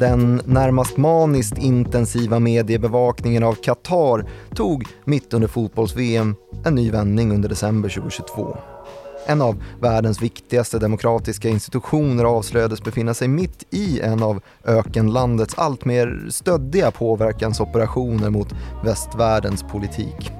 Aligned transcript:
Den 0.00 0.40
närmast 0.44 0.96
maniskt 0.96 1.58
intensiva 1.58 2.38
mediebevakningen 2.38 3.42
av 3.44 3.54
Qatar 3.54 4.24
tog 4.54 4.86
mitt 5.04 5.34
under 5.34 5.48
fotbolls-VM 5.48 6.34
en 6.64 6.74
ny 6.74 6.90
vändning 6.90 7.32
under 7.32 7.48
december 7.48 7.88
2022. 7.88 8.56
En 9.26 9.42
av 9.42 9.62
världens 9.80 10.22
viktigaste 10.22 10.78
demokratiska 10.78 11.48
institutioner 11.48 12.24
avslöjades 12.24 12.84
befinna 12.84 13.14
sig 13.14 13.28
mitt 13.28 13.64
i 13.70 14.00
en 14.00 14.22
av 14.22 14.42
ökenlandets 14.64 15.54
alltmer 15.58 16.26
stöddiga 16.30 16.90
påverkansoperationer 16.90 18.30
mot 18.30 18.54
västvärldens 18.84 19.62
politik. 19.62 20.39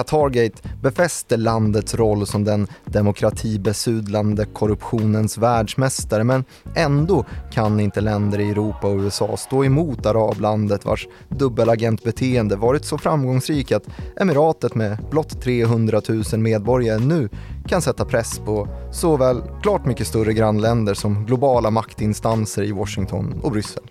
Qatargate 0.00 0.68
befäster 0.82 1.36
landets 1.36 1.94
roll 1.94 2.26
som 2.26 2.44
den 2.44 2.66
demokratibesudlande 2.84 4.44
korruptionens 4.44 5.38
världsmästare 5.38 6.24
men 6.24 6.44
ändå 6.74 7.24
kan 7.52 7.80
inte 7.80 8.00
länder 8.00 8.38
i 8.38 8.50
Europa 8.50 8.86
och 8.86 8.98
USA 8.98 9.36
stå 9.36 9.64
emot 9.64 10.06
arablandet 10.06 10.84
vars 10.84 11.08
dubbelagentbeteende 11.28 12.56
varit 12.56 12.84
så 12.84 12.98
framgångsrikt 12.98 13.72
att 13.72 13.86
emiratet 14.20 14.74
med 14.74 14.98
blott 15.10 15.42
300 15.42 16.00
000 16.08 16.40
medborgare 16.40 16.98
nu 16.98 17.28
kan 17.66 17.82
sätta 17.82 18.04
press 18.04 18.38
på 18.38 18.68
såväl 18.92 19.42
klart 19.62 19.86
mycket 19.86 20.06
större 20.06 20.32
grannländer 20.32 20.94
som 20.94 21.26
globala 21.26 21.70
maktinstanser 21.70 22.62
i 22.62 22.72
Washington 22.72 23.40
och 23.42 23.52
Bryssel. 23.52 23.89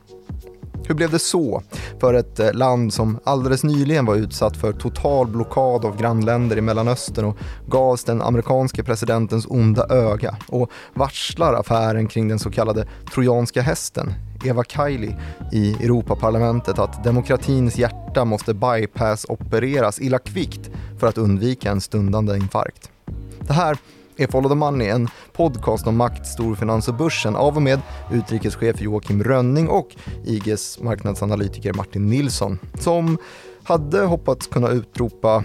Hur 0.89 0.95
blev 0.95 1.11
det 1.11 1.19
så 1.19 1.61
för 1.99 2.13
ett 2.13 2.39
eh, 2.39 2.53
land 2.53 2.93
som 2.93 3.19
alldeles 3.23 3.63
nyligen 3.63 4.05
var 4.05 4.15
utsatt 4.15 4.57
för 4.57 4.73
total 4.73 5.27
blockad 5.27 5.85
av 5.85 5.97
grannländer 5.97 6.57
i 6.57 6.61
Mellanöstern 6.61 7.25
och 7.25 7.37
gavs 7.67 8.03
den 8.03 8.21
amerikanske 8.21 8.83
presidentens 8.83 9.45
onda 9.49 9.87
öga 9.89 10.37
och 10.47 10.71
varslar 10.93 11.53
affären 11.53 12.07
kring 12.07 12.27
den 12.27 12.39
så 12.39 12.51
kallade 12.51 12.87
trojanska 13.13 13.61
hästen, 13.61 14.13
Eva 14.45 14.63
Kaili, 14.63 15.15
i 15.51 15.73
Europaparlamentet 15.73 16.79
att 16.79 17.03
demokratins 17.03 17.77
hjärta 17.77 18.25
måste 18.25 18.53
bypass-opereras 18.53 20.01
illa 20.01 20.19
kvickt 20.19 20.69
för 20.99 21.07
att 21.07 21.17
undvika 21.17 21.71
en 21.71 21.81
stundande 21.81 22.35
infarkt. 22.35 22.91
Det 23.39 23.53
här 23.53 23.77
är 24.19 24.27
Follow 24.27 24.49
the 24.49 24.55
Money, 24.55 24.87
en 24.87 25.07
podcast 25.33 25.87
om 25.87 25.97
makt, 25.97 26.27
storfinans 26.27 26.87
och 26.87 26.93
börsen 26.93 27.35
av 27.35 27.55
och 27.55 27.61
med 27.61 27.79
utrikeschef 28.11 28.81
Joakim 28.81 29.23
Rönning 29.23 29.69
och 29.69 29.95
IGs 30.25 30.79
marknadsanalytiker 30.79 31.73
Martin 31.73 32.09
Nilsson 32.09 32.59
som 32.79 33.17
hade 33.63 33.99
hoppats 33.99 34.47
kunna 34.47 34.69
utropa 34.69 35.43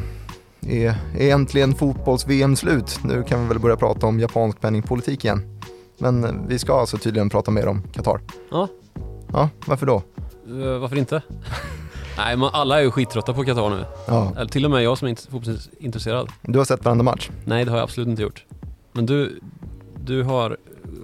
är, 0.68 0.94
äntligen 1.18 1.74
fotbolls-VM 1.74 2.56
slut? 2.56 3.00
Nu 3.04 3.22
kan 3.22 3.42
vi 3.42 3.48
väl 3.48 3.58
börja 3.58 3.76
prata 3.76 4.06
om 4.06 4.20
japansk 4.20 4.60
penningpolitik 4.60 5.24
igen. 5.24 5.60
Men 5.98 6.48
vi 6.48 6.58
ska 6.58 6.80
alltså 6.80 6.98
tydligen 6.98 7.30
prata 7.30 7.50
mer 7.50 7.66
om 7.66 7.82
Qatar. 7.92 8.20
Ja. 8.50 8.68
Ja, 9.32 9.48
varför 9.66 9.86
då? 9.86 10.02
Uh, 10.50 10.78
varför 10.78 10.96
inte? 10.96 11.22
Nej, 12.16 12.36
men 12.36 12.48
alla 12.52 12.78
är 12.78 12.82
ju 12.82 12.90
skittrötta 12.90 13.34
på 13.34 13.44
Qatar 13.44 13.70
nu. 13.70 13.84
Ja. 14.06 14.32
Eller 14.36 14.50
till 14.50 14.64
och 14.64 14.70
med 14.70 14.82
jag 14.82 14.98
som 14.98 15.06
är 15.06 15.10
inte 15.10 15.22
fotbollsintresserad. 15.22 16.28
Du 16.42 16.58
har 16.58 16.64
sett 16.64 16.84
varenda 16.84 17.04
match? 17.04 17.30
Nej, 17.44 17.64
det 17.64 17.70
har 17.70 17.78
jag 17.78 17.84
absolut 17.84 18.08
inte 18.08 18.22
gjort. 18.22 18.44
Men 18.94 19.06
du, 19.06 19.40
du 20.04 20.22
har, 20.22 20.56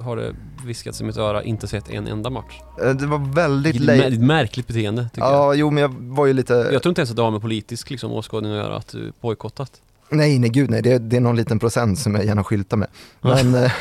har 0.03 0.17
det 0.17 0.35
viskats 0.65 1.01
i 1.01 1.05
mitt 1.05 1.17
öra, 1.17 1.43
inte 1.43 1.67
sett 1.69 1.91
en 1.91 2.07
enda 2.07 2.31
match. 2.31 2.61
Eh, 2.83 2.91
det 2.91 3.07
var 3.07 3.35
väldigt 3.35 3.77
är 3.77 3.81
late. 3.81 4.09
mär- 4.11 4.21
märkligt 4.21 4.67
beteende, 4.67 5.09
tycker 5.15 5.27
jag. 5.27 5.35
Ja, 5.35 5.55
jo 5.55 5.71
men 5.71 5.83
jag 5.83 5.95
var 5.99 6.27
ju 6.27 6.33
lite... 6.33 6.55
Jag 6.73 6.83
tror 6.83 6.91
inte 6.91 7.01
ens 7.01 7.11
att 7.11 7.17
det 7.17 7.23
har 7.23 7.31
med 7.31 7.41
politisk 7.41 7.91
liksom, 7.91 8.13
åskådning 8.13 8.53
att 8.53 8.59
göra, 8.59 8.77
att 8.77 8.89
du 8.89 9.13
bojkottat. 9.21 9.81
Nej, 10.09 10.39
nej 10.39 10.51
gud 10.51 10.71
nej, 10.71 10.83
det, 10.83 10.99
det 10.99 11.17
är 11.17 11.21
någon 11.21 11.37
liten 11.37 11.59
procent 11.59 11.99
som 11.99 12.15
jag 12.15 12.25
gärna 12.25 12.45
skyltar 12.45 12.77
med. 12.77 12.89
Men, 13.21 13.55
eh, 13.55 13.73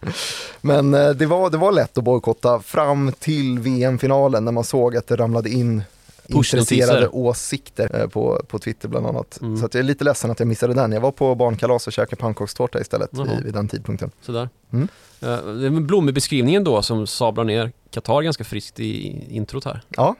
men 0.60 0.94
eh, 0.94 1.10
det, 1.10 1.26
var, 1.26 1.50
det 1.50 1.56
var 1.58 1.72
lätt 1.72 1.98
att 1.98 2.04
bojkotta 2.04 2.60
fram 2.60 3.12
till 3.18 3.58
VM-finalen 3.58 4.44
när 4.44 4.52
man 4.52 4.64
såg 4.64 4.96
att 4.96 5.06
det 5.06 5.16
ramlade 5.16 5.50
in. 5.50 5.82
Intresserade 6.28 7.08
åsikter 7.08 8.00
eh, 8.00 8.06
på, 8.08 8.42
på 8.48 8.58
Twitter 8.58 8.88
bland 8.88 9.06
annat. 9.06 9.38
Mm. 9.42 9.56
Så 9.56 9.64
jag 9.64 9.74
är 9.74 9.82
lite 9.82 10.04
ledsen 10.04 10.30
att 10.30 10.38
jag 10.38 10.48
missade 10.48 10.74
den. 10.74 10.92
Jag 10.92 11.00
var 11.00 11.10
på 11.12 11.34
barnkalas 11.34 11.86
och 11.86 11.92
käkade 11.92 12.16
pannkakstårta 12.16 12.80
istället 12.80 13.10
vid, 13.18 13.44
vid 13.44 13.54
den 13.54 13.68
tidpunkten. 13.68 14.10
Sådär. 14.20 14.48
Mm. 14.70 14.88
Eh, 15.20 15.28
det 15.28 15.66
är 15.66 15.70
med 15.70 15.86
blombeskrivningen 15.86 16.64
då 16.64 16.82
som 16.82 17.06
sablar 17.06 17.44
ner 17.44 17.72
Qatar 17.90 18.22
ganska 18.22 18.44
friskt 18.44 18.80
i 18.80 19.24
introt 19.36 19.64
här. 19.64 19.82
Ja, 19.88 20.14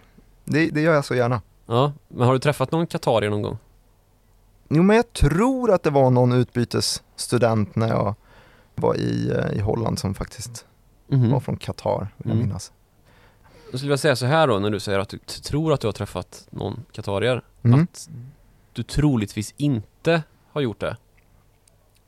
det, 0.45 0.67
det 0.71 0.81
gör 0.81 0.95
jag 0.95 1.05
så 1.05 1.15
gärna. 1.15 1.43
Ja, 1.67 1.93
men 2.09 2.27
har 2.27 2.33
du 2.33 2.39
träffat 2.39 2.73
någon 2.73 2.87
qatarier 2.87 3.31
någon 3.31 3.43
gång? 3.43 3.59
Jo, 4.69 4.83
men 4.83 4.97
jag 4.97 5.13
tror 5.13 5.71
att 5.73 5.83
det 5.83 5.91
var 5.91 6.11
någon 6.11 6.33
utbytesstudent 6.33 7.77
när 7.77 7.89
jag 7.89 8.15
var 8.75 8.97
i, 8.97 9.31
eh, 9.31 9.57
i 9.59 9.61
Holland 9.61 9.99
som 9.99 10.15
faktiskt 10.15 10.65
Mhm. 11.09 11.31
var 11.31 11.41
från 11.41 11.57
Qatar, 11.57 11.99
vill 12.01 12.09
jag 12.17 12.33
Mm. 12.33 12.47
minnas. 12.47 12.73
Jag 13.73 13.79
skulle 13.79 13.89
vilja 13.89 13.97
säga 13.99 14.17
så 14.17 14.27
här 14.27 14.47
då, 14.49 14.59
när 14.59 14.71
du 14.71 14.81
säger 14.81 14.99
att 14.99 15.09
du 15.09 15.19
tror 15.19 15.73
att 15.73 15.81
du 15.81 15.87
har 15.87 15.93
träffat 15.93 16.47
någon 16.51 16.85
qatarier. 16.93 17.43
Mm. 17.63 17.83
Att 17.83 18.09
du 18.73 18.83
troligtvis 18.83 19.55
inte 19.57 20.23
har 20.53 20.61
gjort 20.61 20.81
det. 20.81 20.97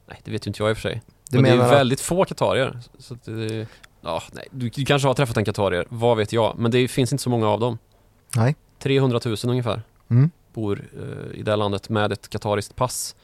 Nej, 0.07 0.21
det 0.25 0.31
vet 0.31 0.47
ju 0.47 0.49
inte 0.49 0.63
jag 0.63 0.71
i 0.71 0.73
och 0.73 0.77
för 0.77 0.83
sig. 0.89 1.03
Du 1.31 1.37
men 1.37 1.45
det 1.45 1.51
är 1.51 1.55
ju 1.55 1.63
att- 1.63 1.73
väldigt 1.73 2.01
få 2.01 2.25
qatarier. 2.25 2.79
Så 2.99 3.17
det, 3.25 3.67
ja, 4.01 4.23
nej, 4.33 4.49
du, 4.51 4.69
du 4.69 4.85
kanske 4.85 5.09
har 5.09 5.15
träffat 5.15 5.37
en 5.37 5.45
qatarier, 5.45 5.87
vad 5.89 6.17
vet 6.17 6.33
jag. 6.33 6.59
Men 6.59 6.71
det 6.71 6.89
finns 6.89 7.13
inte 7.13 7.23
så 7.23 7.31
många 7.31 7.49
av 7.49 7.61
dem. 7.61 7.79
Nej. 8.37 8.55
300 8.79 9.21
000 9.25 9.37
ungefär 9.45 9.83
Mm. 10.11 10.31
bor 10.53 10.85
eh, 10.99 11.39
i 11.39 11.43
det 11.43 11.51
här 11.53 11.57
landet 11.57 11.89
med 11.89 12.13
ett 12.13 12.29
qatariskt 12.29 12.77
pass. 12.77 13.17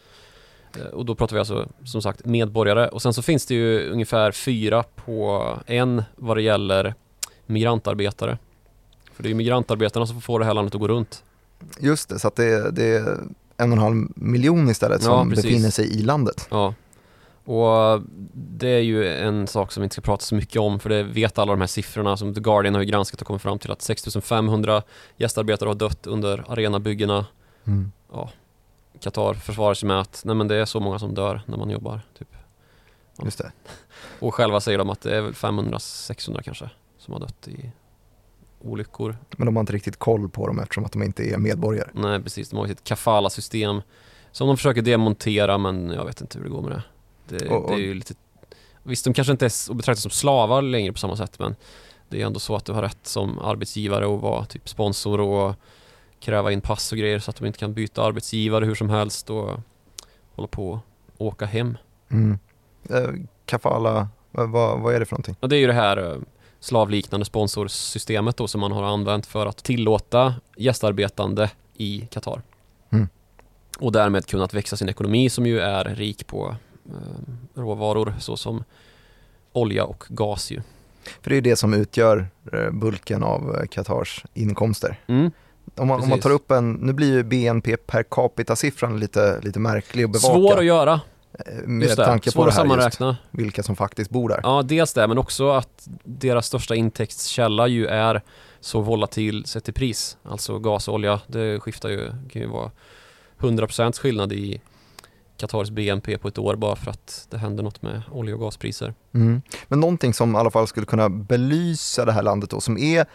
Eh, 0.78 0.82
och 0.86 1.04
då 1.06 1.14
pratar 1.14 1.36
vi 1.36 1.38
alltså 1.40 1.68
som 1.84 2.02
sagt 2.02 2.24
medborgare. 2.24 2.88
Och 2.88 3.02
sen 3.02 3.14
så 3.14 3.22
finns 3.22 3.46
det 3.46 3.54
ju 3.54 3.90
ungefär 3.90 4.32
fyra 4.32 4.82
på 4.82 5.46
en 5.66 6.02
vad 6.16 6.36
det 6.36 6.42
gäller 6.42 6.94
migrantarbetare. 7.50 8.38
För 9.12 9.22
det 9.22 9.27
är 9.27 9.31
ju 9.31 9.37
migrantarbetarna 9.37 10.06
som 10.06 10.21
får 10.21 10.38
det 10.38 10.44
här 10.44 10.55
landet 10.55 10.75
att 10.75 10.81
gå 10.81 10.88
runt. 10.88 11.25
Just 11.78 12.09
det, 12.09 12.19
så 12.19 12.28
att 12.28 12.37
det, 12.37 12.71
det 12.71 12.84
är 12.84 13.19
en 13.56 13.72
och 13.72 13.77
en 13.77 13.78
halv 13.78 14.09
miljon 14.15 14.69
istället 14.69 15.03
som 15.03 15.12
Ja, 15.12 15.37
befinner 15.37 15.71
sig 15.71 15.99
i 15.99 16.03
landet. 16.03 16.49
Ja. 16.50 16.75
Och 17.44 18.03
det 18.33 18.69
är 18.69 18.81
ju 18.81 19.09
en 19.09 19.47
sak 19.47 19.72
som 19.72 19.81
vi 19.81 19.84
inte 19.84 19.94
ska 19.94 20.03
prata 20.03 20.25
så 20.25 20.34
mycket 20.34 20.61
om 20.61 20.81
för 20.81 20.88
det 20.88 21.03
vet 21.03 21.38
alla 21.38 21.53
de 21.53 21.61
här 21.61 21.66
siffrorna 21.69 22.16
som 22.16 22.34
The 22.34 22.41
Guardian 22.41 22.75
har 22.75 22.83
ju 22.83 22.88
granskat 22.88 23.21
och 23.21 23.27
kommit 23.27 23.43
fram 23.43 23.59
till 23.59 23.71
att 23.71 23.82
6500 23.82 24.82
gästarbetare 25.17 25.69
har 25.69 25.75
dött 25.75 26.06
under 26.06 26.44
arenabyggena. 26.49 27.27
Mm. 27.65 27.93
Qatar 29.00 29.34
försvarar 29.34 29.75
sig 29.75 29.87
med 29.87 30.00
att 30.00 30.22
nej 30.25 30.34
men 30.34 30.49
det 30.49 30.56
är 30.56 30.65
så 30.65 30.81
många 30.81 30.99
som 30.99 31.15
dör 31.15 31.43
när 31.47 31.56
man 31.56 31.71
jobbar. 31.71 32.00
Typ. 32.19 32.28
Just 33.25 33.38
det. 33.38 33.53
Och 34.19 34.34
själva 34.34 34.61
säger 34.61 34.78
de 34.78 34.91
att 34.91 35.00
det 35.00 35.17
är 35.17 35.21
väl 35.21 35.32
500-600 35.32 36.43
kanske 36.43 36.71
som 37.00 37.12
har 37.12 37.21
dött 37.21 37.49
i 37.49 37.71
olyckor. 38.62 39.16
Men 39.37 39.47
de 39.47 39.56
har 39.56 39.61
inte 39.61 39.72
riktigt 39.72 39.97
koll 39.97 40.28
på 40.28 40.47
dem 40.47 40.59
eftersom 40.59 40.84
att 40.84 40.93
de 40.93 41.03
inte 41.03 41.22
är 41.31 41.38
medborgare. 41.38 41.88
Nej 41.94 42.22
precis, 42.22 42.50
de 42.50 42.56
har 42.59 42.66
sitt 42.66 42.84
kafala-system 42.84 43.83
som 44.33 44.47
de 44.49 44.56
försöker 44.56 44.83
demontera 44.83 45.59
men 45.59 45.91
jag 45.91 46.05
vet 46.05 46.21
inte 46.21 46.38
hur 46.38 46.44
det 46.44 46.50
går 46.50 46.62
med 46.62 46.72
det. 46.72 46.83
Det, 47.38 47.49
Och- 47.49 47.65
och- 47.65 47.71
det 47.71 47.83
är 47.83 47.87
ju 47.87 47.94
lite 47.94 48.15
Visst, 48.83 49.05
de 49.05 49.15
kanske 49.15 49.31
inte 49.33 49.44
är 49.44 49.47
s- 49.47 49.71
att 49.71 49.77
betrakta 49.77 50.00
som 50.00 50.11
slavar 50.11 50.62
längre 50.62 50.93
på 50.93 50.99
samma 50.99 51.16
sätt 51.16 51.38
men 51.38 51.56
det 52.09 52.22
är 52.22 52.27
ändå 52.27 52.41
så 52.41 52.56
att 52.56 52.65
du 52.65 52.72
har 52.72 52.83
rätt 52.83 53.06
som 53.06 53.38
arbetsgivare 53.38 54.15
att 54.15 54.21
vara 54.21 54.44
typ 54.44 54.69
sponsor 54.69 55.21
och 55.21 55.55
kräva 56.21 56.53
in 56.53 56.61
pass 56.61 56.93
och 56.93 56.99
grejer 56.99 57.19
så 57.19 57.31
att 57.31 57.37
de 57.37 57.47
inte 57.47 57.59
kan 57.59 57.75
byta 57.75 58.03
arbetsgivare 58.03 58.65
hur 58.65 58.75
som 58.75 58.91
helst 58.91 59.31
och 59.31 59.61
hålla 60.34 60.49
på 60.49 60.81
och 61.17 61.27
åka 61.27 61.47
hem. 61.47 61.77
Mm. 62.09 62.38
Eh, 62.91 63.11
kafala, 63.46 64.08
vad, 64.31 64.50
vad, 64.50 64.81
vad 64.81 64.94
är 64.94 65.00
det 65.00 65.06
för 65.06 65.14
någonting? 65.14 65.37
Och 65.41 65.49
det 65.49 65.56
är 65.56 65.61
ju 65.61 65.67
det 65.67 65.73
här 65.73 65.96
eh, 66.12 66.17
slavliknande 66.60 67.26
sponsorsystemet 67.26 68.36
då 68.36 68.48
som 68.48 68.60
man 68.60 68.72
har 68.72 68.82
använt 68.82 69.26
för 69.26 69.46
att 69.46 69.56
tillåta 69.64 70.34
gästarbetande 70.56 71.50
i 71.76 72.08
Qatar. 72.10 72.42
Mm. 72.90 73.08
Och 73.78 73.92
därmed 73.92 74.26
kunnat 74.26 74.54
växa 74.54 74.76
sin 74.76 74.88
ekonomi 74.88 75.30
som 75.30 75.46
ju 75.46 75.60
är 75.60 75.84
rik 75.84 76.26
på 76.26 76.54
eh, 76.86 77.60
råvaror 77.60 78.14
såsom 78.18 78.64
olja 79.52 79.84
och 79.84 80.04
gas 80.08 80.50
ju. 80.50 80.62
För 81.22 81.30
det 81.30 81.36
är 81.36 81.40
det 81.40 81.56
som 81.56 81.74
utgör 81.74 82.28
eh, 82.52 82.70
bulken 82.70 83.22
av 83.22 83.56
eh, 83.56 83.66
Qatars 83.66 84.24
inkomster. 84.34 84.98
Mm. 85.06 85.30
Om 85.76 85.88
man, 85.88 86.02
om 86.02 86.08
man 86.08 86.20
tar 86.20 86.30
upp 86.30 86.50
en, 86.50 86.72
nu 86.72 86.92
blir 86.92 87.12
ju 87.12 87.22
BNP 87.22 87.76
per 87.76 88.02
capita-siffran 88.02 89.00
lite, 89.00 89.40
lite 89.40 89.58
märklig 89.58 90.04
att 90.04 90.10
bevaka. 90.10 90.34
Svår 90.34 90.58
att 90.58 90.64
göra, 90.64 91.00
med 91.64 91.82
just 91.82 91.96
det. 91.96 92.04
tanke 92.04 92.31
Svår 92.31 92.42
på 92.42 92.50
det 92.50 92.72
här 92.72 92.84
just, 92.84 93.00
vilka 93.31 93.62
som 93.62 93.76
faktiskt 93.76 94.10
bor 94.10 94.28
där. 94.28 94.40
Ja, 94.42 94.62
dels 94.62 94.92
det, 94.92 95.06
men 95.06 95.19
också 95.19 95.50
att 95.50 95.88
deras 96.04 96.46
största 96.46 96.75
intäktskälla 96.75 97.66
ju 97.66 97.87
är 97.87 98.22
så 98.60 98.81
volatil 98.81 99.44
sett 99.46 99.64
till 99.64 99.75
pris. 99.75 100.16
Alltså 100.22 100.58
gas 100.58 100.88
och 100.88 100.94
olja, 100.94 101.20
det 101.26 101.60
skiftar 101.60 101.88
ju, 101.88 101.96
det 101.96 102.31
kan 102.31 102.42
ju 102.42 102.48
vara 102.48 102.70
100% 103.38 104.00
skillnad 104.00 104.32
i 104.32 104.60
Qatars 105.37 105.70
BNP 105.70 106.19
på 106.19 106.28
ett 106.28 106.38
år 106.38 106.56
bara 106.56 106.76
för 106.76 106.90
att 106.90 107.26
det 107.31 107.38
händer 107.38 107.62
något 107.62 107.82
med 107.82 108.02
olje 108.10 108.34
och 108.34 108.40
gaspriser. 108.40 108.94
Mm. 109.14 109.43
Men 109.69 109.81
någonting 109.81 110.14
som 110.14 110.34
i 110.34 110.38
alla 110.38 110.50
fall 110.50 110.66
skulle 110.66 110.86
kunna 110.86 111.08
belysa 111.08 112.04
det 112.04 112.12
här 112.12 112.22
landet 112.22 112.50
då, 112.50 112.60
som 112.60 112.78
är 112.78 113.06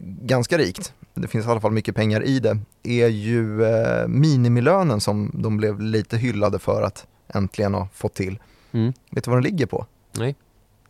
ganska 0.00 0.58
rikt, 0.58 0.92
det 1.14 1.28
finns 1.28 1.46
i 1.46 1.48
alla 1.48 1.60
fall 1.60 1.72
mycket 1.72 1.94
pengar 1.96 2.22
i 2.24 2.40
det, 2.40 2.58
är 2.82 3.08
ju 3.08 3.64
eh, 3.64 4.08
minimilönen 4.08 5.00
som 5.00 5.30
de 5.34 5.56
blev 5.56 5.80
lite 5.80 6.16
hyllade 6.16 6.58
för 6.58 6.82
att 6.82 7.06
äntligen 7.28 7.74
ha 7.74 7.88
fått 7.94 8.14
till. 8.14 8.38
Mm. 8.72 8.92
Vet 9.10 9.24
du 9.24 9.30
vad 9.30 9.38
den 9.38 9.44
ligger 9.44 9.66
på? 9.66 9.86
Nej. 10.12 10.34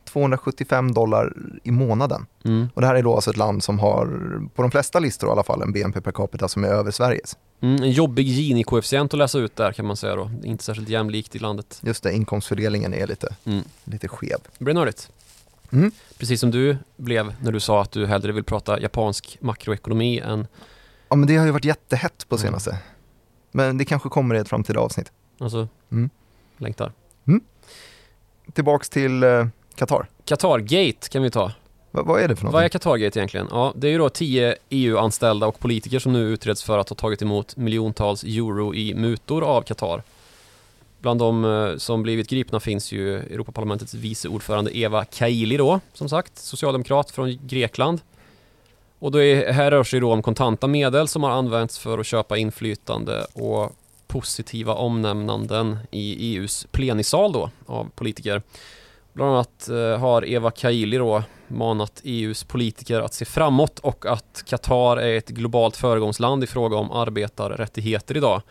275 0.05 0.93
dollar 0.95 1.33
i 1.63 1.71
månaden. 1.71 2.27
Mm. 2.45 2.69
Och 2.75 2.81
det 2.81 2.87
här 2.87 2.95
är 2.95 3.03
då 3.03 3.15
alltså 3.15 3.31
ett 3.31 3.37
land 3.37 3.63
som 3.63 3.79
har, 3.79 4.07
på 4.55 4.63
de 4.63 4.71
flesta 4.71 4.99
listor 4.99 5.29
i 5.29 5.33
alla 5.33 5.43
fall, 5.43 5.63
en 5.63 5.73
BNP 5.73 6.01
per 6.01 6.13
capita 6.13 6.49
som 6.49 6.65
är 6.65 6.69
över 6.69 6.91
Sveriges. 6.91 7.37
Mm, 7.61 7.83
en 7.83 7.91
jobbig 7.91 8.27
Gini-koefficient 8.27 9.05
att 9.15 9.19
läsa 9.19 9.39
ut 9.39 9.57
där 9.57 9.73
kan 9.73 9.87
man 9.87 9.97
säga 9.97 10.17
då. 10.17 10.31
Inte 10.45 10.65
särskilt 10.65 10.89
jämlikt 10.89 11.37
i 11.37 11.39
landet. 11.39 11.81
Just 11.83 12.03
det, 12.03 12.13
inkomstfördelningen 12.13 12.95
är 12.95 13.07
lite, 13.07 13.35
Mm. 13.45 13.65
lite 13.85 14.09
skev. 14.09 14.39
Det 14.59 14.65
blir 14.65 14.75
nördigt. 14.75 15.11
Mm. 15.73 15.91
Precis 16.19 16.41
som 16.41 16.51
du 16.51 16.77
blev 16.97 17.35
när 17.43 17.53
du 17.53 17.61
sa 17.61 17.83
att 17.83 17.91
du 17.93 18.07
hellre 18.07 18.33
vill 18.33 18.45
prata 18.45 18.81
japansk 18.81 19.39
makroekonomi 19.41 20.19
än, 20.19 20.47
Ja 21.09 21.17
men 21.17 21.27
det 21.29 21.37
har 21.37 21.47
ju 21.47 21.53
varit 21.53 21.65
jättehett 21.65 22.29
på 22.29 22.35
Mm. 22.35 22.47
senaste. 22.47 22.79
Men 23.53 23.79
det 23.79 23.85
kanske 23.85 24.09
kommer 24.09 24.35
i 24.35 24.39
ett 24.39 24.49
framtida 24.49 24.81
avsnitt. 24.81 25.13
alltså, 25.39 25.69
Mm. 25.93 26.11
längtar. 26.59 26.93
Tillbaks 28.53 28.89
till 28.89 29.23
eh, 29.23 29.47
Qatar. 29.75 30.09
Qatargate 30.25 31.09
kan 31.09 31.23
vi 31.23 31.31
ta. 31.31 31.53
Va, 31.91 32.03
vad 32.03 32.21
är 32.23 32.29
det 32.29 32.37
för 32.37 32.49
Vad 32.49 32.65
är? 32.65 32.69
Qatargate 32.69 33.19
egentligen? 33.19 33.47
Ja, 33.51 33.73
det 33.77 33.89
är 33.89 33.93
ju 33.93 33.99
då 33.99 34.09
10 34.09 34.57
EU-anställda 34.69 35.47
och 35.47 35.59
politiker 35.61 35.99
som 35.99 36.13
nu 36.13 36.19
utreds 36.29 36.63
för 36.63 36.79
att 36.79 36.89
ha 36.89 36.97
tagit 36.97 37.23
emot 37.23 37.57
miljontals 37.57 38.25
euro 38.25 38.75
i 38.75 38.95
mutor 38.95 39.45
av 39.45 39.63
Qatar. 39.63 40.03
Bland 41.01 41.21
de 41.21 41.45
eh, 41.45 41.77
som 41.77 42.03
blivit 42.03 42.29
gripna 42.29 42.61
finns 42.61 42.93
ju 42.93 43.17
Europaparlamentets 43.17 43.95
vice 43.95 44.29
ordförande 44.29 44.77
Eva 44.77 45.05
Kaili 45.05 45.57
då, 45.57 45.81
som 45.93 46.09
sagt, 46.09 46.39
socialdemokrat 46.39 47.11
från 47.11 47.47
Grekland. 47.47 48.01
Och 48.99 49.11
då 49.11 49.23
är, 49.23 49.53
här 49.53 49.71
rör 49.71 49.85
sig 49.85 50.01
då 50.01 50.13
om 50.13 50.23
kontanta 50.23 50.67
medel 50.67 51.09
som 51.09 51.23
har 51.23 51.31
använts 51.31 51.79
för 51.79 51.99
att 51.99 52.07
köpa 52.07 52.37
inflytande 52.37 53.27
och 53.33 53.73
positiva 54.07 54.75
omnämnanden 54.75 55.79
i 55.91 56.35
EUs 56.35 56.67
plenisal 56.71 57.33
då 57.33 57.51
av 57.67 57.91
politiker. 57.95 58.43
Bland 59.13 59.33
annat 59.33 59.69
eh, 59.69 59.99
har 59.99 60.29
Eva 60.29 60.51
Kaili 60.51 60.97
då 60.97 61.23
manat 61.49 62.01
EUs 62.05 62.45
politiker 62.45 63.01
att 63.01 63.15
se 63.15 63.25
framåt 63.25 63.79
och 63.79 64.07
att 64.07 64.45
Qatar 64.47 64.97
är 64.97 65.17
ett 65.17 65.29
globalt 65.29 65.77
föregångsland 65.77 66.45
i 66.45 66.47
fråga 66.47 66.77
om 66.77 66.91
arbetarrättigheter 66.91 68.17
idag. 68.17 68.43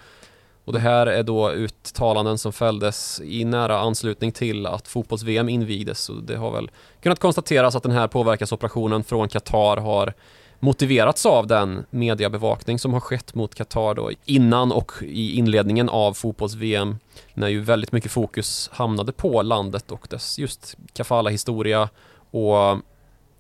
Och 0.70 0.74
det 0.74 0.80
här 0.80 1.08
är 1.08 1.24
då 1.24 1.52
uttalanden 1.52 2.38
som 2.38 2.54
fälldes 2.54 3.22
i 3.24 3.46
nära 3.46 3.80
anslutning 3.80 4.32
till 4.32 4.66
att 4.66 4.88
fotbolls-VM 4.88 5.50
invigdes. 5.50 6.10
Och 6.10 6.24
det 6.24 6.36
har 6.36 6.52
väl 6.52 6.72
kunnat 7.02 7.20
konstateras 7.20 7.76
att 7.76 7.84
den 7.84 7.92
här 7.92 8.08
påverkansoperationen 8.08 9.04
från 9.04 9.30
Qatar 9.30 9.78
har 9.78 10.14
motiverats 10.60 11.26
av 11.26 11.48
den 11.48 11.86
mediebevakning 11.90 12.80
som 12.80 12.94
har 12.94 13.00
skett 13.00 13.36
mot 13.36 13.56
Qatar 13.56 13.94
då 13.96 14.12
innan 14.26 14.72
och 14.72 14.92
i 15.02 15.38
inledningen 15.38 15.90
av 15.90 16.14
fotbolls-VM 16.14 16.98
när 17.34 17.48
ju 17.48 17.62
väldigt 17.62 17.92
mycket 17.92 18.12
fokus 18.12 18.70
hamnade 18.74 19.12
på 19.12 19.42
landet 19.42 19.92
och 19.92 20.08
dess 20.10 20.40
just 20.40 20.78
kafala-historia 20.94 21.90
och 22.32 22.78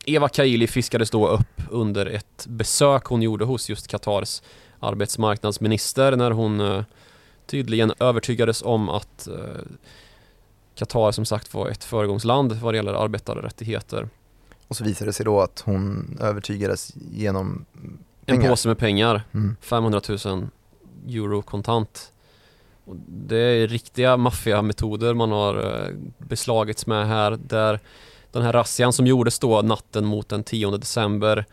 Eva 0.05 0.29
Kaili 0.29 0.67
fiskades 0.67 1.09
då 1.09 1.27
upp 1.27 1.61
under 1.69 2.05
ett 2.05 2.45
besök 2.47 3.05
hon 3.05 3.21
gjorde 3.21 3.45
hos 3.45 3.69
just 3.69 3.87
Qatars 3.87 4.41
arbetsmarknadsminister 4.79 6.15
när 6.15 6.31
hon 6.31 6.59
eh, 6.59 6.83
tydligen 7.49 7.93
övertygades 7.99 8.61
om 8.61 8.89
att 8.89 9.27
eh, 9.27 9.35
Qatar 10.75 11.11
som 11.11 11.25
sagt 11.25 11.53
var 11.53 11.67
ett 11.69 11.83
föregångsland 11.83 12.51
vad 12.53 12.73
det 12.73 12.75
gäller 12.75 12.93
arbetarrättigheter. 12.93 14.09
Och 14.67 14.75
så 14.77 14.83
visar 14.83 15.05
det 15.05 15.13
sig 15.13 15.25
då 15.25 15.41
att 15.41 15.59
hon 15.65 16.17
övertygades 16.21 16.93
genom 17.11 17.65
En 18.25 18.35
pengar. 18.37 18.49
påse 18.49 18.67
med 18.67 18.77
pengar, 18.77 19.21
Mm. 19.31 19.55
500 19.61 20.01
000 20.25 20.47
euro 21.07 21.41
kontant. 21.41 22.11
Och 22.85 22.95
det 23.07 23.37
är 23.37 23.67
riktiga 23.67 24.17
maffiametoder 24.17 25.13
man 25.13 25.31
har 25.31 25.55
eh, 25.87 25.95
beslagits 26.17 26.87
med 26.87 27.07
här 27.07 27.37
där 27.47 27.79
den 28.31 28.41
här 28.43 28.53
razzian 28.53 28.93
som 28.93 29.07
gjordes 29.07 29.39
då 29.39 29.61
natten 29.61 30.05
mot 30.05 30.29
den 30.29 30.43
10 30.43 30.71
december 30.77 31.45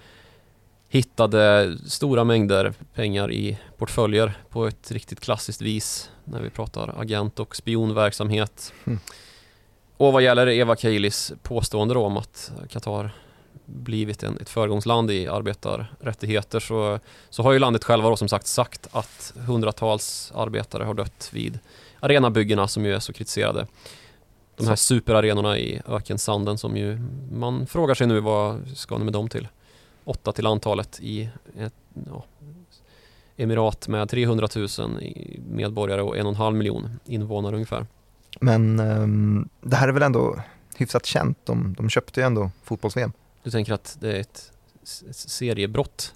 hittade 0.88 1.76
stora 1.86 2.24
mängder 2.24 2.72
pengar 2.94 3.32
i 3.32 3.58
portföljer 3.78 4.32
på 4.50 4.66
ett 4.66 4.90
riktigt 4.90 5.20
klassiskt 5.20 5.62
vis 5.62 6.10
när 6.24 6.40
vi 6.40 6.50
pratar 6.50 6.94
agent 7.00 7.40
och 7.40 7.56
spionverksamhet. 7.56 8.72
Mm. 8.84 8.98
Och 9.96 10.12
vad 10.12 10.22
gäller 10.22 10.48
Eva 10.48 10.76
Kailis 10.76 11.32
påstående 11.42 11.98
om 11.98 12.16
att 12.16 12.52
Qatar 12.70 13.10
blivit 13.64 14.22
en, 14.22 14.38
ett 14.40 14.48
föregångsland 14.48 15.10
i 15.10 15.26
arbetarrättigheter 15.26 16.60
så, 16.60 17.00
så 17.30 17.42
har 17.42 17.52
ju 17.52 17.58
landet 17.58 17.84
själva 17.84 18.10
då 18.10 18.16
som 18.16 18.28
sagt 18.28 18.46
sagt 18.46 18.88
att 18.92 19.32
hundratals 19.46 20.32
arbetare 20.34 20.84
har 20.84 20.94
dött 20.94 21.30
vid 21.32 21.58
arenabyggena 22.00 22.68
som 22.68 22.84
ju 22.84 22.94
är 22.94 23.00
så 23.00 23.12
kritiserade. 23.12 23.66
De 24.56 24.68
här 24.68 24.76
superarenorna 24.76 25.58
i 25.58 25.80
ökensanden 25.88 26.58
som 26.58 26.76
ju 26.76 26.98
man 27.32 27.66
frågar 27.66 27.94
sig 27.94 28.06
nu 28.06 28.20
vad 28.20 28.68
ska 28.74 28.98
ni 28.98 29.04
med 29.04 29.12
dem 29.12 29.28
till? 29.28 29.48
Åtta 30.06 30.32
till 30.32 30.46
antalet 30.46 30.98
i 31.00 31.28
ett 31.58 31.74
ja, 32.06 32.24
emirat 33.36 33.88
med 33.88 34.08
300 34.08 34.48
000 34.78 35.02
i- 35.02 35.40
medborgare 35.50 36.02
och 36.02 36.16
en 36.16 36.26
och 36.26 36.32
en 36.32 36.36
halv 36.36 36.56
miljon 36.56 37.00
invånare 37.04 37.54
ungefär. 37.54 37.86
Men 38.40 38.80
ehm, 38.80 39.48
det 39.60 39.76
här 39.76 39.88
är 39.88 39.92
väl 39.92 40.02
ändå 40.02 40.36
hyfsat 40.76 41.06
känt. 41.06 41.38
De, 41.44 41.74
de 41.78 41.88
köpte 41.90 42.20
ju 42.20 42.26
ändå 42.26 42.50
fotbolls-VM. 42.62 43.12
Du 43.42 43.50
tänker 43.50 43.72
att 43.72 43.96
det 44.00 44.16
är 44.16 44.20
ett 44.20 44.52
seriebrott? 45.12 46.14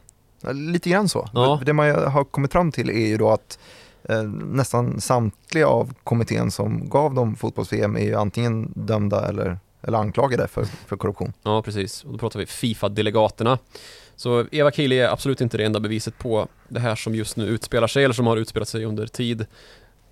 Lite 0.52 0.90
grann 0.90 1.08
så. 1.08 1.28
Ja. 1.34 1.60
Det 1.66 1.72
man 1.72 1.90
har 1.90 2.24
kommit 2.24 2.52
fram 2.52 2.72
till 2.72 2.90
är 2.90 3.06
ju 3.06 3.16
då 3.16 3.30
att 3.30 3.58
eh, 4.02 4.22
nästan 4.32 5.00
samtliga 5.00 5.66
av 5.68 5.94
kommittén 6.04 6.50
som 6.50 6.88
gav 6.88 7.14
dem 7.14 7.36
fotbolls-VM 7.36 7.96
är 7.96 8.04
ju 8.04 8.14
antingen 8.14 8.72
dömda 8.76 9.28
eller, 9.28 9.58
eller 9.82 9.98
anklagade 9.98 10.48
för, 10.48 10.64
för 10.64 10.96
korruption. 10.96 11.32
Ja, 11.42 11.62
precis. 11.62 12.04
Och 12.04 12.12
då 12.12 12.18
pratar 12.18 12.38
vi 12.38 12.46
Fifa-delegaterna. 12.46 13.58
Så 14.16 14.46
Eva 14.52 14.70
Kili 14.70 14.98
är 14.98 15.08
absolut 15.08 15.40
inte 15.40 15.56
det 15.56 15.64
enda 15.64 15.80
beviset 15.80 16.18
på 16.18 16.48
det 16.68 16.80
här 16.80 16.94
som 16.96 17.14
just 17.14 17.36
nu 17.36 17.46
utspelar 17.46 17.86
sig, 17.86 18.04
eller 18.04 18.14
som 18.14 18.26
har 18.26 18.36
utspelat 18.36 18.68
sig 18.68 18.84
under 18.84 19.06
tid. 19.06 19.46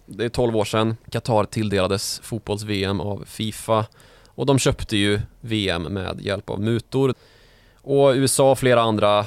Det 0.07 0.25
är 0.25 0.29
12 0.29 0.57
år 0.57 0.65
sedan 0.65 0.97
Qatar 1.11 1.45
tilldelades 1.45 2.21
fotbolls-VM 2.25 3.01
av 3.01 3.25
Fifa 3.27 3.87
och 4.27 4.47
de 4.47 4.59
köpte 4.59 4.97
ju 4.97 5.21
VM 5.41 5.83
med 5.83 6.21
hjälp 6.21 6.51
av 6.51 6.61
mutor. 6.61 7.15
Och 7.75 8.13
USA 8.15 8.51
och 8.51 8.59
flera 8.59 8.81
andra 8.81 9.27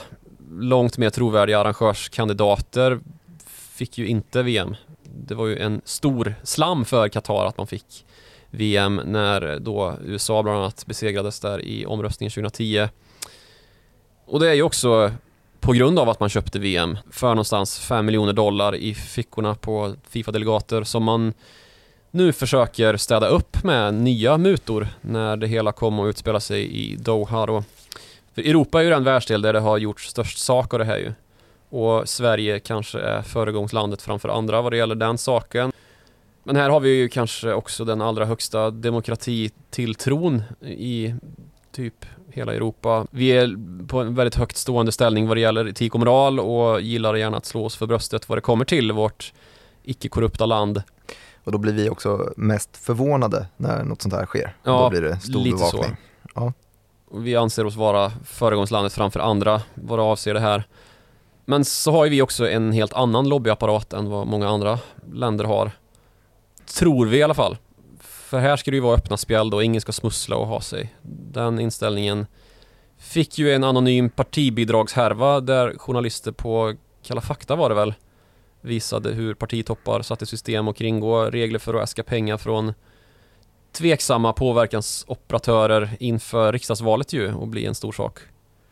långt 0.51 0.97
mer 0.97 1.09
trovärdiga 1.09 1.59
arrangörskandidater 1.59 2.99
fick 3.47 3.97
ju 3.97 4.07
inte 4.07 4.43
VM. 4.43 4.75
Det 5.03 5.35
var 5.35 5.47
ju 5.47 5.57
en 5.57 5.81
stor 5.85 6.35
slam 6.43 6.85
för 6.85 7.09
Qatar 7.09 7.45
att 7.45 7.57
man 7.57 7.67
fick 7.67 8.05
VM 8.51 9.01
när 9.05 9.59
då 9.59 9.93
USA 10.05 10.43
bland 10.43 10.57
annat 10.57 10.85
besegrades 10.85 11.39
där 11.39 11.65
i 11.65 11.85
omröstningen 11.85 12.31
2010. 12.31 12.87
Och 14.25 14.39
det 14.39 14.49
är 14.49 14.53
ju 14.53 14.63
också 14.63 15.11
på 15.59 15.71
grund 15.71 15.99
av 15.99 16.09
att 16.09 16.19
man 16.19 16.29
köpte 16.29 16.59
VM 16.59 16.97
för 17.11 17.27
någonstans 17.27 17.79
5 17.79 18.05
miljoner 18.05 18.33
dollar 18.33 18.75
i 18.75 18.93
fickorna 18.93 19.55
på 19.55 19.95
Fifa-delegater 20.09 20.83
som 20.83 21.03
man 21.03 21.33
nu 22.11 22.33
försöker 22.33 22.97
städa 22.97 23.27
upp 23.27 23.63
med 23.63 23.93
nya 23.93 24.37
mutor 24.37 24.87
när 25.01 25.37
det 25.37 25.47
hela 25.47 25.71
kom 25.71 25.99
att 25.99 26.09
utspela 26.09 26.39
sig 26.39 26.71
i 26.71 26.95
Doha 26.95 27.45
då. 27.45 27.63
För 28.35 28.41
Europa 28.41 28.79
är 28.79 28.83
ju 28.83 28.89
den 28.89 29.03
världsdel 29.03 29.41
där 29.41 29.53
det 29.53 29.59
har 29.59 29.77
gjorts 29.77 30.09
störst 30.09 30.37
sak 30.37 30.73
av 30.73 30.79
det 30.79 30.85
här 30.85 30.97
ju. 30.97 31.13
Och 31.69 32.09
Sverige 32.09 32.59
kanske 32.59 32.99
är 32.99 33.21
föregångslandet 33.21 34.01
framför 34.01 34.29
andra 34.29 34.61
vad 34.61 34.73
det 34.73 34.77
gäller 34.77 34.95
den 34.95 35.17
saken. 35.17 35.71
Men 36.43 36.55
här 36.55 36.69
har 36.69 36.79
vi 36.79 36.89
ju 36.89 37.09
kanske 37.09 37.53
också 37.53 37.85
den 37.85 38.01
allra 38.01 38.25
högsta 38.25 38.71
demokratitilltron 38.71 40.43
i 40.61 41.15
typ 41.71 42.05
hela 42.29 42.53
Europa. 42.53 43.07
Vi 43.11 43.31
är 43.31 43.55
på 43.87 43.99
en 43.99 44.15
väldigt 44.15 44.35
högt 44.35 44.57
stående 44.57 44.91
ställning 44.91 45.27
vad 45.27 45.37
det 45.37 45.41
gäller 45.41 45.67
etik 45.67 45.93
och 45.93 45.99
moral 45.99 46.39
och 46.39 46.81
gillar 46.81 47.15
gärna 47.15 47.37
att 47.37 47.45
slå 47.45 47.65
oss 47.65 47.75
för 47.75 47.87
bröstet 47.87 48.29
vad 48.29 48.37
det 48.37 48.41
kommer 48.41 48.65
till 48.65 48.91
vårt 48.91 49.33
icke-korrupta 49.83 50.45
land. 50.45 50.83
Och 51.43 51.51
då 51.51 51.57
blir 51.57 51.73
vi 51.73 51.89
också 51.89 52.33
mest 52.37 52.77
förvånade 52.77 53.47
när 53.57 53.83
något 53.83 54.01
sånt 54.01 54.13
här 54.13 54.25
sker. 54.25 54.55
Ja, 54.63 54.83
då 54.83 54.89
blir 54.89 55.01
det 55.01 55.19
stor 55.19 55.39
lite 55.39 55.57
så. 55.57 55.77
bevakning. 55.77 55.97
Och 57.09 57.25
Vi 57.27 57.35
anser 57.35 57.65
oss 57.65 57.75
vara 57.75 58.11
föregångslandet 58.25 58.93
framför 58.93 59.19
andra 59.19 59.61
vad 59.73 59.99
det 59.99 60.03
avser 60.03 60.33
det 60.33 60.39
här. 60.39 60.63
Men 61.45 61.65
så 61.65 61.91
har 61.91 62.05
ju 62.05 62.11
vi 62.11 62.21
också 62.21 62.49
en 62.49 62.71
helt 62.71 62.93
annan 62.93 63.29
lobbyapparat 63.29 63.93
än 63.93 64.09
vad 64.09 64.27
många 64.27 64.49
andra 64.49 64.79
länder 65.13 65.45
har. 65.45 65.71
Tror 66.65 67.05
vi 67.05 67.17
i 67.17 67.23
alla 67.23 67.33
fall. 67.33 67.57
För 67.99 68.39
här 68.39 68.57
ska 68.57 68.71
det 68.71 68.75
ju 68.75 68.81
vara 68.81 68.95
öppna 68.95 69.17
spjäll 69.17 69.53
och 69.53 69.63
ingen 69.63 69.81
ska 69.81 69.91
smussla 69.91 70.35
och 70.35 70.47
ha 70.47 70.61
sig. 70.61 70.93
Den 71.31 71.59
inställningen 71.59 72.25
fick 72.97 73.37
ju 73.37 73.53
en 73.53 73.63
anonym 73.63 74.09
partibidragshärva 74.09 75.39
där 75.39 75.77
journalister 75.77 76.31
på 76.31 76.75
Kalla 77.03 77.21
fakta 77.21 77.55
var 77.55 77.69
det 77.69 77.75
väl 77.75 77.93
visade 78.61 79.09
hur 79.09 79.33
partitoppar 79.33 80.01
satte 80.01 80.25
system 80.25 80.67
och 80.67 80.75
kringgå 80.75 81.25
regler 81.25 81.59
för 81.59 81.73
att 81.73 81.83
äska 81.83 82.03
pengar 82.03 82.37
från 82.37 82.73
tveksamma 83.71 84.33
påverkansoperatörer 84.33 85.89
inför 85.99 86.53
riksdagsvalet 86.53 87.13
ju 87.13 87.33
och 87.33 87.47
bli 87.47 87.65
en 87.65 87.75
stor 87.75 87.91
sak. 87.91 88.19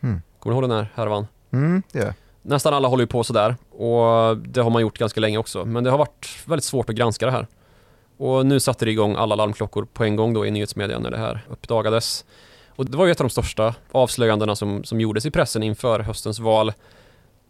Mm. 0.02 0.22
Kommer 0.40 0.54
du 0.54 0.56
ihåg 0.56 0.70
den 0.70 0.78
här 0.78 0.88
härvan? 0.96 1.28
Mm, 1.52 1.84
jag. 1.92 2.14
Nästan 2.42 2.74
alla 2.74 2.88
håller 2.88 3.04
ju 3.04 3.08
på 3.08 3.24
sådär 3.24 3.56
och 3.72 4.38
det 4.38 4.62
har 4.62 4.70
man 4.70 4.82
gjort 4.82 4.98
ganska 4.98 5.20
länge 5.20 5.38
också 5.38 5.66
men 5.66 5.84
det 5.84 5.92
har 5.92 5.98
varit 5.98 6.44
väldigt 6.46 6.64
svårt 6.64 6.90
att 6.90 6.96
granska 6.96 7.26
det 7.26 7.32
här. 7.32 7.48
Och 8.20 8.46
nu 8.46 8.60
satte 8.60 8.86
det 8.86 8.92
igång 8.92 9.16
alla 9.16 9.36
larmklockor 9.36 9.86
på 9.94 10.04
en 10.04 10.16
gång 10.16 10.34
då 10.34 10.46
i 10.46 10.52
nyhetsmedia 10.52 11.00
när 11.00 11.12
det 11.12 11.18
här 11.18 11.46
uppdagades. 11.50 12.26
Och 12.70 12.86
det 12.86 12.98
var 12.98 13.06
ju 13.06 13.12
ett 13.12 13.22
av 13.22 13.28
de 13.28 13.30
största 13.30 13.76
avslöjandena 13.92 14.56
som, 14.56 14.84
som 14.84 15.02
gjordes 15.02 15.26
i 15.26 15.32
pressen 15.32 15.64
inför 15.64 16.00
höstens 16.00 16.40
val. 16.40 16.74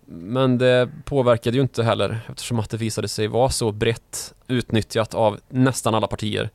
Men 0.06 0.58
det 0.58 0.90
påverkade 1.06 1.58
ju 1.58 1.62
inte 1.62 1.84
heller 1.84 2.20
eftersom 2.30 2.60
att 2.60 2.70
det 2.70 2.78
visade 2.78 3.08
sig 3.08 3.28
vara 3.28 3.50
så 3.50 3.72
brett 3.72 4.34
utnyttjat 4.48 5.14
av 5.14 5.40
nästan 5.50 5.96
alla 5.96 6.08
partier. 6.08 6.50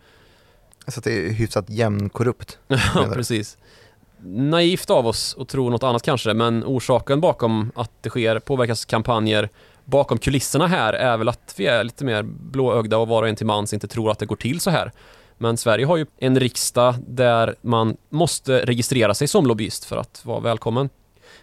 Så 0.87 1.00
att 1.00 1.04
det 1.04 1.26
är 1.26 1.33
hyfsat 1.33 1.71
jämnkorrupt. 1.71 2.59
Ja, 2.68 3.11
precis. 3.14 3.59
Naivt 4.26 4.90
av 4.90 5.06
oss 5.06 5.37
att 5.38 5.49
tro 5.49 5.71
något 5.71 5.83
annat 5.83 6.02
kanske, 6.02 6.35
men 6.35 6.64
orsaken 6.64 7.21
bakom 7.21 7.73
att 7.75 7.90
det 8.00 8.11
sker 8.11 8.38
påverkanskampanjer 8.38 9.49
bakom 9.85 10.19
kulisserna 10.19 10.67
här 10.67 10.93
är 10.93 11.17
väl 11.17 11.29
att 11.29 11.55
vi 11.57 11.67
är 11.67 11.85
lite 11.85 12.05
mer 12.05 12.23
blåögda 12.23 12.99
och 12.99 13.09
var 13.09 13.23
och 13.23 13.29
en 13.29 13.37
till 13.37 13.47
mans 13.47 13.73
inte 13.73 13.88
tror 13.88 14.11
att 14.11 14.19
det 14.19 14.26
går 14.26 14.37
till 14.37 14.61
så 14.61 14.71
här. 14.71 14.93
Men 15.38 15.57
Sverige 15.57 15.87
har 15.87 15.97
ju 15.97 16.07
en 16.19 16.41
riksdag 16.41 16.95
där 17.07 17.55
man 17.61 17.97
måste 18.11 18.67
registrera 18.67 19.14
sig 19.14 19.29
som 19.29 19.47
lobbyist 19.47 19.85
för 19.85 19.97
att 19.97 20.25
vara 20.25 20.41
välkommen. 20.41 20.88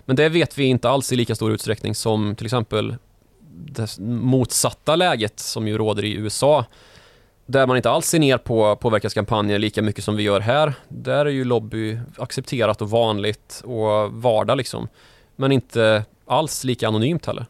Men 0.05 0.15
det 0.15 0.29
vet 0.29 0.57
vi 0.57 0.63
inte 0.63 0.89
alls 0.89 1.12
i 1.12 1.15
lika 1.15 1.36
stor 1.36 1.51
utsträckning 1.51 1.95
som 1.95 2.36
till 2.36 2.45
exempel 2.45 2.95
det 3.51 4.00
motsatta 4.00 4.95
läget 4.95 5.39
som 5.39 5.67
ju 5.67 5.77
råder 5.77 6.05
i 6.05 6.13
USA. 6.13 6.65
Där 7.45 7.67
man 7.67 7.77
inte 7.77 7.89
alls 7.89 8.05
ser 8.05 8.19
ner 8.19 8.38
på 8.38 8.75
påverkanskampanjer 8.75 9.60
lika 9.60 9.81
mycket 9.81 10.03
som 10.03 10.15
vi 10.15 10.24
gör 10.24 10.39
här. 10.39 10.74
Där 10.88 11.25
är 11.25 11.29
ju 11.29 11.43
lobby 11.43 12.00
accepterat 12.17 12.81
och 12.81 12.89
vanligt 12.89 13.62
och 13.65 14.12
vardag 14.12 14.57
liksom. 14.57 14.88
Men 15.36 15.51
inte 15.51 16.05
alls 16.25 16.63
lika 16.63 16.88
anonymt 16.88 17.25
heller. 17.25 17.45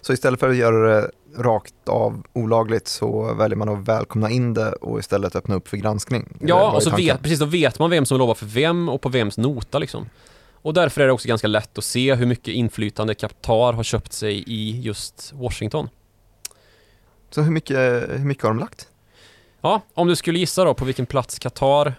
Så 0.00 0.12
istället 0.12 0.40
för 0.40 0.48
att 0.48 0.56
göra 0.56 1.00
det 1.00 1.10
rakt 1.36 1.88
av 1.88 2.22
olagligt 2.32 2.88
så 2.88 3.34
väljer 3.34 3.56
man 3.56 3.68
att 3.68 3.88
välkomna 3.88 4.30
in 4.30 4.54
det 4.54 4.72
och 4.72 4.98
istället 4.98 5.36
öppna 5.36 5.54
upp 5.54 5.68
för 5.68 5.76
granskning? 5.76 6.36
Ja, 6.40 6.72
och 6.72 6.82
så 6.82 6.96
vet, 6.96 7.22
precis, 7.22 7.38
då 7.38 7.46
vet 7.46 7.78
man 7.78 7.90
vem 7.90 8.06
som 8.06 8.18
lovar 8.18 8.34
för 8.34 8.46
vem 8.46 8.88
och 8.88 9.00
på 9.00 9.08
vems 9.08 9.38
nota 9.38 9.78
liksom. 9.78 10.08
Och 10.52 10.74
därför 10.74 11.00
är 11.00 11.06
det 11.06 11.12
också 11.12 11.28
ganska 11.28 11.46
lätt 11.46 11.78
att 11.78 11.84
se 11.84 12.14
hur 12.14 12.26
mycket 12.26 12.54
inflytande 12.54 13.14
Qatar 13.14 13.72
har 13.72 13.82
köpt 13.82 14.12
sig 14.12 14.44
i 14.46 14.80
just 14.80 15.32
Washington. 15.34 15.88
Så 17.30 17.42
hur 17.42 17.50
mycket, 17.50 17.78
hur 18.10 18.24
mycket 18.24 18.44
har 18.44 18.50
de 18.50 18.58
lagt? 18.58 18.88
Ja, 19.60 19.80
om 19.94 20.08
du 20.08 20.16
skulle 20.16 20.38
gissa 20.38 20.64
då 20.64 20.74
på 20.74 20.84
vilken 20.84 21.06
plats 21.06 21.38
Qatar 21.38 21.94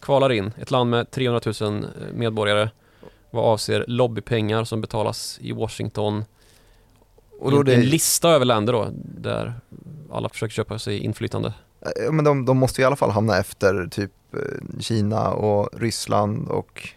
kvalar 0.00 0.32
in, 0.32 0.52
ett 0.60 0.70
land 0.70 0.90
med 0.90 1.10
300 1.10 1.40
000 1.60 1.86
medborgare, 2.14 2.70
vad 3.30 3.44
avser 3.44 3.84
lobbypengar 3.88 4.64
som 4.64 4.80
betalas 4.80 5.38
i 5.42 5.52
Washington. 5.52 6.24
Och 7.38 7.50
då 7.50 7.62
det... 7.62 7.74
En 7.74 7.80
lista 7.80 8.30
över 8.30 8.44
länder 8.44 8.72
då, 8.72 8.88
där 8.94 9.54
alla 10.12 10.28
försöker 10.28 10.54
köpa 10.54 10.78
sig 10.78 10.98
inflytande. 10.98 11.54
Ja, 11.80 12.12
men 12.12 12.24
de, 12.24 12.44
de 12.44 12.58
måste 12.58 12.82
i 12.82 12.84
alla 12.84 12.96
fall 12.96 13.10
hamna 13.10 13.36
efter 13.36 13.86
typ 13.86 14.12
eh, 14.34 14.80
Kina 14.80 15.30
och 15.30 15.80
Ryssland 15.80 16.48
och 16.48 16.88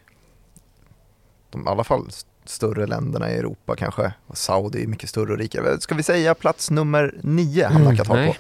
de 1.50 1.66
i 1.66 1.70
alla 1.70 1.84
fall 1.84 2.10
större 2.46 2.88
länderna 2.88 3.32
i 3.32 3.36
Europa 3.36 3.76
kanske. 3.76 4.14
Och 4.28 4.38
Saudi 4.38 4.84
är 4.84 4.88
mycket 4.88 5.10
större 5.10 5.32
och 5.32 5.40
rikare. 5.40 5.80
Ska 5.80 5.96
vi 5.96 6.04
säga 6.04 6.36
plats 6.36 6.72
nummer 6.72 7.16
nio 7.22 7.68
hamnar 7.68 7.96
Qatar 7.96 8.18
mm, 8.18 8.34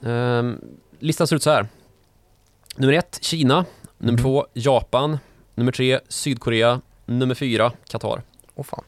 på? 0.00 0.08
Um, 0.08 0.60
listan 0.98 1.26
ser 1.26 1.36
ut 1.36 1.42
så 1.42 1.50
här. 1.50 1.68
Nummer 2.76 2.92
ett, 2.92 3.18
Kina. 3.22 3.64
Nummer 3.98 4.12
mm. 4.12 4.22
två, 4.22 4.46
Japan. 4.52 5.18
Nummer 5.54 5.72
tre, 5.72 6.00
Sydkorea. 6.08 6.80
Nummer 7.06 7.34
fyra, 7.34 7.72
Qatar. 7.88 8.22
Åh 8.54 8.64
fan. 8.64 8.84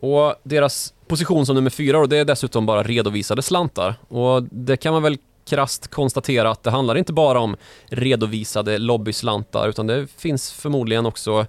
Och 0.00 0.34
deras 0.42 0.94
position 1.06 1.46
som 1.46 1.54
nummer 1.54 1.70
fyra, 1.70 1.98
och 1.98 2.08
det 2.08 2.18
är 2.18 2.24
dessutom 2.24 2.66
bara 2.66 2.82
redovisade 2.82 3.42
slantar. 3.42 3.94
Och 4.08 4.42
det 4.42 4.76
kan 4.76 4.92
man 4.92 5.02
väl 5.02 5.18
krast 5.48 5.88
konstatera 5.88 6.50
att 6.50 6.62
det 6.62 6.70
handlar 6.70 6.98
inte 6.98 7.12
bara 7.12 7.40
om 7.40 7.56
redovisade 7.86 8.78
lobbyslantar, 8.78 9.68
utan 9.68 9.86
det 9.86 10.06
finns 10.06 10.52
förmodligen 10.52 11.06
också 11.06 11.46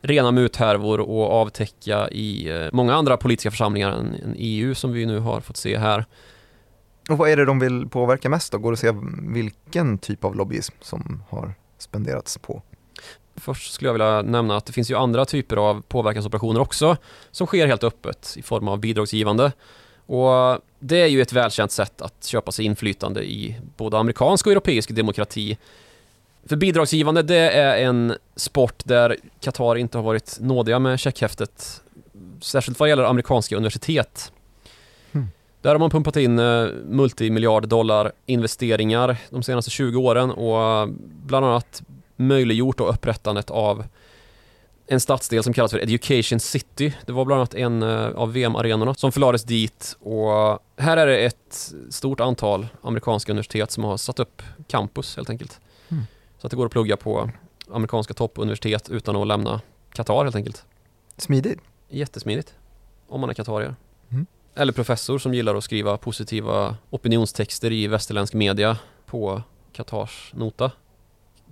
rena 0.00 0.32
muthärvor 0.32 1.00
och 1.00 1.32
avtäcka 1.32 2.08
i 2.08 2.48
eh, 2.48 2.68
många 2.72 2.94
andra 2.94 3.16
politiska 3.16 3.50
församlingar 3.50 3.92
än 3.92 4.34
EU 4.36 4.74
som 4.74 4.92
vi 4.92 5.06
nu 5.06 5.18
har 5.18 5.40
fått 5.40 5.56
se 5.56 5.78
här. 5.78 6.04
Och 7.10 7.18
vad 7.18 7.30
är 7.30 7.36
det 7.36 7.44
de 7.44 7.58
vill 7.58 7.88
påverka 7.88 8.28
mest 8.28 8.52
då? 8.52 8.58
Går 8.58 8.70
det 8.70 8.74
att 8.74 8.80
se 8.80 8.92
vilken 9.32 9.98
typ 9.98 10.24
av 10.24 10.36
lobbyism 10.36 10.74
som 10.80 11.22
har 11.28 11.54
spenderats 11.78 12.38
på? 12.38 12.62
Först 13.36 13.72
skulle 13.72 13.88
jag 13.88 13.92
vilja 13.92 14.22
nämna 14.22 14.56
att 14.56 14.66
det 14.66 14.72
finns 14.72 14.90
ju 14.90 14.96
andra 14.96 15.24
typer 15.24 15.56
av 15.56 15.82
påverkansoperationer 15.88 16.60
också 16.60 16.96
som 17.30 17.46
sker 17.46 17.66
helt 17.66 17.84
öppet 17.84 18.34
i 18.36 18.42
form 18.42 18.68
av 18.68 18.78
bidragsgivande. 18.78 19.52
Och 20.06 20.58
det 20.78 20.96
är 20.96 21.06
ju 21.06 21.22
ett 21.22 21.32
välkänt 21.32 21.72
sätt 21.72 22.02
att 22.02 22.24
köpa 22.24 22.52
sig 22.52 22.64
inflytande 22.64 23.24
i 23.24 23.60
både 23.76 23.98
amerikansk 23.98 24.46
och 24.46 24.52
europeisk 24.52 24.90
demokrati 24.90 25.58
för 26.48 26.56
bidragsgivande, 26.56 27.22
det 27.22 27.50
är 27.50 27.84
en 27.84 28.14
sport 28.36 28.82
där 28.84 29.16
Qatar 29.40 29.76
inte 29.76 29.98
har 29.98 30.02
varit 30.02 30.38
nådiga 30.40 30.78
med 30.78 31.00
checkhäftet. 31.00 31.82
Särskilt 32.40 32.80
vad 32.80 32.88
gäller 32.88 33.04
amerikanska 33.04 33.56
universitet. 33.56 34.32
Mm. 35.12 35.26
Där 35.60 35.70
har 35.70 35.78
man 35.78 35.90
pumpat 35.90 36.16
in 36.16 36.38
eh, 36.38 36.66
multimiljard 36.84 37.68
dollar 37.68 38.12
investeringar 38.26 39.16
de 39.30 39.42
senaste 39.42 39.70
20 39.70 39.98
åren 40.00 40.30
och 40.30 40.88
bland 41.26 41.46
annat 41.46 41.82
möjliggjort 42.16 42.78
då 42.78 42.86
upprättandet 42.86 43.50
av 43.50 43.84
en 44.86 45.00
stadsdel 45.00 45.42
som 45.42 45.52
kallas 45.52 45.70
för 45.70 45.78
Education 45.78 46.40
City. 46.40 46.94
Det 47.06 47.12
var 47.12 47.24
bland 47.24 47.38
annat 47.38 47.54
en 47.54 47.82
eh, 47.82 48.06
av 48.06 48.32
VM-arenorna 48.32 48.94
som 48.94 49.12
förlades 49.12 49.44
dit 49.44 49.96
och 50.00 50.58
här 50.76 50.96
är 50.96 51.06
det 51.06 51.18
ett 51.18 51.72
stort 51.90 52.20
antal 52.20 52.66
amerikanska 52.82 53.32
universitet 53.32 53.70
som 53.70 53.84
har 53.84 53.96
satt 53.96 54.18
upp 54.18 54.42
campus 54.66 55.16
helt 55.16 55.30
enkelt. 55.30 55.60
Mm. 55.88 56.04
Så 56.38 56.46
att 56.46 56.50
det 56.50 56.56
går 56.56 56.66
att 56.66 56.72
plugga 56.72 56.96
på 56.96 57.30
amerikanska 57.70 58.14
toppuniversitet 58.14 58.88
utan 58.88 59.16
att 59.16 59.26
lämna 59.26 59.60
Qatar 59.92 60.24
helt 60.24 60.36
enkelt. 60.36 60.64
Smidigt. 61.16 61.60
Jättesmidigt. 61.88 62.54
Om 63.08 63.20
man 63.20 63.30
är 63.30 63.34
qatarier. 63.34 63.76
Mm. 64.10 64.26
Eller 64.54 64.72
professor 64.72 65.18
som 65.18 65.34
gillar 65.34 65.54
att 65.54 65.64
skriva 65.64 65.96
positiva 65.96 66.76
opinionstexter 66.90 67.72
i 67.72 67.86
västerländsk 67.86 68.34
media 68.34 68.78
på 69.06 69.42
Qatars 69.72 70.32
nota. 70.34 70.70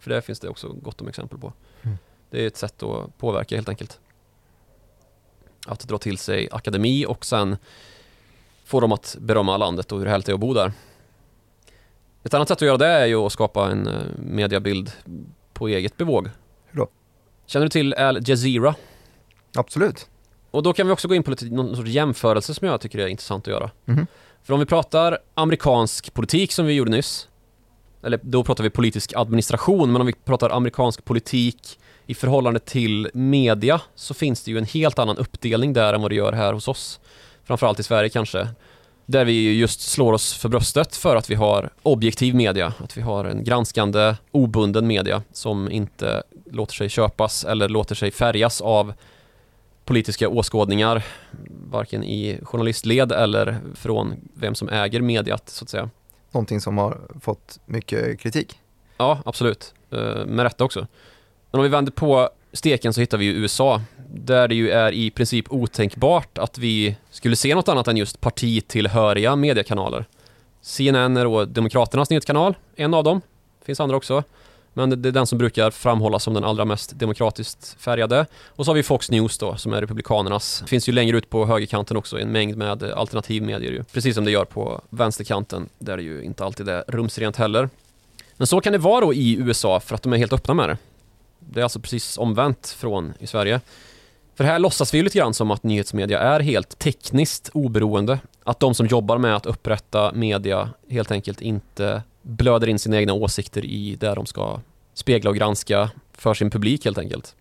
För 0.05 0.11
det 0.11 0.23
finns 0.23 0.41
det 0.41 0.49
också 0.49 0.69
gott 0.69 1.01
om 1.01 1.09
exempel 1.09 1.39
på. 1.39 1.53
Mm. 1.83 1.97
Det 2.31 2.43
är 2.43 2.47
ett 2.47 2.57
sätt 2.57 2.83
att 2.83 3.19
påverka 3.19 3.55
helt 3.55 3.69
enkelt. 3.69 4.01
Att 5.67 5.89
dra 5.89 5.99
till 5.99 6.19
sig 6.19 6.49
akademi 6.53 7.07
och 7.07 7.25
sen 7.25 7.57
få 8.65 8.81
dem 8.81 8.93
att 8.93 9.17
berömma 9.21 9.57
landet 9.57 9.93
och 9.93 9.99
hur 9.99 10.07
härligt 10.07 10.27
det 10.27 10.33
är 10.33 10.35
att 10.35 10.41
bo 10.41 10.55
där. 10.55 10.73
Ett 12.23 12.35
annat 12.35 12.49
sätt 12.49 12.57
att 12.57 12.67
göra 12.67 12.77
det 12.77 12.87
är 12.87 13.07
ju 13.07 13.17
att 13.17 13.33
skapa 13.33 13.71
en 13.71 13.87
eh, 13.87 14.03
mediabild 14.17 14.93
på 15.53 15.69
eget 15.69 15.97
bevåg. 15.97 16.31
Hur 16.67 16.79
då? 16.79 16.89
Känner 17.47 17.67
du 17.67 17.71
till 17.71 17.95
Al 17.95 18.29
Jazeera? 18.29 18.75
Absolut. 19.55 20.09
Och 20.51 20.63
då 20.63 20.73
kan 20.73 20.87
vi 20.87 20.93
också 20.93 21.09
gå 21.09 21.15
in 21.15 21.23
på 21.23 21.31
lite, 21.31 21.45
någon 21.45 21.77
sorts 21.77 21.91
jämförelse 21.91 22.55
som 22.55 22.69
jag 22.69 22.81
tycker 22.81 22.99
är 22.99 23.07
intressant 23.07 23.49
att 23.49 23.53
göra. 23.53 23.71
Mm. 23.87 24.07
För 24.43 24.55
om 24.55 24.61
vi 24.61 24.67
pratar 24.67 25.19
amerikansk 25.35 26.15
politik 26.15 26.53
som 26.53 26.67
vi 26.67 26.73
gjorde 26.73 26.91
nyss, 26.91 27.29
eller 28.05 28.21
då 28.23 28.45
pratar 28.45 28.65
vi 28.65 28.71
politisk 28.71 29.13
administration, 29.17 29.93
men 29.93 30.01
om 30.01 30.07
vi 30.07 30.13
pratar 30.13 30.51
amerikansk 30.51 31.05
politik 31.05 31.79
i 32.07 32.15
förhållande 32.15 32.61
till 32.61 33.11
media 33.15 33.81
så 33.95 34.15
finns 34.15 34.45
det 34.45 34.51
ju 34.51 34.59
en 34.59 34.65
helt 34.65 34.99
annan 34.99 35.17
uppdelning 35.17 35.73
där 35.73 35.95
än 35.95 36.03
vad 36.03 36.11
det 36.11 36.15
gör 36.15 36.33
här 36.33 36.53
hos 36.53 36.69
oss. 36.69 37.01
Framförallt 37.45 37.81
i 37.81 37.83
Sverige 37.83 38.09
kanske. 38.09 38.49
Där 39.07 39.25
vi 39.25 39.53
just 39.59 39.81
slår 39.81 40.13
oss 40.13 40.35
för 40.35 40.49
bröstet 40.49 40.97
för 40.97 41.17
att 41.17 41.31
vi 41.31 41.35
har 41.35 41.71
objektiv 41.83 42.35
media, 42.35 42.73
att 42.79 42.97
vi 42.97 43.01
har 43.01 43.25
en 43.25 43.45
granskande, 43.45 44.15
obunden 44.31 44.87
media 44.87 45.23
som 45.33 45.71
inte 45.71 46.23
låter 46.51 46.75
sig 46.75 46.89
köpas 46.89 47.45
eller 47.45 47.69
låter 47.69 47.95
sig 47.95 48.11
färgas 48.11 48.61
av 48.61 48.95
politiska 49.85 50.29
åskådningar, 50.29 51.05
varken 51.71 52.05
i 52.05 52.39
journalistled 52.43 53.13
eller 53.13 53.59
från 53.75 54.15
vem 54.35 54.55
som 54.55 54.69
äger 54.69 55.01
mediet 55.01 55.49
så 55.49 55.65
att 55.65 55.69
säga. 55.69 55.91
Någonting 56.35 56.61
som 56.61 56.79
har 56.79 57.01
fått 57.21 57.61
mycket 57.67 58.21
kritik? 58.21 58.61
Ja, 58.97 59.23
absolut. 59.25 59.75
Eh, 59.91 60.27
med 60.27 60.43
rätta 60.43 60.65
också. 60.65 60.87
Men 61.51 61.59
om 61.59 61.63
vi 61.63 61.69
vänder 61.69 61.93
på 61.93 62.29
steken 62.53 62.93
så 62.93 63.01
hittar 63.01 63.19
vi 63.19 63.25
ju 63.25 63.33
USA 63.33 63.83
där 64.15 64.49
det 64.49 64.55
ju 64.55 64.71
är 64.71 64.93
i 64.93 65.11
princip 65.11 65.53
otänkbart 65.53 66.39
att 66.39 66.59
vi 66.59 66.97
skulle 67.11 67.37
se 67.37 67.55
något 67.55 67.69
annat 67.69 67.89
än 67.89 67.97
just 67.97 68.21
partitillhöriga 68.21 69.37
mediekanaler. 69.37 70.05
CNN 70.61 71.17
är 71.17 71.25
då 71.25 71.45
Demokraternas 71.45 72.11
nyhetskanal, 72.11 72.55
en 72.77 72.95
av 72.95 73.05
dem. 73.05 73.21
Det 73.59 73.65
finns 73.67 73.81
andra 73.81 73.97
också. 73.97 74.23
Men 74.75 75.03
det 75.03 75.09
är 75.09 75.13
den 75.13 75.27
som 75.27 75.39
brukar 75.39 75.71
framhållas 75.71 76.23
som 76.23 76.35
den 76.35 76.45
allra 76.45 76.65
mest 76.65 76.99
demokratiskt 76.99 77.77
färgade. 77.79 78.27
Och 78.47 78.65
så 78.65 78.71
har 78.71 78.77
vi 78.77 78.83
Fox 78.83 79.11
News 79.11 79.39
då, 79.39 79.57
som 79.57 79.73
är 79.73 79.81
Republikanernas. 79.81 80.61
Det 80.61 80.69
finns 80.69 80.89
ju 80.89 80.93
längre 80.93 81.17
ut 81.17 81.31
på 81.31 81.47
högerkanten 81.47 81.97
också 81.97 82.19
en 82.19 82.33
mängd 82.33 82.57
med 82.57 82.83
alternativmedier 82.83 83.73
ju. 83.73 83.85
Precis 83.85 84.15
som 84.15 84.25
det 84.25 84.31
gör 84.31 84.45
på 84.45 84.81
vänsterkanten, 84.91 85.69
där 85.79 85.97
det 85.97 86.03
ju 86.03 86.23
inte 86.23 86.45
alltid 86.45 86.69
är 86.69 86.85
rumsrent 86.89 87.37
heller. 87.37 87.69
Men 88.37 88.47
så 88.47 88.61
kan 88.61 88.73
det 88.73 88.79
vara 88.79 89.01
då 89.01 89.15
i 89.15 89.37
USA 89.37 89.81
för 89.81 89.95
att 89.95 90.03
de 90.03 90.13
är 90.13 90.17
helt 90.17 90.33
öppna 90.33 90.55
med 90.55 90.69
det. 90.69 90.79
Det 91.39 91.61
är 91.61 91.63
alltså 91.63 91.81
precis 91.81 92.19
omvänt 92.19 92.77
från 92.79 93.13
i 93.19 93.27
Sverige. 93.27 93.61
För 94.35 94.45
här 94.45 94.59
låtsas 94.59 94.95
vi 94.95 94.99
ju 94.99 95.05
lite 95.05 95.19
grann 95.19 95.35
som 95.35 95.51
att 95.51 95.63
nyhetsmedia 95.63 96.19
är 96.19 96.41
helt 96.41 96.79
tekniskt 96.79 97.51
oberoende. 97.53 98.19
Att 98.45 98.61
de 98.61 98.75
som 98.75 98.87
jobbar 98.87 99.19
med 99.19 99.37
att 99.37 99.47
upprätta 99.47 100.13
media 100.13 100.71
helt 100.91 101.11
enkelt 101.11 101.41
inte 101.41 102.03
blöder 102.25 102.69
in 102.69 102.79
sina 102.79 102.97
egna 102.97 103.13
åsikter 103.13 103.65
i 103.65 103.97
det 104.01 104.15
de 104.15 104.27
ska 104.27 104.61
spegla 104.95 105.31
och 105.31 105.37
granska 105.37 105.91
för 106.13 106.35
sin 106.35 106.51
publik 106.51 106.85
helt 106.85 106.99
enkelt. 106.99 107.35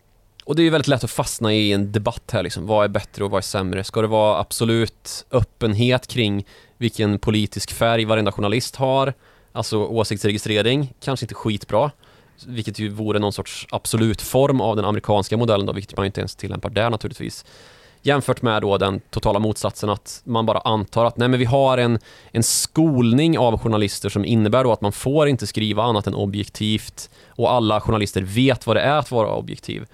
Och 0.45 0.55
det 0.55 0.61
är 0.61 0.63
ju 0.63 0.69
väldigt 0.69 0.87
lätt 0.87 1.03
att 1.03 1.11
fastna 1.11 1.53
i 1.53 1.73
en 1.73 1.91
debatt 1.91 2.31
här 2.31 2.43
liksom. 2.43 2.65
Vad 2.65 2.83
är 2.85 2.89
bättre 2.89 3.23
och 3.23 3.31
vad 3.31 3.37
är 3.37 3.41
sämre? 3.41 3.83
Ska 3.83 4.01
det 4.01 4.07
vara 4.07 4.39
absolut 4.39 5.25
öppenhet 5.31 6.07
kring 6.07 6.45
vilken 6.77 7.19
politisk 7.19 7.71
färg 7.71 8.05
varenda 8.05 8.31
journalist 8.31 8.75
har? 8.75 9.13
Alltså 9.51 9.77
åsiktsregistrering, 9.77 10.93
kanske 10.99 11.23
inte 11.23 11.35
skitbra. 11.35 11.91
Vilket 12.47 12.79
ju 12.79 12.89
vore 12.89 13.19
någon 13.19 13.33
sorts 13.33 13.67
absolut 13.71 14.21
form 14.21 14.61
av 14.61 14.75
den 14.75 14.85
amerikanska 14.85 15.37
modellen 15.37 15.65
då, 15.65 15.73
vilket 15.73 15.97
man 15.97 16.05
inte 16.05 16.21
ens 16.21 16.35
tillämpar 16.35 16.69
där 16.69 16.89
naturligtvis. 16.89 17.45
Jämfört 18.05 18.41
med 18.41 18.61
då 18.61 18.77
den 18.77 18.99
totala 18.99 19.39
motsatsen 19.39 19.89
att 19.89 20.21
man 20.23 20.45
bara 20.45 20.59
antar 20.59 21.05
att 21.05 21.17
nej 21.17 21.27
men 21.27 21.39
vi 21.39 21.45
har 21.45 21.77
en, 21.77 21.99
en 22.31 22.43
skolning 22.43 23.37
av 23.37 23.59
journalister 23.59 24.09
som 24.09 24.25
innebär 24.25 24.63
då 24.63 24.71
att 24.71 24.81
man 24.81 24.91
får 24.91 25.27
inte 25.27 25.47
skriva 25.47 25.83
annat 25.83 26.07
än 26.07 26.13
objektivt 26.13 27.09
och 27.27 27.51
alla 27.51 27.81
journalister 27.81 28.21
vet 28.21 28.67
vad 28.67 28.75
det 28.75 28.81
är 28.81 28.97
att 28.97 29.11
vara 29.11 29.35
objektiv. 29.35 29.85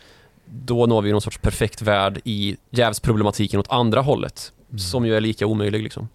Då 0.46 0.86
når 0.86 1.02
vi 1.02 1.12
någon 1.12 1.22
sorts 1.22 1.38
perfekt 1.38 1.82
värld 1.82 2.22
i 2.24 2.58
jävsproblematiken 2.70 3.60
åt 3.60 3.72
andra 3.72 4.02
hållet. 4.02 4.52
Mm. 4.70 4.80
Som 4.80 5.06
ju 5.06 5.16
är 5.16 5.22
lika 5.22 5.46
omöjlig 5.46 5.84
liksom. 5.84 6.10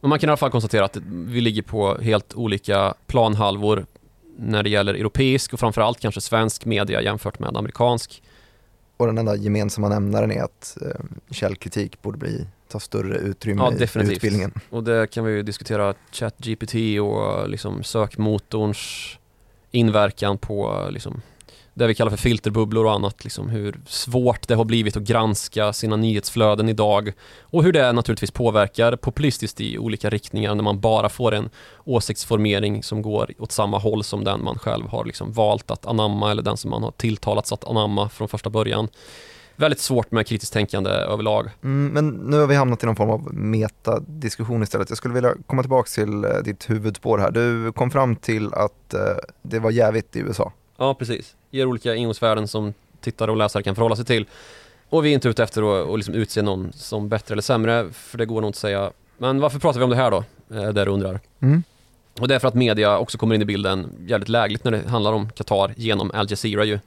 Men 0.00 0.08
man 0.08 0.18
kan 0.18 0.28
i 0.28 0.30
alla 0.30 0.36
fall 0.36 0.50
konstatera 0.50 0.84
att 0.84 0.96
vi 1.06 1.40
ligger 1.40 1.62
på 1.62 1.98
helt 2.02 2.34
olika 2.34 2.94
planhalvor 3.06 3.86
när 4.38 4.62
det 4.62 4.70
gäller 4.70 4.94
europeisk 4.94 5.52
och 5.52 5.60
framförallt 5.60 6.00
kanske 6.00 6.20
svensk 6.20 6.64
media 6.64 7.02
jämfört 7.02 7.38
med 7.38 7.56
amerikansk. 7.56 8.22
Och 9.00 9.06
den 9.06 9.18
enda 9.18 9.36
gemensamma 9.36 9.88
nämnaren 9.88 10.32
är 10.32 10.42
att 10.42 10.76
eh, 10.82 11.04
källkritik 11.30 12.02
borde 12.02 12.18
bli, 12.18 12.46
ta 12.68 12.80
större 12.80 13.18
utrymme 13.18 13.62
ja, 13.62 13.70
definitivt. 13.70 14.12
i 14.12 14.16
utbildningen. 14.16 14.52
Och 14.70 14.84
det 14.84 15.10
kan 15.10 15.24
vi 15.24 15.32
ju 15.32 15.42
diskutera 15.42 15.94
ChatGPT 16.12 16.74
och 17.02 17.48
liksom 17.48 17.82
sökmotorns 17.82 19.18
inverkan 19.70 20.38
på 20.38 20.86
liksom 20.90 21.22
det 21.74 21.86
vi 21.86 21.94
kallar 21.94 22.10
för 22.10 22.18
filterbubblor 22.18 22.84
och 22.84 22.92
annat, 22.92 23.24
liksom 23.24 23.48
hur 23.48 23.80
svårt 23.86 24.48
det 24.48 24.54
har 24.54 24.64
blivit 24.64 24.96
att 24.96 25.02
granska 25.02 25.72
sina 25.72 25.96
nyhetsflöden 25.96 26.68
idag 26.68 27.12
och 27.40 27.64
hur 27.64 27.72
det 27.72 27.92
naturligtvis 27.92 28.30
påverkar 28.30 28.96
populistiskt 28.96 29.60
i 29.60 29.78
olika 29.78 30.10
riktningar 30.10 30.54
när 30.54 30.62
man 30.62 30.80
bara 30.80 31.08
får 31.08 31.34
en 31.34 31.50
åsiktsformering 31.84 32.82
som 32.82 33.02
går 33.02 33.32
åt 33.38 33.52
samma 33.52 33.78
håll 33.78 34.04
som 34.04 34.24
den 34.24 34.44
man 34.44 34.58
själv 34.58 34.88
har 34.88 35.04
liksom 35.04 35.32
valt 35.32 35.70
att 35.70 35.86
anamma 35.86 36.30
eller 36.30 36.42
den 36.42 36.56
som 36.56 36.70
man 36.70 36.82
har 36.82 36.90
tilltalats 36.90 37.52
att 37.52 37.64
anamma 37.64 38.08
från 38.08 38.28
första 38.28 38.50
början. 38.50 38.88
Väldigt 39.56 39.80
svårt 39.80 40.10
med 40.10 40.26
kritiskt 40.26 40.52
tänkande 40.52 40.90
överlag. 40.90 41.50
Mm, 41.64 41.88
men 41.92 42.08
nu 42.30 42.40
har 42.40 42.46
vi 42.46 42.54
hamnat 42.54 42.82
i 42.82 42.86
någon 42.86 42.96
form 42.96 43.10
av 43.10 43.34
metadiskussion 43.34 44.62
istället. 44.62 44.88
Jag 44.88 44.98
skulle 44.98 45.14
vilja 45.14 45.34
komma 45.46 45.62
tillbaka 45.62 45.88
till 45.88 46.24
eh, 46.24 46.30
ditt 46.44 46.70
huvudspår 46.70 47.18
här. 47.18 47.30
Du 47.30 47.72
kom 47.72 47.90
fram 47.90 48.16
till 48.16 48.54
att 48.54 48.94
eh, 48.94 49.00
det 49.42 49.58
var 49.58 49.70
jävigt 49.70 50.16
i 50.16 50.18
USA. 50.18 50.52
Ja, 50.76 50.94
precis. 50.94 51.36
Ger 51.50 51.66
olika 51.66 51.94
ingångsvärden 51.94 52.48
som 52.48 52.74
tittare 53.00 53.30
och 53.30 53.36
läsare 53.36 53.62
kan 53.62 53.74
förhålla 53.74 53.96
sig 53.96 54.04
till. 54.04 54.26
Och 54.88 55.04
vi 55.04 55.10
är 55.10 55.14
inte 55.14 55.28
ute 55.28 55.42
efter 55.42 55.82
att, 55.82 55.88
att 55.88 55.98
liksom 55.98 56.14
utse 56.14 56.42
någon 56.42 56.72
som 56.72 57.08
bättre 57.08 57.32
eller 57.32 57.42
sämre, 57.42 57.92
för 57.92 58.18
det 58.18 58.26
går 58.26 58.40
nog 58.40 58.48
inte 58.48 58.56
att 58.56 58.60
säga. 58.60 58.90
Men 59.18 59.40
varför 59.40 59.58
pratar 59.58 59.78
vi 59.78 59.84
om 59.84 59.90
det 59.90 59.96
här 59.96 60.10
då? 60.10 60.24
Eh, 60.54 60.68
där 60.68 60.86
du 60.86 60.92
undrar. 60.92 61.20
Mm. 61.40 61.62
Och 62.20 62.28
det 62.28 62.34
är 62.34 62.38
för 62.38 62.48
att 62.48 62.54
media 62.54 62.98
också 62.98 63.18
kommer 63.18 63.34
in 63.34 63.42
i 63.42 63.44
bilden 63.44 63.92
jävligt 64.06 64.28
lägligt 64.28 64.64
när 64.64 64.70
det 64.70 64.88
handlar 64.88 65.12
om 65.12 65.30
Qatar 65.30 65.74
genom 65.76 66.10
Al 66.14 66.26
Jazeera 66.30 66.64
ju. 66.64 66.78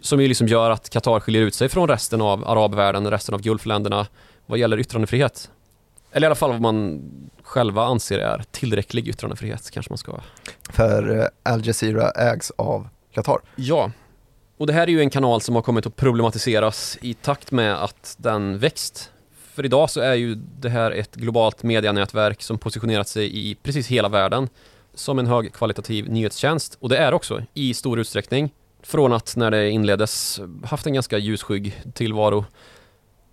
Som 0.00 0.20
ju 0.20 0.28
liksom 0.28 0.48
gör 0.48 0.70
att 0.70 0.90
Qatar 0.90 1.20
skiljer 1.20 1.42
ut 1.42 1.54
sig 1.54 1.68
från 1.68 1.88
resten 1.88 2.20
av 2.20 2.48
arabvärlden, 2.48 3.10
resten 3.10 3.34
av 3.34 3.42
Gulfländerna 3.42 4.06
vad 4.46 4.58
gäller 4.58 4.78
yttrandefrihet. 4.78 5.50
Eller 6.12 6.24
i 6.24 6.28
alla 6.28 6.34
fall 6.34 6.50
vad 6.50 6.60
man 6.60 7.02
själva 7.42 7.84
anser 7.84 8.18
är 8.18 8.44
tillräcklig 8.50 9.08
yttrandefrihet 9.08 9.70
kanske 9.70 9.90
man 9.90 9.98
ska. 9.98 10.20
För 10.70 11.20
eh, 11.20 11.52
Al 11.52 11.66
Jazeera 11.66 12.10
ägs 12.10 12.50
av 12.50 12.88
Qatar. 13.14 13.38
Ja, 13.56 13.90
och 14.56 14.66
det 14.66 14.72
här 14.72 14.82
är 14.82 14.92
ju 14.92 15.00
en 15.00 15.10
kanal 15.10 15.40
som 15.40 15.54
har 15.54 15.62
kommit 15.62 15.86
att 15.86 15.96
problematiseras 15.96 16.98
i 17.00 17.14
takt 17.14 17.52
med 17.52 17.84
att 17.84 18.16
den 18.18 18.58
växt. 18.58 19.10
För 19.54 19.64
idag 19.64 19.90
så 19.90 20.00
är 20.00 20.14
ju 20.14 20.34
det 20.34 20.68
här 20.68 20.90
ett 20.90 21.14
globalt 21.14 21.62
medianätverk 21.62 22.42
som 22.42 22.58
positionerat 22.58 23.08
sig 23.08 23.50
i 23.50 23.54
precis 23.54 23.86
hela 23.86 24.08
världen 24.08 24.48
som 24.94 25.18
en 25.18 25.26
högkvalitativ 25.26 26.10
nyhetstjänst 26.10 26.76
och 26.80 26.88
det 26.88 26.96
är 26.96 27.14
också 27.14 27.42
i 27.54 27.74
stor 27.74 27.98
utsträckning 27.98 28.50
från 28.82 29.12
att 29.12 29.36
när 29.36 29.50
det 29.50 29.70
inleddes 29.70 30.40
haft 30.64 30.86
en 30.86 30.94
ganska 30.94 31.18
ljusskygg 31.18 31.82
tillvaro 31.94 32.44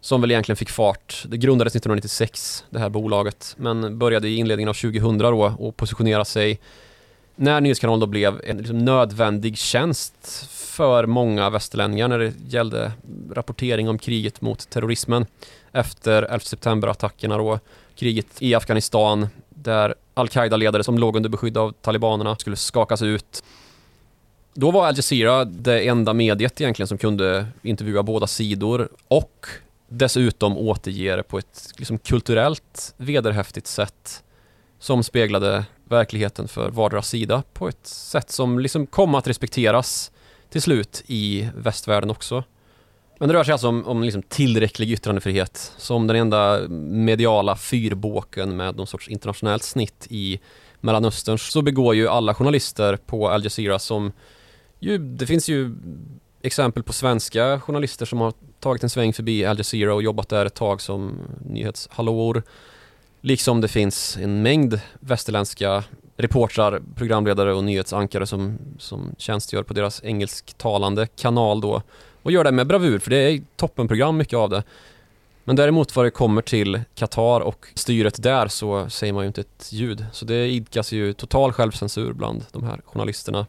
som 0.02 0.22
väl 0.22 0.32
egentligen 0.32 0.58
fick 0.58 0.70
fart. 0.70 1.26
Det 1.28 1.38
grundades 1.38 1.76
1996, 1.76 2.65
det 2.70 2.80
här 2.80 2.89
bolaget, 2.89 3.56
men 3.58 4.00
började 4.00 4.28
i 4.28 4.36
inledningen 4.36 4.70
av 4.70 4.74
2000 4.74 5.17
då 5.17 5.56
och 5.60 5.78
positionera 5.78 6.26
sig 6.26 6.60
när 7.42 7.62
Nyhetskanalen 7.62 8.00
då 8.00 8.06
blev 8.06 8.42
en 8.44 8.58
liksom 8.58 8.78
nödvändig 8.78 9.58
tjänst 9.58 10.48
för 10.52 11.06
många 11.06 11.50
västerlänningar 11.50 12.08
när 12.08 12.20
det 12.20 12.34
gällde 12.48 12.92
rapportering 13.32 13.90
om 13.90 13.98
kriget 13.98 14.42
mot 14.42 14.70
terrorismen 14.70 15.26
efter 15.72 16.24
11 16.24 16.40
september-attackerna 16.40 17.38
då, 17.38 17.60
kriget 17.96 18.28
i 18.40 18.56
Afghanistan 18.56 19.28
där 19.50 19.96
al-Qaida-ledare 20.14 20.84
som 20.84 20.98
låg 20.98 21.16
under 21.16 21.30
beskydd 21.30 21.58
av 21.58 21.72
talibanerna 21.72 22.36
skulle 22.36 22.56
skakas 22.56 23.02
ut. 23.02 23.44
Då 24.54 24.72
var 24.72 24.88
Al 24.88 24.96
Jazeera 24.96 25.46
det 25.46 25.88
enda 25.88 26.14
mediet 26.14 26.62
egentligen 26.62 26.88
som 26.88 26.98
kunde 26.98 27.48
intervjua 27.62 28.04
båda 28.04 28.28
sidor 28.28 28.90
och 29.08 29.48
dessutom 29.88 30.58
återge 30.58 31.16
det 31.16 31.24
på 31.24 31.38
ett 31.38 31.72
liksom 31.78 31.98
kulturellt 31.98 32.94
vederhäftigt 32.98 33.68
sätt 33.68 34.24
som 34.80 35.04
speglade 35.04 35.66
verkligheten 35.92 36.48
för 36.48 36.70
vardera 36.70 37.02
sida 37.02 37.44
på 37.54 37.68
ett 37.68 37.88
sätt 37.88 38.32
som 38.32 38.60
liksom 38.60 38.88
kom 38.88 39.16
att 39.16 39.28
respekteras 39.28 40.12
till 40.50 40.62
slut 40.62 41.04
i 41.08 41.50
västvärlden 41.56 42.10
också. 42.10 42.44
Men 43.20 43.28
det 43.28 43.36
rör 43.36 43.44
sig 43.44 43.52
alltså 43.52 43.68
om, 43.68 43.88
om 43.88 44.04
liksom 44.04 44.22
tillräcklig 44.22 44.92
yttrandefrihet 44.92 45.74
som 45.78 46.08
den 46.08 46.16
enda 46.16 46.68
mediala 46.70 47.56
fyrbåken 47.56 48.58
med 48.58 48.76
någon 48.76 48.88
sorts 48.88 49.08
internationellt 49.08 49.64
snitt 49.64 50.08
i 50.10 50.40
Mellanöstern 50.80 51.38
så 51.38 51.62
begår 51.62 51.96
ju 51.96 52.08
alla 52.08 52.34
journalister 52.34 52.98
på 52.98 53.30
Al 53.30 53.44
Jazeera 53.44 53.80
som 53.80 54.12
ju, 54.80 54.98
det 54.98 55.26
finns 55.26 55.50
ju 55.50 55.76
exempel 56.42 56.84
på 56.84 56.94
svenska 56.94 57.60
journalister 57.60 58.06
som 58.06 58.22
har 58.22 58.34
tagit 58.60 58.84
en 58.84 58.90
sväng 58.90 59.14
förbi 59.14 59.46
Al 59.46 59.58
Jazeera 59.58 59.94
och 59.94 60.04
jobbat 60.04 60.30
där 60.30 60.46
ett 60.46 60.56
tag 60.56 60.82
som 60.82 61.20
nyhetshallåor 61.46 62.44
Liksom 63.22 63.62
det 63.62 63.68
finns 63.68 64.18
en 64.18 64.42
mängd 64.42 64.80
västerländska 65.00 65.84
reportrar, 66.18 66.82
programledare 66.96 67.54
och 67.54 67.64
nyhetsankare 67.64 68.26
som, 68.26 68.58
som 68.80 69.16
tjänstgör 69.18 69.64
på 69.64 69.74
deras 69.74 70.04
engelsktalande 70.04 71.08
kanal 71.08 71.62
då 71.62 71.82
och 72.24 72.32
gör 72.32 72.44
det 72.44 72.52
med 72.52 72.68
bravur 72.68 73.00
för 73.00 73.10
det 73.10 73.18
är 73.18 73.42
toppenprogram 73.56 74.18
mycket 74.18 74.38
av 74.38 74.50
det. 74.50 74.64
Men 75.44 75.56
däremot 75.56 75.96
vad 75.96 76.06
det 76.06 76.12
kommer 76.12 76.42
till 76.42 76.82
Qatar 76.96 77.42
och 77.42 77.68
styret 77.74 78.24
där 78.24 78.48
så 78.48 78.90
säger 78.90 79.14
man 79.14 79.24
ju 79.24 79.28
inte 79.28 79.42
ett 79.42 79.68
ljud. 79.72 80.06
Så 80.14 80.26
det 80.26 80.48
idkas 80.48 80.92
ju 80.92 81.14
total 81.14 81.52
självcensur 81.52 82.14
bland 82.14 82.46
de 82.52 82.64
här 82.64 82.82
journalisterna. 82.86 83.46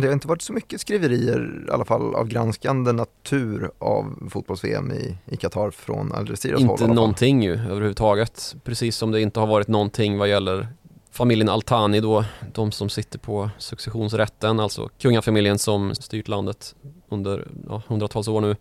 Det 0.00 0.06
har 0.06 0.12
inte 0.12 0.28
varit 0.28 0.42
så 0.42 0.52
mycket 0.52 0.80
skriverier 0.80 1.64
i 1.68 1.70
alla 1.70 1.84
fall 1.84 2.14
av 2.14 2.28
granskande 2.28 2.92
natur 2.92 3.70
av 3.78 4.28
fotbolls-VM 4.30 4.92
i, 4.92 5.36
Qatar 5.36 5.70
från 5.70 6.12
Al 6.12 6.28
Jazeeras 6.28 6.62
håll. 6.62 6.70
Inte 6.70 6.86
någonting 6.86 7.42
ju 7.42 7.52
överhuvudtaget. 7.52 8.56
Precis 8.64 8.96
som 8.96 9.10
det 9.10 9.20
inte 9.20 9.40
har 9.40 9.46
varit 9.46 9.68
någonting 9.68 10.18
vad 10.18 10.28
gäller 10.28 10.68
familjen 11.10 11.48
Altani 11.48 12.00
då, 12.00 12.24
de 12.54 12.72
som 12.72 12.88
sitter 12.88 13.18
på 13.18 13.50
successionsrätten, 13.58 14.60
alltså 14.60 14.88
kungafamiljen 14.98 15.58
som 15.58 15.94
styrt 15.94 16.28
landet 16.28 16.74
under 17.08 17.48
ja, 17.68 17.82
hundratals 17.86 18.28
år 18.28 18.40
nu. 18.40 18.56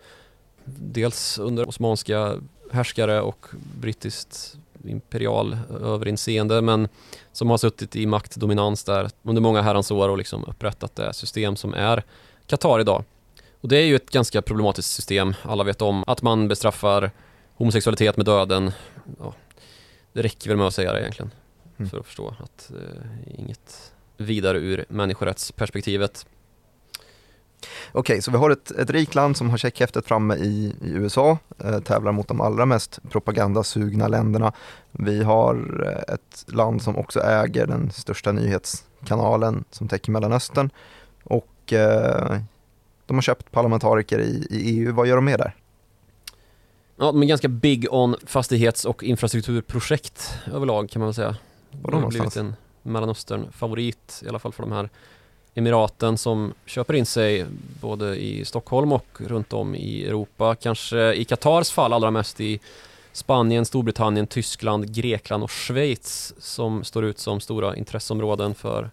Dels 0.66 1.40
under 1.40 1.70
osmanska 1.70 2.34
härskare 2.72 3.22
och 3.22 3.46
brittiskt 3.82 4.58
imperial 4.84 5.58
överinseende 5.82 6.62
men 6.62 6.88
som 7.32 7.50
har 7.50 7.58
suttit 7.58 7.96
i 7.96 8.06
maktdominans 8.06 8.84
där 8.84 9.10
under 9.24 9.42
många 9.42 9.62
herrans 9.62 9.92
år 9.92 10.10
och 10.10 10.18
liksom 10.18 10.46
upprättat 10.46 10.96
det 10.96 11.14
system 11.14 11.56
som 11.56 11.74
är 11.74 12.04
Qatar 12.48 12.80
idag. 12.80 13.04
Och 13.62 13.70
det 13.70 13.78
är 13.78 13.86
ju 13.86 13.96
ett 13.96 14.10
ganska 14.10 14.42
problematiskt 14.42 14.92
system. 14.92 15.34
Alla 15.44 15.64
vet 15.64 15.82
om 15.82 16.04
att 16.08 16.22
man 16.22 16.48
bestraffar 16.48 17.12
homosexualitet 17.56 18.18
med 18.18 18.26
döden. 18.26 18.72
Ja, 19.20 19.34
det 20.14 20.22
räcker 20.22 20.50
väl 20.50 20.58
med 20.58 20.68
att 20.68 20.74
säga 20.74 20.94
det 20.94 21.00
egentligen 21.00 21.32
mm. 21.78 21.90
för 21.90 22.00
att 22.00 22.06
förstå 22.06 22.36
att 22.40 22.72
eh, 22.72 23.40
inget 23.40 23.94
vidare 24.18 24.58
ur 24.58 24.86
människorättsperspektivet. 24.90 26.26
Okej, 27.92 28.14
okay, 28.14 28.22
så 28.22 28.32
vi 28.32 28.38
har 28.38 28.50
ett, 28.50 28.72
ett 28.72 28.90
rikt 28.90 29.16
land 29.16 29.38
som 29.38 29.50
har 29.50 29.58
checkhäftet 29.58 30.06
framme 30.06 30.36
i, 30.36 30.76
i 30.82 30.90
USA, 30.90 31.38
eh, 31.64 31.80
tävlar 31.80 32.12
mot 32.12 32.28
de 32.28 32.42
allra 32.42 32.66
mest 32.66 33.00
propagandasugna 33.10 34.08
länderna. 34.08 34.54
Vi 34.92 35.24
har 35.24 35.84
eh, 35.86 36.14
ett 36.14 36.46
land 36.48 36.82
som 36.82 36.98
också 36.98 37.20
äger 37.20 37.68
den 37.68 37.92
största 37.92 38.32
nyhetskanalen 38.32 39.64
som 39.72 39.88
täcker 39.88 40.12
Mellanöstern 40.12 40.70
och 41.24 41.74
eh, 41.74 42.38
de 43.06 43.18
har 43.18 43.22
köpt 43.22 43.52
parlamentariker 43.52 44.20
i, 44.20 44.48
i 44.50 44.80
EU. 44.80 44.94
Vad 44.94 45.08
gör 45.08 45.16
de 45.16 45.26
med 45.26 45.40
där? 45.40 45.56
Ja, 46.96 47.06
de 47.06 47.24
är 47.24 47.28
ganska 47.28 47.48
big 47.48 47.88
on 47.92 48.16
fastighets 48.26 48.86
och 48.86 49.04
infrastrukturprojekt 49.04 50.34
överlag 50.54 50.90
kan 50.90 51.00
man 51.00 51.08
väl 51.08 51.14
säga. 51.14 51.36
Var 51.72 51.92
De 51.92 52.04
har 52.04 52.10
blivit 52.10 52.36
en 52.36 52.56
Mellanöstern-favorit, 52.84 54.24
i 54.26 54.30
alla 54.30 54.40
fall 54.40 54.54
för 54.54 54.64
de 54.64 54.72
här 54.72 54.90
emiraten 55.56 56.18
som 56.18 56.54
köper 56.66 56.94
in 56.94 57.06
sig 57.06 57.46
både 57.82 58.16
i 58.16 58.46
Stockholm 58.46 58.92
och 58.92 59.08
runt 59.18 59.54
om 59.54 59.76
i 59.76 60.06
Europa. 60.06 60.56
Kanske 60.56 61.14
i 61.14 61.26
Qatars 61.26 61.72
fall 61.72 61.94
allra 61.94 62.12
mest 62.12 62.42
i 62.42 62.60
Spanien, 63.12 63.66
Storbritannien, 63.66 64.28
Tyskland, 64.28 64.94
Grekland 64.96 65.44
och 65.44 65.52
Schweiz 65.52 66.34
som 66.38 66.84
står 66.84 67.06
ut 67.06 67.20
som 67.20 67.40
stora 67.40 67.76
intresseområden 67.76 68.56
för 68.56 68.92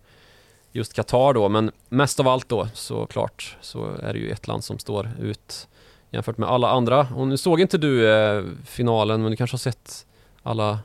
just 0.72 0.92
Qatar 0.92 1.34
då. 1.34 1.48
Men 1.48 1.70
mest 1.88 2.20
av 2.20 2.28
allt 2.28 2.48
då 2.48 2.68
såklart 2.74 3.56
så 3.60 3.94
är 4.02 4.12
det 4.12 4.18
ju 4.18 4.30
ett 4.30 4.48
land 4.48 4.64
som 4.64 4.78
står 4.78 5.10
ut 5.20 5.68
jämfört 6.10 6.38
med 6.38 6.48
alla 6.48 6.70
andra. 6.70 7.08
Och 7.16 7.28
nu 7.28 7.36
såg 7.36 7.60
inte 7.60 7.78
du 7.78 8.12
eh, 8.12 8.44
finalen 8.66 9.22
men 9.22 9.30
du 9.30 9.36
kanske 9.36 9.54
har 9.54 9.58
sett 9.58 10.06
alla 10.42 10.78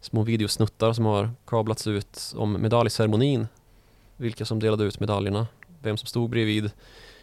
små 0.00 0.22
videosnuttar 0.22 0.92
som 0.92 1.04
har 1.04 1.30
kablats 1.46 1.86
ut 1.86 2.34
om 2.36 2.52
medaljceremonin. 2.52 3.46
Vilka 4.20 4.44
som 4.44 4.60
delade 4.60 4.84
ut 4.84 5.00
medaljerna, 5.00 5.46
vem 5.82 5.96
som 5.96 6.06
stod 6.06 6.30
bredvid 6.30 6.70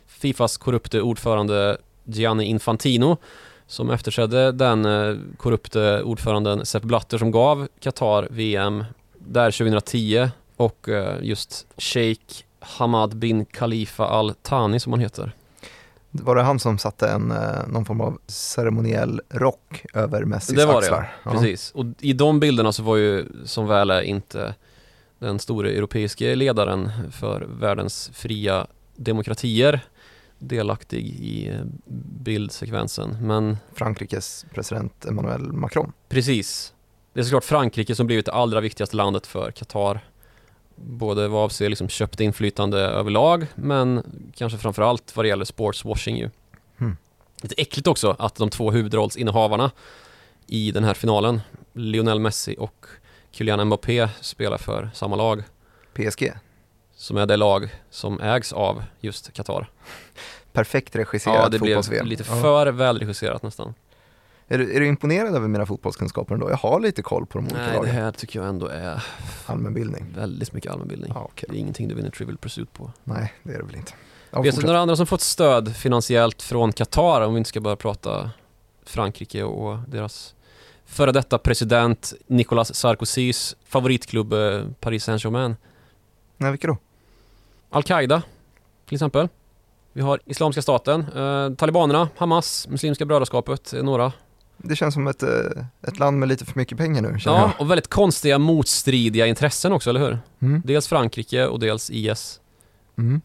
Fifas 0.07 0.57
korrupte 0.57 1.01
ordförande 1.01 1.77
Gianni 2.03 2.45
Infantino 2.45 3.17
som 3.67 3.89
efterträdde 3.89 4.51
den 4.51 4.85
eh, 4.85 5.15
korrupte 5.37 6.03
ordföranden 6.03 6.65
Sepp 6.65 6.83
Blatter 6.83 7.17
som 7.17 7.31
gav 7.31 7.67
Qatar 7.79 8.27
VM 8.31 8.83
där 9.13 9.51
2010 9.51 10.29
och 10.55 10.89
eh, 10.89 11.17
just 11.21 11.67
Sheikh 11.77 12.43
Hamad 12.59 13.15
bin 13.15 13.45
Khalifa 13.45 14.05
Al 14.05 14.33
Thani 14.41 14.79
som 14.79 14.93
han 14.93 14.99
heter. 14.99 15.31
Var 16.11 16.35
det 16.35 16.41
han 16.41 16.59
som 16.59 16.77
satte 16.77 17.09
en, 17.09 17.31
eh, 17.31 17.67
någon 17.67 17.85
form 17.85 18.01
av 18.01 18.17
ceremoniell 18.27 19.21
rock 19.29 19.85
över 19.93 20.25
Messis 20.25 20.55
Det 20.55 20.65
var 20.65 20.73
det, 20.73 20.77
axlar? 20.77 21.15
Ja. 21.23 21.31
Precis, 21.31 21.71
och 21.71 21.85
i 21.99 22.13
de 22.13 22.39
bilderna 22.39 22.71
så 22.71 22.83
var 22.83 22.95
ju 22.95 23.25
som 23.45 23.67
väl 23.67 23.89
är 23.89 24.01
inte 24.01 24.55
den 25.19 25.39
store 25.39 25.71
europeiska 25.71 26.35
ledaren 26.35 26.91
för 27.11 27.41
världens 27.41 28.11
fria 28.13 28.67
demokratier 28.95 29.81
delaktig 30.39 31.05
i 31.05 31.49
eh, 31.49 31.61
bildsekvensen. 32.23 33.17
Men 33.21 33.57
Frankrikes 33.73 34.45
president 34.53 35.05
Emmanuel 35.05 35.51
Macron. 35.53 35.93
precis, 36.09 36.73
det 37.13 37.19
är 37.19 37.23
såklart 37.23 37.43
Frankrike 37.43 37.95
som 37.95 38.07
blivit 38.07 38.25
det 38.25 38.31
allra 38.31 38.61
viktigaste 38.61 38.95
landet 38.95 39.27
för 39.27 39.51
Qatar. 39.51 39.99
Både 40.75 41.27
vad 41.27 41.43
avser 41.43 41.69
liksom 41.69 41.89
köpt 41.89 42.19
inflytande 42.19 42.79
överlag 42.79 43.47
men 43.55 44.03
kanske 44.35 44.57
framförallt 44.57 45.15
vad 45.15 45.25
det 45.25 45.29
gäller 45.29 45.45
sportswashing 45.45 46.17
ju. 46.17 46.29
Mm. 46.77 46.97
Lite 47.41 47.55
äckligt 47.57 47.87
också 47.87 48.15
att 48.19 48.35
de 48.35 48.49
två 48.49 48.71
huvudrollsinnehavarna 48.71 49.71
i 50.47 50.71
den 50.71 50.83
här 50.83 50.93
finalen, 50.93 51.41
Lionel 51.73 52.19
Messi 52.19 52.55
och 52.59 52.85
Kylian 53.35 53.67
Mbappé 53.67 54.09
spelar 54.21 54.57
för 54.57 54.89
samma 54.93 55.15
lag 55.15 55.43
PSG. 55.93 56.31
som 56.95 57.17
är 57.17 57.25
det 57.25 57.37
lag 57.37 57.69
som 57.89 58.19
ägs 58.21 58.53
av 58.53 58.83
just 58.99 59.33
Qatar. 59.33 59.69
Perfekt 60.53 60.95
regisserat 60.95 61.37
Ja, 61.43 61.49
det 61.49 61.59
blev 61.59 62.05
lite 62.05 62.23
Ja. 62.29 62.41
för 62.41 62.67
välregisserat 62.67 63.43
nästan. 63.43 63.73
Är, 64.47 64.57
du, 64.57 64.75
är 64.75 64.79
du 64.79 64.87
imponerad 64.87 65.35
över 65.35 65.47
mina 65.47 65.65
fotbollskunskaper 65.65 66.33
ändå? 66.33 66.49
Jag 66.49 66.57
har 66.57 66.79
lite 66.79 67.01
koll 67.01 67.25
på 67.25 67.37
de 67.37 67.43
olika 67.45 67.57
Nej, 67.57 67.69
det 67.71 67.77
lagen. 67.77 67.95
här 67.95 68.11
tycker 68.11 68.39
jag 68.39 68.49
ändå 68.49 68.67
är 68.67 69.03
Allmänbildning. 69.45 70.05
väldigt 70.15 70.53
mycket 70.53 70.71
allmänbildning. 70.71 71.11
Ja, 71.15 71.21
okej. 71.31 71.47
Det 71.51 71.57
är 71.57 71.59
ingenting 71.59 71.87
du 71.87 71.95
vinner 71.95 72.09
Trivial 72.09 72.37
Pursuit 72.37 72.73
på. 72.73 72.91
Nej, 73.03 73.33
det 73.43 73.53
är 73.53 73.57
det 73.57 73.63
väl 73.65 73.75
inte. 73.75 73.93
Ja, 74.31 74.41
Vet 74.41 74.55
du 74.55 74.65
några 74.65 74.79
andra 74.79 74.95
som 74.95 75.07
fått 75.07 75.21
stöd 75.21 75.75
finansiellt 75.75 76.41
från 76.41 76.71
Qatar 76.73 77.21
om 77.21 77.33
vi 77.33 77.37
inte 77.37 77.47
ska 77.49 77.61
börja 77.61 77.75
prata 77.75 78.31
Frankrike 78.85 79.43
och 79.43 79.79
deras 79.87 80.34
före 80.85 81.11
detta 81.11 81.37
president 81.37 82.13
Nicolas 82.27 82.75
Sarkozys 82.75 83.55
favoritklubb 83.65 84.33
eh, 84.33 84.63
Paris 84.79 85.03
Saint-Germain. 85.03 85.55
Nej, 86.37 86.51
vilka 86.51 86.67
då? 86.67 86.77
Al-Qaida 87.69 88.21
till 88.85 88.95
exempel. 88.95 89.27
Vi 89.93 90.01
har 90.01 90.19
Islamiska 90.25 90.61
staten, 90.61 91.05
eh, 91.15 91.55
Talibanerna, 91.55 92.09
Hamas, 92.17 92.67
Muslimska 92.67 93.05
brödraskapet, 93.05 93.73
är 93.73 93.83
några. 93.83 94.13
Det 94.57 94.75
känns 94.75 94.93
som 94.93 95.07
ett, 95.07 95.23
eh, 95.23 95.29
ett 95.87 95.99
land 95.99 96.19
med 96.19 96.29
lite 96.29 96.45
för 96.45 96.59
mycket 96.59 96.77
pengar 96.77 97.01
nu, 97.01 97.17
Ja, 97.25 97.51
och 97.59 97.71
väldigt 97.71 97.87
konstiga 97.87 98.39
motstridiga 98.39 99.27
intressen 99.27 99.71
också, 99.71 99.89
eller 99.89 99.99
hur? 99.99 100.09
jag. 100.09 100.47
Mm. 100.49 100.61
Dels 100.65 100.87
Frankrike 100.87 101.47
och 101.47 101.59
dels 101.59 101.89
IS. 101.89 102.39
Mm. 102.97 103.21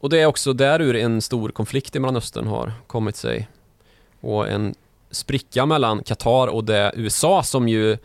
Och 0.00 0.10
det 0.10 0.20
är 0.20 0.26
också 0.26 0.52
därur 0.52 0.96
en 0.96 1.22
stor 1.22 1.48
konflikt 1.48 1.96
i 1.96 1.98
Mellanöstern 1.98 2.46
har 2.46 2.72
kommit 2.86 3.16
sig. 3.16 3.48
Och 4.20 4.48
en 4.48 4.74
spricka 5.10 5.66
mellan 5.66 6.02
Qatar 6.02 6.46
och 6.46 6.64
det 6.64 6.92
USA 6.96 7.42
som 7.42 7.68
ju 7.68 7.98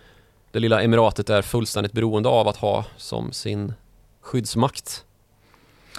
det 0.52 0.60
lilla 0.60 0.82
emiratet 0.82 1.30
är 1.30 1.42
fullständigt 1.42 1.94
beroende 1.94 2.30
av 2.30 2.48
att 2.48 2.58
ha 2.58 2.86
som 2.98 3.32
sin 3.32 3.74
skyddsmakt. 4.22 5.06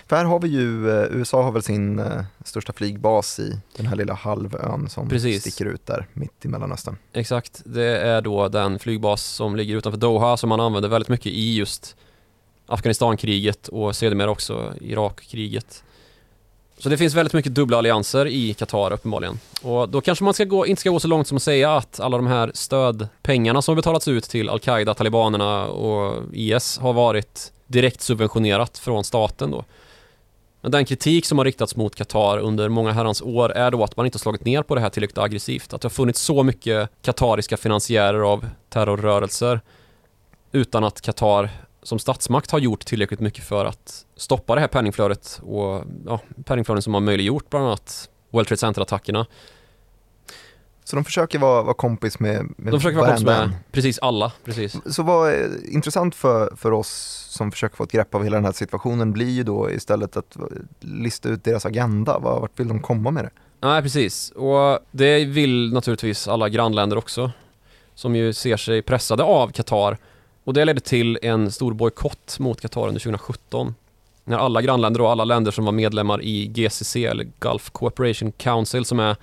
För 0.06 0.16
här 0.16 0.24
har 0.24 0.40
vi 0.40 0.48
ju, 0.48 0.90
eh, 0.90 1.06
USA 1.10 1.42
har 1.42 1.52
väl 1.52 1.62
sin 1.62 1.98
eh, 1.98 2.24
största 2.44 2.72
flygbas 2.72 3.38
i 3.38 3.60
den 3.76 3.86
här 3.86 3.96
lilla 3.96 4.14
halvön 4.14 4.88
som 4.88 5.08
Precis. 5.08 5.40
sticker 5.40 5.64
ut 5.64 5.86
där 5.86 6.06
mitt 6.12 6.44
i 6.44 6.48
Mellanöstern. 6.48 6.96
Exakt, 7.12 7.62
det 7.64 7.98
är 7.98 8.20
då 8.20 8.48
den 8.48 8.78
flygbas 8.78 9.24
som 9.24 9.56
ligger 9.56 9.76
utanför 9.76 9.98
Doha 9.98 10.36
som 10.36 10.48
man 10.48 10.60
använder 10.60 10.88
väldigt 10.88 11.08
mycket 11.08 11.32
i 11.32 11.56
just 11.56 11.96
Afghanistankriget 12.66 13.68
och 13.68 13.96
sedermera 13.96 14.30
också 14.30 14.74
Irakkriget. 14.80 15.84
Så 16.78 16.88
det 16.88 16.96
finns 16.96 17.14
väldigt 17.14 17.32
mycket 17.32 17.54
dubbla 17.54 17.78
allianser 17.78 18.26
i 18.26 18.54
Qatar 18.54 18.92
uppenbarligen. 18.92 19.38
Och 19.62 19.88
då 19.88 20.00
kanske 20.00 20.24
man 20.24 20.34
ska 20.34 20.44
gå, 20.44 20.66
inte 20.66 20.80
ska 20.80 20.90
gå 20.90 21.00
så 21.00 21.08
långt 21.08 21.28
som 21.28 21.36
att 21.36 21.42
säga 21.42 21.76
att 21.76 22.00
alla 22.00 22.16
de 22.16 22.26
här 22.26 22.50
stödpengarna 22.54 23.62
som 23.62 23.76
betalats 23.76 24.08
ut 24.08 24.24
till 24.24 24.48
Al-Qaida, 24.48 24.94
talibanerna 24.94 25.66
och 25.66 26.22
IS 26.32 26.78
har 26.78 26.92
varit 26.92 27.52
direkt 27.66 28.00
subventionerat 28.00 28.78
från 28.78 29.04
staten 29.04 29.50
då. 29.50 29.64
Men 30.60 30.70
den 30.70 30.84
kritik 30.84 31.26
som 31.26 31.38
har 31.38 31.44
riktats 31.44 31.76
mot 31.76 31.94
Qatar 31.94 32.38
under 32.38 32.68
många 32.68 32.92
herrans 32.92 33.22
år 33.22 33.52
är 33.52 33.70
då 33.70 33.84
att 33.84 33.96
man 33.96 34.06
inte 34.06 34.16
har 34.16 34.20
slagit 34.20 34.44
ner 34.44 34.62
på 34.62 34.74
det 34.74 34.80
här 34.80 34.90
tillräckligt 34.90 35.18
aggressivt. 35.18 35.74
Att 35.74 35.80
det 35.80 35.86
har 35.86 35.90
funnits 35.90 36.20
så 36.20 36.42
mycket 36.42 36.90
katariska 37.02 37.56
finansiärer 37.56 38.20
av 38.20 38.46
terrorrörelser 38.68 39.60
utan 40.52 40.84
att 40.84 41.00
Qatar 41.00 41.50
som 41.84 41.98
statsmakt 41.98 42.50
har 42.50 42.58
gjort 42.58 42.84
tillräckligt 42.86 43.20
mycket 43.20 43.44
för 43.44 43.64
att 43.64 44.06
stoppa 44.16 44.54
det 44.54 44.60
här 44.60 44.68
penningflödet 44.68 45.40
och 45.42 45.84
ja, 46.06 46.20
penningflöden 46.44 46.82
som 46.82 46.94
har 46.94 47.00
möjliggjort 47.00 47.50
bland 47.50 47.66
annat 47.66 48.08
World 48.30 48.48
Trade 48.48 48.60
Center-attackerna. 48.60 49.26
Så 50.84 50.96
de 50.96 51.04
försöker 51.04 51.38
vara, 51.38 51.62
vara 51.62 51.74
kompis 51.74 52.18
med, 52.18 52.54
med 52.56 52.72
De 52.72 52.80
försöker 52.80 52.98
vara 52.98 53.08
kompis 53.08 53.26
med 53.26 53.50
precis 53.72 53.98
alla, 53.98 54.32
precis. 54.44 54.76
Så 54.86 55.02
vad 55.02 55.32
är 55.32 55.70
intressant 55.74 56.14
för, 56.14 56.56
för 56.56 56.72
oss 56.72 56.88
som 57.30 57.52
försöker 57.52 57.76
få 57.76 57.84
ett 57.84 57.92
grepp 57.92 58.14
av 58.14 58.24
hela 58.24 58.36
den 58.36 58.44
här 58.44 58.52
situationen 58.52 59.12
blir 59.12 59.30
ju 59.30 59.42
då 59.42 59.70
istället 59.70 60.16
att 60.16 60.36
lista 60.80 61.28
ut 61.28 61.44
deras 61.44 61.66
agenda. 61.66 62.18
Vart 62.18 62.60
vill 62.60 62.68
de 62.68 62.80
komma 62.80 63.10
med 63.10 63.24
det? 63.24 63.30
Nej, 63.60 63.82
precis. 63.82 64.30
Och 64.30 64.78
det 64.90 65.24
vill 65.24 65.72
naturligtvis 65.72 66.28
alla 66.28 66.48
grannländer 66.48 66.98
också. 66.98 67.30
Som 67.94 68.16
ju 68.16 68.32
ser 68.32 68.56
sig 68.56 68.82
pressade 68.82 69.22
av 69.22 69.48
Qatar. 69.48 69.98
Och 70.44 70.54
det 70.54 70.64
ledde 70.64 70.80
till 70.80 71.18
en 71.22 71.52
stor 71.52 71.72
bojkott 71.72 72.38
mot 72.38 72.60
Qatar 72.60 72.88
under 72.88 73.00
2017. 73.00 73.74
När 74.24 74.38
alla 74.38 74.62
grannländer 74.62 75.00
och 75.00 75.10
alla 75.10 75.24
länder 75.24 75.50
som 75.50 75.64
var 75.64 75.72
medlemmar 75.72 76.22
i 76.22 76.46
GCC 76.46 77.04
eller 77.04 77.26
Gulf 77.38 77.70
Cooperation 77.70 78.32
Council 78.32 78.84
som 78.84 79.00
är 79.00 79.16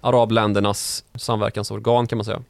arabländernas 0.00 1.04
samverkansorgan 1.14 2.06
kan 2.06 2.18
man 2.18 2.24
säga. 2.24 2.42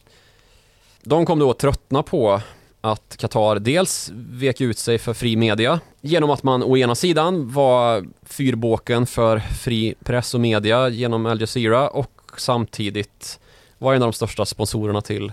De 1.03 1.27
kom 1.27 1.39
då 1.39 1.51
att 1.51 1.59
tröttna 1.59 2.03
på 2.03 2.41
att 2.81 3.17
Qatar 3.17 3.59
dels 3.59 4.11
vek 4.15 4.61
ut 4.61 4.79
sig 4.79 4.99
för 4.99 5.15
fri 5.15 5.37
media 5.37 5.81
genom 6.01 6.31
att 6.31 6.43
man 6.43 6.63
å 6.63 6.77
ena 6.77 6.95
sidan 6.95 7.53
var 7.53 8.07
fyrbåken 8.23 9.07
för 9.07 9.39
fri 9.39 9.95
press 10.05 10.35
och 10.35 10.41
media 10.41 10.89
genom 10.89 11.27
Al 11.27 11.41
Jazeera 11.41 11.89
och 11.89 12.21
samtidigt 12.37 13.41
var 13.79 13.95
en 13.95 14.03
av 14.03 14.07
de 14.07 14.13
största 14.13 14.47
sponsorerna 14.47 15.01
till 15.01 15.33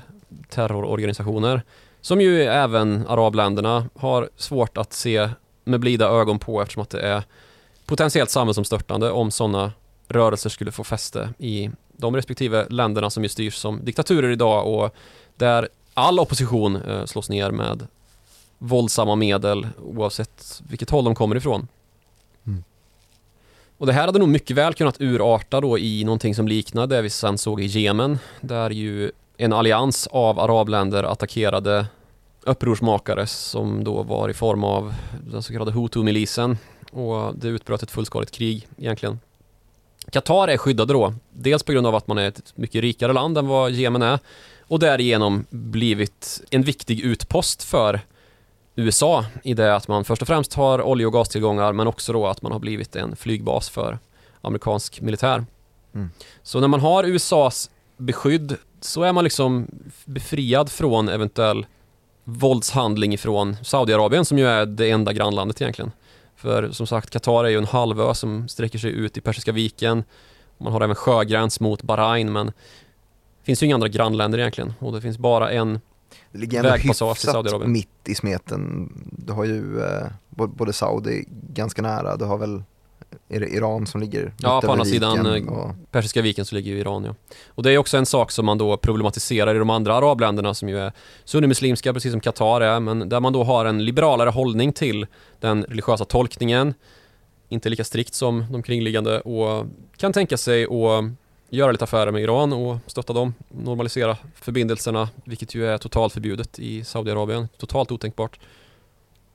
terrororganisationer 0.49 1.61
som 2.01 2.21
ju 2.21 2.43
även 2.43 3.07
arabländerna 3.07 3.89
har 3.95 4.29
svårt 4.35 4.77
att 4.77 4.93
se 4.93 5.29
med 5.63 5.79
blida 5.79 6.07
ögon 6.07 6.39
på 6.39 6.61
eftersom 6.61 6.83
att 6.83 6.89
det 6.89 7.01
är 7.01 7.23
potentiellt 7.85 8.29
samhällsomstörtande 8.29 9.11
om 9.11 9.31
sådana 9.31 9.71
rörelser 10.07 10.49
skulle 10.49 10.71
få 10.71 10.83
fäste 10.83 11.29
i 11.37 11.69
de 11.97 12.15
respektive 12.15 12.65
länderna 12.69 13.09
som 13.09 13.23
ju 13.23 13.29
styrs 13.29 13.55
som 13.55 13.85
diktaturer 13.85 14.29
idag 14.29 14.67
och 14.67 14.95
där 15.35 15.69
all 15.93 16.19
opposition 16.19 16.75
eh, 16.75 17.05
slås 17.05 17.29
ner 17.29 17.51
med 17.51 17.87
våldsamma 18.57 19.15
medel 19.15 19.67
oavsett 19.83 20.61
vilket 20.69 20.89
håll 20.89 21.05
de 21.05 21.15
kommer 21.15 21.35
ifrån. 21.35 21.67
Mm. 22.47 22.63
Och 23.77 23.85
det 23.85 23.93
här 23.93 24.05
hade 24.05 24.19
nog 24.19 24.29
mycket 24.29 24.57
väl 24.57 24.73
kunnat 24.73 25.01
urarta 25.01 25.61
då 25.61 25.77
i 25.77 26.03
någonting 26.03 26.35
som 26.35 26.47
liknade 26.47 26.95
det 26.95 27.01
vi 27.01 27.09
sen 27.09 27.37
såg 27.37 27.61
i 27.61 27.65
Jemen 27.65 28.19
där 28.41 28.69
ju 28.69 29.11
en 29.37 29.53
allians 29.53 30.07
av 30.07 30.39
arabländer 30.39 31.03
attackerade 31.03 31.85
upprorsmakare 32.43 33.27
som 33.27 33.83
då 33.83 34.03
var 34.03 34.29
i 34.29 34.33
form 34.33 34.63
av 34.63 34.93
den 35.31 35.43
så 35.43 35.53
kallade 35.53 35.71
Hutu-milisen 35.71 36.57
och 36.91 37.35
det 37.35 37.47
utbröt 37.47 37.83
ett 37.83 37.91
fullskaligt 37.91 38.31
krig 38.31 38.67
egentligen. 38.77 39.19
Qatar 40.11 40.47
är 40.47 40.57
skyddade 40.57 40.93
då, 40.93 41.13
dels 41.31 41.63
på 41.63 41.71
grund 41.71 41.87
av 41.87 41.95
att 41.95 42.07
man 42.07 42.17
är 42.17 42.27
ett 42.27 42.53
mycket 42.55 42.81
rikare 42.81 43.13
land 43.13 43.37
än 43.37 43.47
vad 43.47 43.71
Jemen 43.71 44.01
är 44.01 44.19
och 44.61 44.79
därigenom 44.79 45.45
blivit 45.49 46.41
en 46.49 46.61
viktig 46.61 46.99
utpost 46.99 47.63
för 47.63 48.01
USA 48.75 49.25
i 49.43 49.53
det 49.53 49.75
att 49.75 49.87
man 49.87 50.05
först 50.05 50.21
och 50.21 50.27
främst 50.27 50.53
har 50.53 50.81
olje 50.81 51.05
och 51.05 51.13
gastillgångar 51.13 51.73
men 51.73 51.87
också 51.87 52.13
då 52.13 52.27
att 52.27 52.41
man 52.41 52.51
har 52.51 52.59
blivit 52.59 52.95
en 52.95 53.15
flygbas 53.15 53.69
för 53.69 53.99
amerikansk 54.41 55.01
militär. 55.01 55.45
Mm. 55.93 56.09
Så 56.43 56.59
när 56.59 56.67
man 56.67 56.79
har 56.79 57.03
USAs 57.03 57.69
beskydd 57.97 58.57
så 58.81 59.03
är 59.03 59.13
man 59.13 59.23
liksom 59.23 59.67
befriad 60.05 60.69
från 60.69 61.09
eventuell 61.09 61.65
våldshandling 62.23 63.17
från 63.17 63.55
Saudiarabien 63.63 64.25
som 64.25 64.37
ju 64.37 64.47
är 64.47 64.65
det 64.65 64.91
enda 64.91 65.13
grannlandet 65.13 65.61
egentligen. 65.61 65.91
För 66.35 66.71
som 66.71 66.87
sagt, 66.87 67.09
Qatar 67.09 67.45
är 67.45 67.49
ju 67.49 67.57
en 67.57 67.65
halvö 67.65 68.13
som 68.13 68.47
sträcker 68.47 68.79
sig 68.79 68.91
ut 68.91 69.17
i 69.17 69.21
Persiska 69.21 69.51
viken. 69.51 70.03
Man 70.57 70.73
har 70.73 70.81
även 70.81 70.95
sjögräns 70.95 71.59
mot 71.59 71.83
Bahrain 71.83 72.31
men 72.31 72.45
det 72.45 72.53
finns 73.43 73.63
ju 73.63 73.65
inga 73.65 73.75
andra 73.75 73.87
grannländer 73.87 74.39
egentligen 74.39 74.73
och 74.79 74.93
det 74.93 75.01
finns 75.01 75.17
bara 75.17 75.51
en 75.51 75.79
det 76.31 76.37
ligger 76.37 76.63
ändå 76.63 76.75
hyfsat 76.75 77.67
mitt 77.67 77.89
i 78.05 78.15
smeten. 78.15 78.91
Du 79.11 79.33
har 79.33 79.45
ju 79.45 79.81
eh, 79.81 80.07
både 80.29 80.73
Saudi 80.73 81.25
ganska 81.53 81.81
nära, 81.81 82.17
du 82.17 82.25
har 82.25 82.37
väl 82.37 82.63
är 83.29 83.39
det 83.39 83.47
Iran 83.47 83.87
som 83.87 84.01
ligger 84.01 84.33
Ja, 84.37 84.61
på 84.61 84.71
andra 84.71 84.85
sidan 84.85 85.25
eh, 85.25 85.47
och... 85.47 85.75
Persiska 85.91 86.21
viken 86.21 86.45
så 86.45 86.55
ligger 86.55 86.71
ju 86.71 86.79
Iran 86.79 87.03
ja. 87.03 87.15
Och 87.47 87.63
det 87.63 87.71
är 87.71 87.77
också 87.77 87.97
en 87.97 88.05
sak 88.05 88.31
som 88.31 88.45
man 88.45 88.57
då 88.57 88.77
problematiserar 88.77 89.55
i 89.55 89.59
de 89.59 89.69
andra 89.69 89.95
arabländerna 89.95 90.53
som 90.53 90.69
ju 90.69 90.79
är 90.79 90.91
sunnimuslimska 91.25 91.93
precis 91.93 92.11
som 92.11 92.21
Qatar 92.21 92.61
är, 92.61 92.79
men 92.79 93.09
där 93.09 93.19
man 93.19 93.33
då 93.33 93.43
har 93.43 93.65
en 93.65 93.85
liberalare 93.85 94.29
hållning 94.29 94.73
till 94.73 95.07
den 95.39 95.63
religiösa 95.63 96.05
tolkningen, 96.05 96.73
inte 97.49 97.69
lika 97.69 97.83
strikt 97.83 98.13
som 98.13 98.45
de 98.51 98.63
kringliggande 98.63 99.21
och 99.21 99.65
kan 99.97 100.13
tänka 100.13 100.37
sig 100.37 100.63
att 100.63 101.03
göra 101.49 101.71
lite 101.71 101.83
affärer 101.83 102.11
med 102.11 102.21
Iran 102.21 102.53
och 102.53 102.77
stötta 102.87 103.13
dem, 103.13 103.33
normalisera 103.49 104.17
förbindelserna, 104.35 105.09
vilket 105.23 105.55
ju 105.55 105.67
är 105.67 105.77
totalt 105.77 106.13
förbjudet 106.13 106.59
i 106.59 106.83
Saudiarabien, 106.83 107.47
totalt 107.57 107.91
otänkbart. 107.91 108.39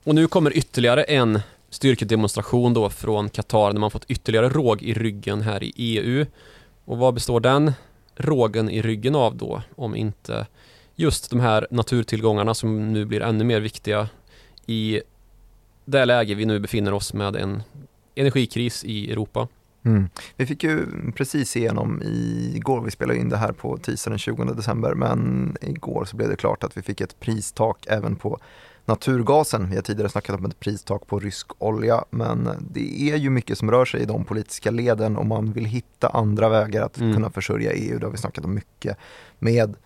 Och 0.04 0.14
nu 0.14 0.26
kommer 0.26 0.56
ytterligare 0.56 1.02
en 1.02 1.40
styrkedemonstration 1.72 2.74
då 2.74 2.90
från 2.90 3.28
Qatar 3.28 3.72
när 3.72 3.80
man 3.80 3.90
fått 3.90 4.04
ytterligare 4.11 4.48
råg 4.48 4.82
i 4.82 4.94
ryggen 4.94 5.40
här 5.40 5.62
i 5.62 5.72
EU. 5.76 6.26
Och 6.85 6.98
vad 6.98 7.14
består 7.14 7.40
den 7.40 7.72
rågen 8.16 8.70
i 8.70 8.82
ryggen 8.82 9.14
av 9.14 9.37
då 9.37 9.62
om 9.76 9.96
inte 9.96 10.46
just 10.94 11.30
de 11.30 11.40
här 11.40 11.66
naturtillgångarna 11.70 12.54
som 12.54 12.92
nu 12.92 13.04
blir 13.04 13.20
ännu 13.20 13.44
mer 13.44 13.61
viktiga 13.61 14.08
i 14.66 15.00
det 15.85 16.04
läge 16.04 16.35
vi 16.35 16.44
nu 16.44 16.58
befinner 16.61 16.92
oss 16.92 17.14
med 17.14 17.37
en 17.37 17.62
energikris 18.14 18.85
i 18.85 19.12
Europa. 19.12 19.48
Mm. 19.85 20.08
Vi 20.37 20.46
fick 20.46 20.64
ju 20.64 20.87
precis 21.16 21.56
igenom 21.56 22.02
igår, 22.54 22.80
vi 22.80 22.90
spelade 22.90 23.18
in 23.18 23.28
det 23.28 23.37
här 23.37 23.52
på 23.52 23.76
tisdagen 23.76 24.12
den 24.12 24.18
20 24.18 24.44
december, 24.44 24.94
men 24.94 25.56
igår 25.61 26.04
så 26.04 26.16
blev 26.16 26.28
det 26.28 26.37
klart 26.37 26.64
att 26.64 26.76
vi 26.76 26.82
fick 26.82 27.00
ett 27.00 27.20
pristak 27.20 27.87
även 27.88 28.16
på 28.16 28.38
naturgasen. 28.85 29.71
Vi 29.71 29.77
har 29.77 29.83
tidigare 29.83 30.09
snackat 30.09 30.37
om 30.37 30.45
ett 30.45 30.61
pristak 30.61 31.07
på 31.07 31.18
rysk 31.18 31.47
olja 31.59 32.05
men 32.11 32.49
det 32.71 33.11
är 33.11 33.16
ju 33.16 33.31
mycket 33.31 33.59
som 33.59 33.71
rör 33.71 33.85
sig 33.85 34.03
i 34.03 34.05
de 34.05 34.25
politiska 34.25 34.71
leden 34.71 35.16
och 35.16 35.27
man 35.27 35.53
vill 35.53 35.64
hitta 35.64 36.09
andra 36.09 36.49
vägar 36.49 36.83
att 36.83 36.99
mm. 37.01 37.14
kunna 37.14 37.31
försörja 37.31 37.73
EU. 37.73 37.99
Det 37.99 38.07
har 38.07 38.11
vi 38.11 38.18
snackat 38.18 38.45
om 38.45 38.55
mycket 38.55 38.97
med 39.38 39.77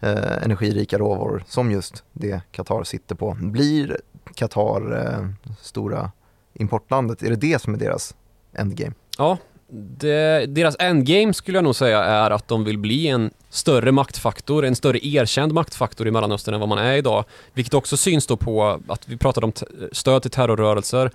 eh, 0.00 0.44
energirika 0.44 0.98
råvaror 0.98 1.44
som 1.46 1.70
just 1.70 2.04
det 2.12 2.40
Qatar 2.50 2.84
sitter 2.84 3.14
på. 3.14 3.36
Blir 3.40 4.00
Qatar 4.34 5.06
eh, 5.06 5.54
stora 5.60 6.12
importlandet? 6.54 7.22
Är 7.22 7.30
det 7.30 7.36
det 7.36 7.62
som 7.62 7.74
är 7.74 7.78
deras 7.78 8.14
endgame? 8.52 8.94
Ja, 9.18 9.38
det, 9.68 10.46
deras 10.46 10.76
endgame 10.78 11.34
skulle 11.34 11.58
jag 11.58 11.64
nog 11.64 11.76
säga 11.76 12.04
är 12.04 12.30
att 12.30 12.48
de 12.48 12.64
vill 12.64 12.78
bli 12.78 13.08
en 13.08 13.30
större 13.50 13.92
maktfaktor, 13.92 14.64
en 14.64 14.76
större 14.76 15.06
erkänd 15.06 15.52
maktfaktor 15.52 16.08
i 16.08 16.10
Mellanöstern 16.10 16.54
än 16.54 16.60
vad 16.60 16.68
man 16.68 16.78
är 16.78 16.96
idag. 16.96 17.24
Vilket 17.54 17.74
också 17.74 17.96
syns 17.96 18.26
då 18.26 18.36
på 18.36 18.80
att 18.88 19.08
vi 19.08 19.16
pratade 19.16 19.46
om 19.46 19.52
stöd 19.92 20.22
till 20.22 20.30
terrorrörelser. 20.30 21.10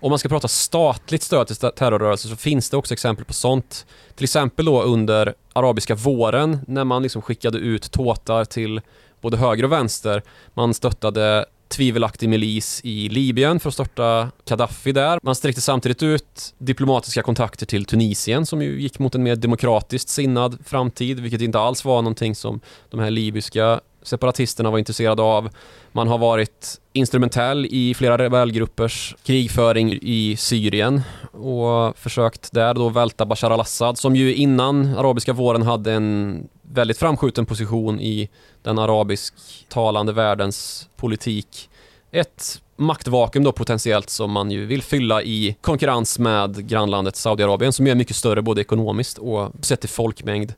Om 0.00 0.10
man 0.10 0.18
ska 0.18 0.28
prata 0.28 0.48
statligt 0.48 1.22
stöd 1.22 1.46
till 1.46 1.56
terrorrörelser 1.56 2.28
så 2.28 2.36
finns 2.36 2.70
det 2.70 2.76
också 2.76 2.94
exempel 2.94 3.24
på 3.24 3.32
sånt. 3.32 3.86
Till 4.14 4.24
exempel 4.24 4.64
då 4.64 4.82
under 4.82 5.34
arabiska 5.52 5.94
våren 5.94 6.58
när 6.66 6.84
man 6.84 7.02
liksom 7.02 7.22
skickade 7.22 7.58
ut 7.58 7.90
tåtar 7.90 8.44
till 8.44 8.80
både 9.20 9.36
höger 9.36 9.64
och 9.64 9.72
vänster. 9.72 10.22
Man 10.54 10.74
stöttade 10.74 11.46
tvivelaktig 11.68 12.28
milis 12.28 12.80
i 12.84 13.08
Libyen 13.08 13.60
för 13.60 13.68
att 13.68 13.74
störta 13.74 14.30
Gaddafi 14.48 14.92
där. 14.92 15.18
Man 15.22 15.34
sträckte 15.34 15.60
samtidigt 15.60 16.02
ut 16.02 16.54
diplomatiska 16.58 17.22
kontakter 17.22 17.66
till 17.66 17.84
Tunisien 17.84 18.46
som 18.46 18.62
ju 18.62 18.80
gick 18.80 18.98
mot 18.98 19.14
en 19.14 19.22
mer 19.22 19.36
demokratiskt 19.36 20.08
sinnad 20.08 20.58
framtid, 20.64 21.20
vilket 21.20 21.40
inte 21.40 21.58
alls 21.58 21.84
var 21.84 22.02
någonting 22.02 22.34
som 22.34 22.60
de 22.90 23.00
här 23.00 23.10
libyska 23.10 23.80
separatisterna 24.02 24.70
var 24.70 24.78
intresserade 24.78 25.22
av. 25.22 25.48
Man 25.92 26.08
har 26.08 26.18
varit 26.18 26.80
instrumentell 26.92 27.66
i 27.66 27.94
flera 27.94 28.18
rebellgruppers 28.18 29.16
krigföring 29.22 29.98
i 30.02 30.36
Syrien 30.38 31.02
och 31.32 31.98
försökt 31.98 32.52
där 32.52 32.74
då 32.74 32.88
välta 32.88 33.26
Bashar 33.26 33.50
al-Assad 33.50 33.98
som 33.98 34.16
ju 34.16 34.34
innan 34.34 34.94
arabiska 34.96 35.32
våren 35.32 35.62
hade 35.62 35.92
en 35.92 36.48
väldigt 36.72 36.98
framskjuten 36.98 37.46
position 37.46 38.00
i 38.00 38.28
den 38.62 38.78
arabisktalande 38.78 40.12
världens 40.12 40.88
politik. 40.96 41.70
Ett 42.10 42.62
maktvakuum 42.76 43.44
då 43.44 43.52
potentiellt 43.52 44.10
som 44.10 44.30
man 44.30 44.50
ju 44.50 44.66
vill 44.66 44.82
fylla 44.82 45.22
i 45.22 45.56
konkurrens 45.60 46.18
med 46.18 46.68
grannlandet 46.68 47.16
Saudiarabien 47.16 47.72
som 47.72 47.86
är 47.86 47.94
mycket 47.94 48.16
större 48.16 48.42
både 48.42 48.60
ekonomiskt 48.60 49.18
och 49.18 49.50
sett 49.60 49.80
till 49.80 49.88
folkmängd. 49.88 50.54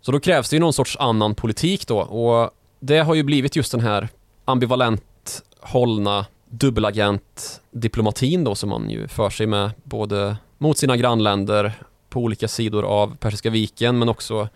Så 0.00 0.12
då 0.12 0.20
krävs 0.20 0.48
det 0.48 0.56
ju 0.56 0.60
någon 0.60 0.72
sorts 0.72 0.96
annan 0.96 1.34
politik 1.34 1.86
då 1.86 1.98
och 1.98 2.50
det 2.80 2.98
har 2.98 3.14
ju 3.14 3.22
blivit 3.22 3.56
just 3.56 3.72
den 3.72 3.80
här 3.80 4.08
ambivalent 4.44 5.42
hållna 5.60 6.26
dubbelagent-diplomatin 6.50 8.44
då 8.44 8.54
som 8.54 8.68
man 8.68 8.90
ju 8.90 9.08
för 9.08 9.30
sig 9.30 9.46
med 9.46 9.70
både 9.84 10.36
mot 10.58 10.78
sina 10.78 10.96
grannländer 10.96 11.72
på 12.08 12.20
olika 12.20 12.48
sidor 12.48 12.84
av 12.84 13.16
Persiska 13.16 13.50
viken 13.50 13.98
men 13.98 14.08
också 14.08 14.48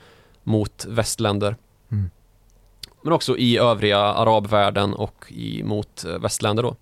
mot 0.50 0.84
västländer. 0.88 1.56
Mm. 1.92 2.10
Men 3.02 3.12
också 3.12 3.36
i 3.36 3.58
övriga 3.58 3.98
arabvärlden 3.98 4.94
och 4.94 5.24
i, 5.28 5.62
mot 5.62 6.04
eh, 6.04 6.18
västländer 6.18 6.62
då. 6.62 6.76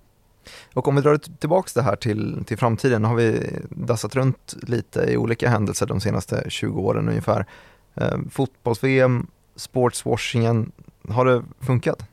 Och 0.75 0.89
om 0.89 0.97
vi 0.97 1.03
drar 1.03 1.17
tillbaks 1.17 1.73
det 1.73 1.83
här 1.83 1.97
till, 1.97 2.45
till 2.47 2.59
framtiden 2.59 3.05
har 3.05 3.15
vi 3.15 3.51
dassat 3.71 4.15
runt 4.15 4.55
lite 4.63 5.01
i 5.01 5.17
olika 5.17 5.49
händelser 5.49 5.87
de 5.87 6.01
senaste 6.01 6.45
20 6.49 6.81
åren 6.81 7.09
ungefär. 7.09 7.47
Eh, 7.95 8.19
Fotbolls-VM, 8.31 9.27
sportswashingen, 9.57 10.73
har 11.09 11.25
det 11.25 11.43
funkat? 11.61 12.07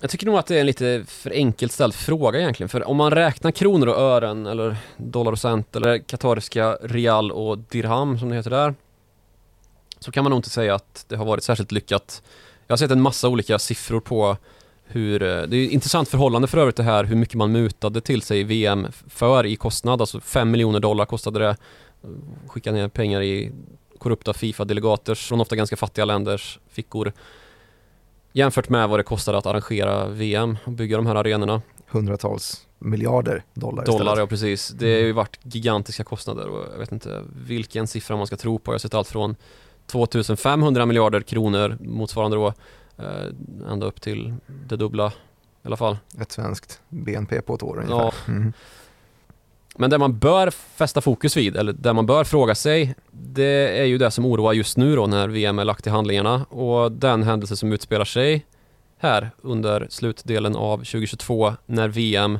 Jag 0.00 0.10
tycker 0.10 0.26
nog 0.26 0.36
att 0.36 0.46
det 0.46 0.56
är 0.56 0.60
en 0.60 0.66
lite 0.66 1.04
för 1.06 1.30
enkelt 1.30 1.72
ställd 1.72 1.94
fråga 1.94 2.38
egentligen. 2.38 2.68
För 2.68 2.88
om 2.88 2.96
man 2.96 3.10
räknar 3.10 3.50
kronor 3.50 3.86
och 3.86 3.98
ören 3.98 4.46
eller 4.46 4.76
dollar 4.96 5.32
och 5.32 5.38
cent 5.38 5.76
eller 5.76 5.98
katariska 5.98 6.78
real 6.82 7.32
och 7.32 7.58
dirham 7.58 8.18
som 8.18 8.28
det 8.28 8.34
heter 8.34 8.50
där 8.50 8.74
så 10.04 10.12
kan 10.12 10.24
man 10.24 10.30
nog 10.30 10.38
inte 10.38 10.50
säga 10.50 10.74
att 10.74 11.04
det 11.08 11.16
har 11.16 11.24
varit 11.24 11.44
särskilt 11.44 11.72
lyckat. 11.72 12.22
Jag 12.66 12.72
har 12.72 12.76
sett 12.76 12.90
en 12.90 13.02
massa 13.02 13.28
olika 13.28 13.58
siffror 13.58 14.00
på 14.00 14.36
hur, 14.84 15.22
eh, 15.22 15.42
det 15.42 15.56
är 15.56 15.66
ett 15.66 15.72
intressant 15.72 16.08
förhållande 16.08 16.48
för 16.48 16.58
övrigt 16.58 16.76
det 16.76 16.82
här 16.82 17.04
hur 17.04 17.16
mycket 17.16 17.34
man 17.34 17.52
mutade 17.52 18.00
till 18.00 18.22
sig 18.22 18.44
VM 18.44 18.86
för 19.08 19.46
i 19.46 19.56
kostnad, 19.56 20.00
alltså 20.00 20.20
5 20.20 20.50
miljoner 20.50 20.80
dollar 20.80 21.06
kostade 21.06 21.38
det 21.38 21.56
skicka 22.46 22.72
ner 22.72 22.88
pengar 22.88 23.22
i 23.22 23.52
korrupta 23.98 24.32
Fifa-delegaters 24.32 25.28
från 25.28 25.40
ofta 25.40 25.56
ganska 25.56 25.76
fattiga 25.76 26.04
länders 26.04 26.58
fickor 26.68 27.12
jämfört 28.32 28.68
med 28.68 28.88
vad 28.88 28.98
det 28.98 29.04
kostade 29.04 29.38
att 29.38 29.46
arrangera 29.46 30.08
VM 30.08 30.56
och 30.64 30.72
bygga 30.72 30.96
de 30.96 31.06
här 31.06 31.14
arenorna. 31.14 31.62
Hundratals 31.88 32.66
miljarder 32.78 33.44
dollar 33.54 33.84
Dollar, 33.84 34.02
istället. 34.02 34.18
ja 34.18 34.26
precis. 34.26 34.68
Det 34.68 34.86
har 34.86 34.98
ju 34.98 35.04
mm. 35.04 35.16
varit 35.16 35.38
gigantiska 35.42 36.04
kostnader 36.04 36.48
och 36.48 36.66
jag 36.72 36.78
vet 36.78 36.92
inte 36.92 37.22
vilken 37.46 37.86
siffra 37.86 38.16
man 38.16 38.26
ska 38.26 38.36
tro 38.36 38.58
på. 38.58 38.70
Jag 38.70 38.74
har 38.74 38.78
sett 38.78 38.94
allt 38.94 39.08
från 39.08 39.36
2500 39.86 40.86
miljarder 40.86 41.20
kronor 41.20 41.78
motsvarande 41.80 42.36
då 42.36 42.46
eh, 42.98 43.72
ända 43.72 43.86
upp 43.86 44.00
till 44.00 44.34
det 44.46 44.76
dubbla 44.76 45.12
i 45.62 45.66
alla 45.66 45.76
fall. 45.76 45.98
Ett 46.20 46.32
svenskt 46.32 46.80
BNP 46.88 47.40
på 47.40 47.54
ett 47.54 47.62
år 47.62 47.76
ungefär. 47.76 47.96
Ja. 47.96 48.12
Mm. 48.28 48.52
Men 49.76 49.90
det 49.90 49.98
man 49.98 50.18
bör 50.18 50.50
fästa 50.50 51.00
fokus 51.00 51.36
vid, 51.36 51.56
eller 51.56 51.72
det 51.72 51.92
man 51.92 52.06
bör 52.06 52.24
fråga 52.24 52.54
sig, 52.54 52.94
det 53.10 53.80
är 53.80 53.84
ju 53.84 53.98
det 53.98 54.10
som 54.10 54.24
oroar 54.24 54.52
just 54.52 54.76
nu 54.76 54.96
då 54.96 55.06
när 55.06 55.28
VM 55.28 55.58
är 55.58 55.64
lagt 55.64 55.86
i 55.86 55.90
handlingarna 55.90 56.44
och 56.44 56.92
den 56.92 57.22
händelse 57.22 57.56
som 57.56 57.72
utspelar 57.72 58.04
sig 58.04 58.46
här 58.98 59.30
under 59.42 59.86
slutdelen 59.90 60.56
av 60.56 60.76
2022 60.76 61.52
när 61.66 61.88
VM 61.88 62.38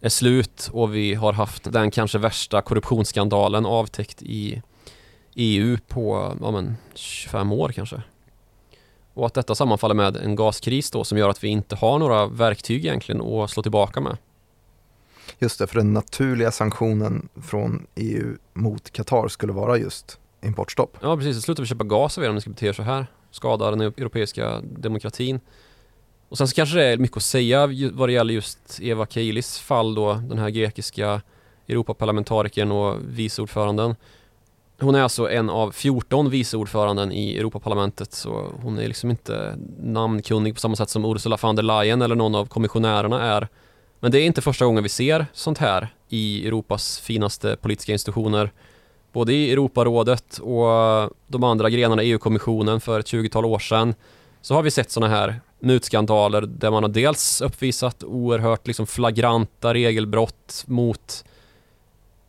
är 0.00 0.08
slut 0.08 0.70
och 0.72 0.94
vi 0.94 1.14
har 1.14 1.32
haft 1.32 1.72
den 1.72 1.90
kanske 1.90 2.18
värsta 2.18 2.62
korruptionsskandalen 2.62 3.66
avtäckt 3.66 4.22
i 4.22 4.62
EU 5.40 5.78
på 5.88 6.36
ja, 6.40 6.50
men 6.50 6.76
25 6.94 7.52
år 7.52 7.68
kanske. 7.68 8.02
Och 9.14 9.26
att 9.26 9.34
detta 9.34 9.54
sammanfaller 9.54 9.94
med 9.94 10.16
en 10.16 10.36
gaskris 10.36 10.90
då 10.90 11.04
som 11.04 11.18
gör 11.18 11.28
att 11.28 11.44
vi 11.44 11.48
inte 11.48 11.76
har 11.76 11.98
några 11.98 12.26
verktyg 12.26 12.84
egentligen 12.84 13.20
att 13.20 13.50
slå 13.50 13.62
tillbaka 13.62 14.00
med. 14.00 14.16
Just 15.38 15.58
det, 15.58 15.66
för 15.66 15.76
den 15.76 15.92
naturliga 15.92 16.50
sanktionen 16.50 17.28
från 17.42 17.86
EU 17.94 18.36
mot 18.54 18.90
Qatar 18.90 19.28
skulle 19.28 19.52
vara 19.52 19.76
just 19.76 20.18
importstopp. 20.42 20.96
Ja 21.00 21.16
precis, 21.16 21.42
slutar 21.42 21.62
vi 21.62 21.68
köpa 21.68 21.84
gas 21.84 22.18
av 22.18 22.24
er 22.24 22.28
om 22.28 22.34
ni 22.34 22.40
ska 22.40 22.50
bete 22.50 22.66
er 22.66 22.72
så 22.72 22.82
här. 22.82 23.06
Skada 23.30 23.70
den 23.70 23.80
europeiska 23.80 24.60
demokratin. 24.62 25.40
Och 26.28 26.38
sen 26.38 26.48
så 26.48 26.54
kanske 26.54 26.76
det 26.76 26.84
är 26.84 26.98
mycket 26.98 27.16
att 27.16 27.22
säga 27.22 27.66
vad 27.92 28.08
det 28.08 28.12
gäller 28.12 28.34
just 28.34 28.80
Eva 28.80 29.06
Keilis 29.06 29.58
fall 29.58 29.94
då, 29.94 30.14
den 30.14 30.38
här 30.38 30.50
grekiska 30.50 31.20
Europaparlamentarikern 31.68 32.72
och 32.72 32.96
vice 33.00 33.42
ordföranden. 33.42 33.94
Hon 34.80 34.94
är 34.94 35.02
alltså 35.02 35.30
en 35.30 35.50
av 35.50 35.70
14 35.72 36.30
vice 36.30 36.56
ordföranden 36.56 37.12
i 37.12 37.36
Europaparlamentet 37.36 38.12
så 38.12 38.52
hon 38.62 38.78
är 38.78 38.88
liksom 38.88 39.10
inte 39.10 39.58
namnkunnig 39.82 40.54
på 40.54 40.60
samma 40.60 40.76
sätt 40.76 40.90
som 40.90 41.04
Ursula 41.04 41.38
von 41.42 41.56
der 41.56 41.62
Leyen 41.62 42.02
eller 42.02 42.14
någon 42.14 42.34
av 42.34 42.46
kommissionärerna 42.46 43.22
är. 43.22 43.48
Men 44.00 44.12
det 44.12 44.20
är 44.20 44.26
inte 44.26 44.42
första 44.42 44.64
gången 44.64 44.82
vi 44.82 44.88
ser 44.88 45.26
sånt 45.32 45.58
här 45.58 45.88
i 46.08 46.46
Europas 46.46 47.00
finaste 47.00 47.56
politiska 47.56 47.92
institutioner. 47.92 48.52
Både 49.12 49.32
i 49.32 49.52
Europarådet 49.52 50.38
och 50.38 50.66
de 51.26 51.44
andra 51.44 51.70
grenarna 51.70 52.02
i 52.02 52.10
EU-kommissionen 52.10 52.80
för 52.80 53.00
ett 53.00 53.06
20-tal 53.06 53.44
år 53.44 53.58
sedan 53.58 53.94
så 54.40 54.54
har 54.54 54.62
vi 54.62 54.70
sett 54.70 54.90
sådana 54.90 55.14
här 55.14 55.40
mutskandaler 55.60 56.40
där 56.40 56.70
man 56.70 56.82
har 56.82 56.90
dels 56.90 57.40
uppvisat 57.40 58.04
oerhört 58.04 58.66
liksom 58.66 58.86
flagranta 58.86 59.74
regelbrott 59.74 60.64
mot 60.66 61.24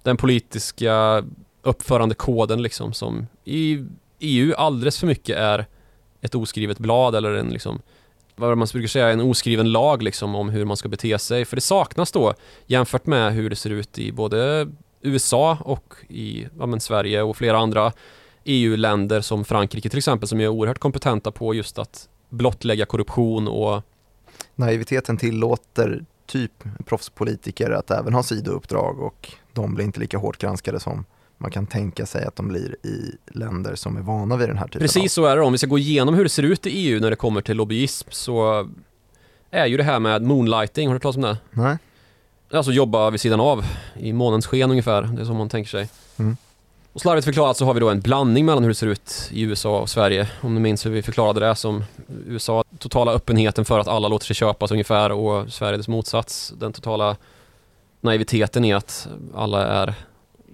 den 0.04 0.18
politiska 0.18 1.24
uppförandekoden 1.62 2.62
liksom 2.62 2.94
som 2.94 3.28
i 3.44 3.86
EU 4.20 4.54
alldeles 4.56 5.00
för 5.00 5.08
mycket 5.08 5.38
är 5.38 5.66
ett 6.22 6.36
oskrivet 6.36 6.80
blad 6.80 7.16
eller 7.16 7.34
en 7.34 7.50
liksom 7.50 7.82
vad 8.36 8.58
man 8.58 8.68
brukar 8.74 8.88
säga, 8.88 9.10
en 9.10 9.22
oskriven 9.22 9.72
lag 9.72 10.04
liksom 10.04 10.36
om 10.36 10.50
hur 10.50 10.66
man 10.66 10.78
ska 10.78 10.90
bete 10.90 11.20
sig. 11.20 11.46
För 11.46 11.56
det 11.56 11.62
saknas 11.62 12.12
då 12.12 12.34
jämfört 12.66 13.06
med 13.06 13.34
hur 13.34 13.50
det 13.50 13.56
ser 13.56 13.70
ut 13.70 14.00
i 14.00 14.12
både 14.12 14.68
USA 15.02 15.58
och 15.62 15.94
i 16.08 16.48
ja, 16.60 16.66
men 16.66 16.80
Sverige 16.80 17.22
och 17.22 17.38
flera 17.38 17.58
andra 17.58 17.92
EU-länder 18.44 19.22
som 19.22 19.46
Frankrike 19.46 19.90
till 19.90 19.98
exempel 19.98 20.28
som 20.28 20.40
är 20.40 20.48
oerhört 20.48 20.80
kompetenta 20.80 21.32
på 21.32 21.54
just 21.54 21.80
att 21.80 22.10
blottlägga 22.30 22.86
korruption 22.86 23.48
och 23.48 23.82
Naiviteten 24.56 25.18
tillåter 25.18 26.06
typ 26.26 26.64
proffspolitiker 26.86 27.72
att 27.72 27.92
även 27.92 28.14
ha 28.14 28.24
sidouppdrag 28.24 29.00
och 29.00 29.32
de 29.54 29.76
blir 29.76 29.86
inte 29.86 30.00
lika 30.00 30.18
hårt 30.18 30.38
granskade 30.38 30.80
som 30.80 31.06
man 31.42 31.52
kan 31.52 31.68
tänka 31.68 32.06
sig 32.06 32.26
att 32.26 32.36
de 32.36 32.48
blir 32.48 32.76
i 32.86 33.16
länder 33.28 33.76
som 33.76 33.98
är 33.98 34.02
vana 34.02 34.38
vid 34.38 34.50
den 34.50 34.58
här 34.58 34.68
typen 34.68 34.82
Precis 34.82 35.14
så 35.14 35.26
är 35.26 35.36
det. 35.36 35.42
Om 35.42 35.52
vi 35.52 35.58
ska 35.58 35.68
gå 35.68 35.78
igenom 35.78 36.16
hur 36.16 36.24
det 36.24 36.30
ser 36.30 36.44
ut 36.44 36.68
i 36.68 36.70
EU 36.70 37.00
när 37.00 37.10
det 37.10 37.16
kommer 37.16 37.42
till 37.42 37.58
lobbyism 37.58 38.08
så 38.12 38.70
är 39.52 39.66
ju 39.66 39.78
det 39.78 39.84
här 39.84 40.00
med 40.00 40.22
moonlighting, 40.22 40.88
har 40.88 40.94
du 40.94 41.00
talat 41.00 41.16
om 41.16 41.22
det? 41.22 41.38
Nej. 41.52 41.78
Alltså 42.54 42.72
jobba 42.72 43.10
vid 43.10 43.22
sidan 43.22 43.40
av, 43.40 43.66
i 43.96 44.14
månens 44.14 44.48
sken 44.48 44.72
ungefär, 44.72 45.02
det 45.02 45.22
är 45.22 45.26
som 45.26 45.38
man 45.38 45.50
tänker 45.50 45.70
sig. 45.70 45.90
Mm. 46.18 46.38
Och 46.94 47.02
slarvigt 47.02 47.26
förklarat 47.26 47.58
så 47.58 47.66
har 47.66 47.74
vi 47.74 47.80
då 47.80 47.90
en 47.90 48.02
blandning 48.02 48.46
mellan 48.46 48.64
hur 48.64 48.70
det 48.70 48.76
ser 48.76 48.88
ut 48.88 49.30
i 49.32 49.42
USA 49.42 49.80
och 49.80 49.90
Sverige. 49.90 50.30
Om 50.42 50.56
du 50.56 50.62
minns 50.62 50.86
hur 50.86 50.92
vi 50.92 51.02
förklarade 51.02 51.40
det 51.40 51.56
som 51.56 51.84
USA, 52.26 52.64
totala 52.80 53.14
öppenheten 53.14 53.66
för 53.66 53.80
att 53.80 53.88
alla 53.88 54.08
låter 54.08 54.26
sig 54.26 54.36
köpas 54.36 54.72
ungefär 54.72 55.12
och 55.12 55.54
Sverige 55.54 55.78
dess 55.78 55.88
motsats. 55.88 56.54
Den 56.58 56.74
totala 56.74 57.16
naiviteten 58.02 58.66
i 58.66 58.74
att 58.74 59.08
alla 59.36 59.68
är 59.68 59.94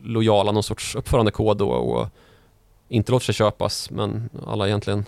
lojala 0.06 0.52
någon 0.52 0.64
sorts 0.64 0.96
uppförandekod 0.96 1.58
då 1.58 1.70
och 1.70 2.08
inte 2.88 3.12
låter 3.12 3.26
sig 3.26 3.36
köpas 3.36 3.90
men 3.90 4.30
alla 4.48 4.68
egentligen 4.68 5.06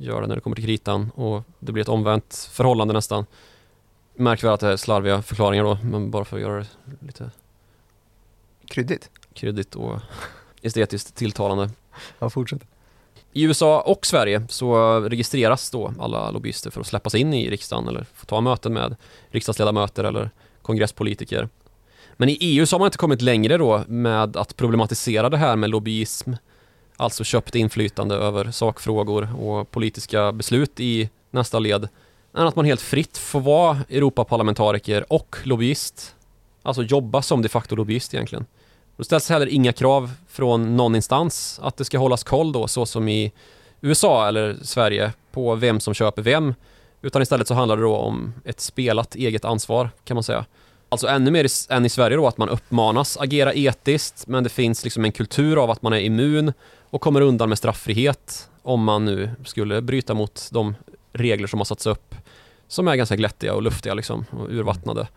gör 0.00 0.20
det 0.20 0.26
när 0.26 0.34
det 0.34 0.40
kommer 0.40 0.56
till 0.56 0.64
kritan 0.64 1.10
och 1.14 1.42
det 1.58 1.72
blir 1.72 1.82
ett 1.82 1.88
omvänt 1.88 2.48
förhållande 2.52 2.94
nästan. 2.94 3.26
Märker 4.14 4.46
väl 4.46 4.54
att 4.54 4.60
det 4.60 4.68
är 4.68 4.76
slarviga 4.76 5.22
förklaringar 5.22 5.64
då 5.64 5.78
men 5.82 6.10
bara 6.10 6.24
för 6.24 6.36
att 6.36 6.42
göra 6.42 6.58
det 6.58 6.66
lite 7.00 7.30
kryddigt, 8.66 9.10
kryddigt 9.34 9.76
och 9.76 10.00
estetiskt 10.62 11.14
tilltalande. 11.14 11.70
Ja, 12.18 12.30
fortsätt. 12.30 12.62
I 13.32 13.42
USA 13.42 13.80
och 13.80 14.06
Sverige 14.06 14.42
så 14.48 15.00
registreras 15.00 15.70
då 15.70 15.92
alla 15.98 16.30
lobbyister 16.30 16.70
för 16.70 16.80
att 16.80 16.86
släppas 16.86 17.14
in 17.14 17.34
i 17.34 17.50
riksdagen 17.50 17.88
eller 17.88 18.06
få 18.14 18.26
ta 18.26 18.40
möten 18.40 18.72
med 18.72 18.96
riksdagsledamöter 19.28 20.04
eller 20.04 20.30
kongresspolitiker. 20.62 21.48
Men 22.20 22.28
i 22.28 22.36
EU 22.40 22.66
så 22.66 22.76
har 22.76 22.78
man 22.78 22.86
inte 22.86 22.98
kommit 22.98 23.22
längre 23.22 23.56
då 23.56 23.84
med 23.88 24.36
att 24.36 24.56
problematisera 24.56 25.28
det 25.28 25.36
här 25.36 25.56
med 25.56 25.70
lobbyism, 25.70 26.32
alltså 26.96 27.24
köpt 27.24 27.54
inflytande 27.54 28.14
över 28.14 28.50
sakfrågor 28.50 29.28
och 29.40 29.70
politiska 29.70 30.32
beslut 30.32 30.80
i 30.80 31.10
nästa 31.30 31.58
led, 31.58 31.88
än 32.36 32.46
att 32.46 32.56
man 32.56 32.64
helt 32.64 32.80
fritt 32.80 33.18
får 33.18 33.40
vara 33.40 33.78
Europaparlamentariker 33.88 35.12
och 35.12 35.36
lobbyist. 35.42 36.14
Alltså 36.62 36.82
jobba 36.82 37.22
som 37.22 37.42
de 37.42 37.48
facto 37.48 37.76
lobbyist 37.76 38.14
egentligen. 38.14 38.46
Då 38.96 39.04
ställs 39.04 39.28
heller 39.28 39.46
inga 39.46 39.72
krav 39.72 40.10
från 40.28 40.76
någon 40.76 40.96
instans 40.96 41.60
att 41.62 41.76
det 41.76 41.84
ska 41.84 41.98
hållas 41.98 42.24
koll 42.24 42.52
då, 42.52 42.68
så 42.68 42.86
som 42.86 43.08
i 43.08 43.32
USA 43.80 44.28
eller 44.28 44.56
Sverige, 44.62 45.12
på 45.32 45.54
vem 45.54 45.80
som 45.80 45.94
köper 45.94 46.22
vem. 46.22 46.54
Utan 47.02 47.22
istället 47.22 47.48
så 47.48 47.54
handlar 47.54 47.76
det 47.76 47.82
då 47.82 47.96
om 47.96 48.34
ett 48.44 48.60
spelat 48.60 49.14
eget 49.14 49.44
ansvar, 49.44 49.90
kan 50.04 50.14
man 50.14 50.24
säga. 50.24 50.44
Alltså 50.92 51.06
ännu 51.06 51.30
mer 51.30 51.46
än 51.68 51.86
i 51.86 51.88
Sverige 51.88 52.16
då, 52.16 52.26
att 52.26 52.38
man 52.38 52.48
uppmanas 52.48 53.16
agera 53.16 53.54
etiskt, 53.54 54.26
men 54.26 54.44
det 54.44 54.50
finns 54.50 54.84
liksom 54.84 55.04
en 55.04 55.12
kultur 55.12 55.62
av 55.62 55.70
att 55.70 55.82
man 55.82 55.92
är 55.92 56.00
immun 56.00 56.52
och 56.90 57.00
kommer 57.00 57.20
undan 57.20 57.48
med 57.48 57.58
strafffrihet 57.58 58.48
om 58.62 58.84
man 58.84 59.04
nu 59.04 59.30
skulle 59.44 59.82
bryta 59.82 60.14
mot 60.14 60.48
de 60.52 60.74
regler 61.12 61.46
som 61.46 61.60
har 61.60 61.64
satts 61.64 61.86
upp, 61.86 62.14
som 62.68 62.88
är 62.88 62.96
ganska 62.96 63.16
glättiga 63.16 63.54
och 63.54 63.62
luftiga 63.62 63.94
liksom, 63.94 64.24
och 64.30 64.48
urvattnade. 64.50 65.08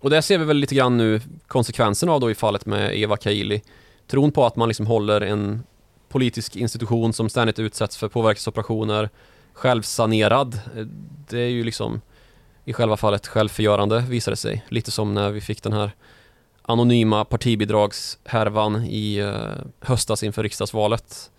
Och 0.00 0.10
det 0.10 0.22
ser 0.22 0.38
vi 0.38 0.44
väl 0.44 0.56
lite 0.56 0.74
grann 0.74 0.96
nu 0.96 1.20
konsekvenserna 1.46 2.12
av 2.12 2.20
då 2.20 2.30
i 2.30 2.34
fallet 2.34 2.66
med 2.66 2.98
Eva 2.98 3.16
Kaili. 3.16 3.62
Tron 4.06 4.32
på 4.32 4.46
att 4.46 4.56
man 4.56 4.68
liksom 4.68 4.86
håller 4.86 5.20
en 5.20 5.62
politisk 6.08 6.56
institution 6.56 7.12
som 7.12 7.28
ständigt 7.28 7.58
utsätts 7.58 7.96
för 7.96 8.08
påverkansoperationer 8.08 9.10
självsanerad. 9.52 10.60
Eh, 10.76 10.86
det 11.28 11.38
är 11.38 11.48
ju 11.48 11.64
liksom 11.64 12.00
i 12.64 12.72
själva 12.72 12.96
fallet 12.96 13.26
självförgörande 13.26 14.00
visar 14.08 14.32
det 14.32 14.36
sig. 14.36 14.64
Lite 14.68 14.90
som 14.90 15.14
när 15.14 15.30
vi 15.30 15.40
fick 15.40 15.62
den 15.62 15.72
här 15.72 15.90
anonyma 16.62 17.24
partibidragshärvan 17.24 18.84
i 18.84 19.22
uh, 19.22 19.36
höstas 19.80 20.22
inför 20.22 20.42
riksdagsvalet. 20.42 21.30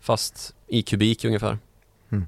Fast 0.00 0.54
i 0.66 0.82
kubik 0.82 1.24
ungefär. 1.24 1.58
Mm. 2.12 2.26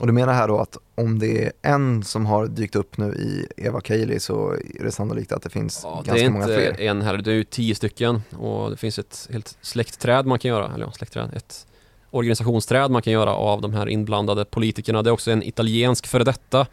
Och 0.00 0.06
du 0.06 0.12
menar 0.12 0.32
här 0.32 0.48
då 0.48 0.58
att 0.58 0.76
om 0.94 1.18
det 1.18 1.44
är 1.44 1.52
en 1.62 2.04
som 2.04 2.26
har 2.26 2.46
dykt 2.46 2.76
upp 2.76 2.98
nu 2.98 3.14
i 3.14 3.46
Eva 3.56 3.80
Kaili 3.80 4.20
så 4.20 4.52
är 4.52 4.84
det 4.84 4.92
sannolikt 4.92 5.32
att 5.32 5.42
det 5.42 5.50
finns 5.50 5.80
ja, 5.82 6.02
ganska 6.06 6.30
många 6.30 6.44
fler? 6.44 6.56
Det 6.56 6.64
är 6.64 6.70
inte 6.70 6.84
en 6.84 7.02
här, 7.02 7.16
det 7.16 7.30
är 7.30 7.34
ju 7.34 7.44
tio 7.44 7.74
stycken 7.74 8.22
och 8.38 8.70
det 8.70 8.76
finns 8.76 8.98
ett 8.98 9.28
helt 9.32 9.58
släktträd 9.60 10.26
man 10.26 10.38
kan 10.38 10.48
göra, 10.48 10.74
eller 10.74 10.84
ja, 10.84 10.92
släktträd, 10.92 11.30
ett 11.34 11.66
organisationsträd 12.10 12.90
man 12.90 13.02
kan 13.02 13.12
göra 13.12 13.34
av 13.34 13.60
de 13.60 13.74
här 13.74 13.88
inblandade 13.88 14.44
politikerna. 14.44 15.02
Det 15.02 15.10
är 15.10 15.12
också 15.12 15.30
en 15.30 15.42
italiensk 15.42 16.06
före 16.06 16.24
detta 16.24 16.66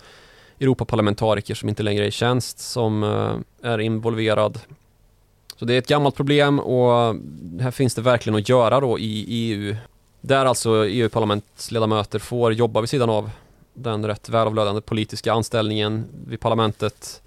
Europaparlamentariker 0.64 1.56
som 1.56 1.70
inte 1.70 1.84
längre 1.84 2.04
är 2.04 2.08
i 2.08 2.12
tjänst 2.12 2.60
som 2.60 3.04
eh, 3.04 3.72
är 3.72 3.80
involverad. 3.80 4.60
Så 5.56 5.66
det 5.66 5.74
är 5.74 5.78
ett 5.78 5.88
gammalt 5.88 6.16
problem 6.16 6.60
och 6.60 7.16
här 7.60 7.72
finns 7.72 7.96
det 7.96 8.02
verkligen 8.02 8.40
att 8.40 8.50
göra 8.50 8.80
då 8.80 9.00
i 9.00 9.26
EU. 9.28 9.76
Där 10.22 10.46
alltså 10.46 10.88
EU-parlamentsledamöter 10.88 12.20
får 12.20 12.54
jobba 12.54 12.82
vid 12.82 12.90
sidan 12.90 13.10
av 13.10 13.30
den 13.74 14.06
rätt 14.06 14.30
välavlönande 14.30 14.82
politiska 14.82 15.34
anställningen 15.34 16.06
vid 16.28 16.40
parlamentet. 16.40 17.22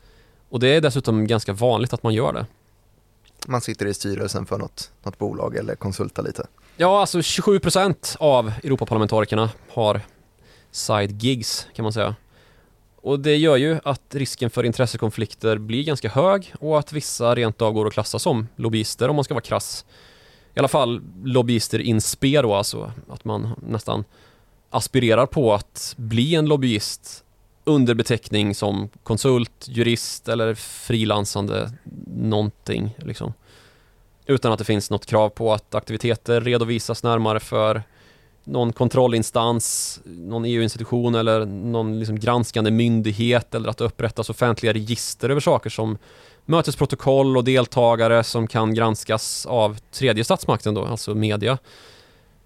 Och 0.48 0.60
det 0.60 0.68
är 0.68 0.80
dessutom 0.80 1.26
ganska 1.26 1.52
vanligt 1.52 1.92
att 1.92 2.02
man 2.02 2.14
gör 2.14 2.32
det. 2.32 2.46
Man 3.46 3.60
sitter 3.60 3.86
i 3.86 3.94
styrelsen 3.94 4.46
för 4.46 4.58
något, 4.58 4.90
något 5.02 5.18
bolag 5.18 5.56
eller 5.56 5.74
konsultar 5.74 6.22
lite. 6.22 6.46
Ja, 6.76 7.00
alltså 7.00 7.18
27% 7.18 8.16
av 8.18 8.52
Europaparlamentarikerna 8.62 9.50
har 9.70 10.00
side 10.70 11.22
gigs 11.22 11.66
kan 11.74 11.82
man 11.82 11.92
säga. 11.92 12.14
Och 13.06 13.20
det 13.20 13.36
gör 13.36 13.56
ju 13.56 13.78
att 13.84 14.14
risken 14.14 14.50
för 14.50 14.64
intressekonflikter 14.64 15.58
blir 15.58 15.84
ganska 15.84 16.08
hög 16.08 16.54
och 16.60 16.78
att 16.78 16.92
vissa 16.92 17.34
rent 17.34 17.62
av 17.62 17.72
går 17.72 17.86
att 17.86 17.92
klassa 17.92 18.18
som 18.18 18.48
lobbyister 18.56 19.08
om 19.08 19.16
man 19.16 19.24
ska 19.24 19.34
vara 19.34 19.42
krass. 19.42 19.84
I 20.54 20.58
alla 20.58 20.68
fall 20.68 21.00
lobbyister 21.24 21.78
in 21.78 22.00
spe 22.00 22.42
då, 22.42 22.54
alltså 22.54 22.92
att 23.08 23.24
man 23.24 23.54
nästan 23.66 24.04
aspirerar 24.70 25.26
på 25.26 25.54
att 25.54 25.94
bli 25.96 26.34
en 26.34 26.46
lobbyist 26.46 27.24
under 27.64 27.94
beteckning 27.94 28.54
som 28.54 28.88
konsult, 29.02 29.66
jurist 29.68 30.28
eller 30.28 30.54
frilansande 30.54 31.72
någonting 32.06 32.96
liksom. 32.98 33.32
Utan 34.26 34.52
att 34.52 34.58
det 34.58 34.64
finns 34.64 34.90
något 34.90 35.06
krav 35.06 35.28
på 35.28 35.52
att 35.52 35.74
aktiviteter 35.74 36.40
redovisas 36.40 37.02
närmare 37.02 37.40
för 37.40 37.82
någon 38.46 38.72
kontrollinstans, 38.72 40.00
någon 40.04 40.44
EU-institution 40.44 41.14
eller 41.14 41.46
någon 41.46 41.98
liksom 41.98 42.18
granskande 42.20 42.70
myndighet 42.70 43.54
eller 43.54 43.68
att 43.68 43.80
upprättas 43.80 44.30
offentliga 44.30 44.72
register 44.72 45.30
över 45.30 45.40
saker 45.40 45.70
som 45.70 45.98
mötesprotokoll 46.44 47.36
och 47.36 47.44
deltagare 47.44 48.24
som 48.24 48.46
kan 48.46 48.74
granskas 48.74 49.46
av 49.46 49.78
tredje 49.90 50.24
statsmakten 50.24 50.74
då, 50.74 50.84
alltså 50.84 51.14
media. 51.14 51.58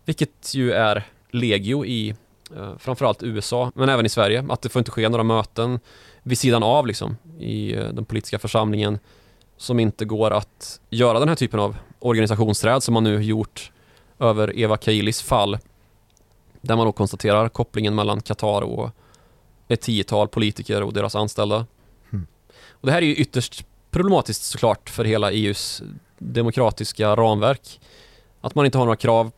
Vilket 0.05 0.55
ju 0.55 0.73
är 0.73 1.07
legio 1.31 1.85
i 1.85 2.15
eh, 2.57 2.79
framförallt 2.79 3.23
USA, 3.23 3.73
men 3.75 3.89
även 3.89 4.07
i 4.07 4.09
Sverige, 4.09 4.47
att 4.49 4.63
det 4.63 4.69
får 4.69 4.81
inte 4.81 4.91
ske 4.91 5.09
några 5.09 5.25
möten 5.25 5.81
vid 6.23 6.39
sidan 6.39 6.63
av 6.63 6.87
liksom 6.87 7.17
i 7.39 7.75
eh, 7.75 7.89
den 7.89 8.05
politiska 8.05 8.39
församlingen 8.39 8.99
som 9.57 9.81
inte 9.81 10.05
går 10.05 10.31
att 10.31 10.81
göra 10.91 11.19
den 11.19 11.29
här 11.29 11.37
typen 11.37 11.61
av 11.61 11.77
organisationsträd 11.99 12.83
som 12.83 12.95
man 12.95 13.05
nu 13.05 13.23
gjort 13.23 13.73
över 14.19 14.59
Eva 14.59 14.77
Kailis 14.77 15.23
fall 15.23 15.59
där 16.61 16.77
man 16.77 16.87
då 16.87 16.93
konstaterar 16.93 17.49
kopplingen 17.49 17.95
mellan 17.95 18.21
Qatar 18.21 18.63
och 18.63 18.91
ett 19.69 19.81
tiotal 19.81 20.29
politiker 20.29 20.83
och 20.83 20.93
deras 20.93 21.15
anställda. 21.15 21.67
Mm. 22.13 22.27
Och 22.71 22.87
det 22.87 22.93
här 22.93 23.03
är 23.03 23.07
ju 23.07 23.15
ytterst 23.15 23.65
problematiskt 23.91 24.43
såklart 24.43 24.91
för 24.91 25.05
hela 25.05 25.33
EUs 25.33 25.83
demokratiska 26.19 27.17
ramverk. 27.17 27.81
Att 28.41 28.55
man 28.55 28.67
inte 28.67 28.79
har 28.79 28.85
några 28.85 28.97
krav 28.97 29.31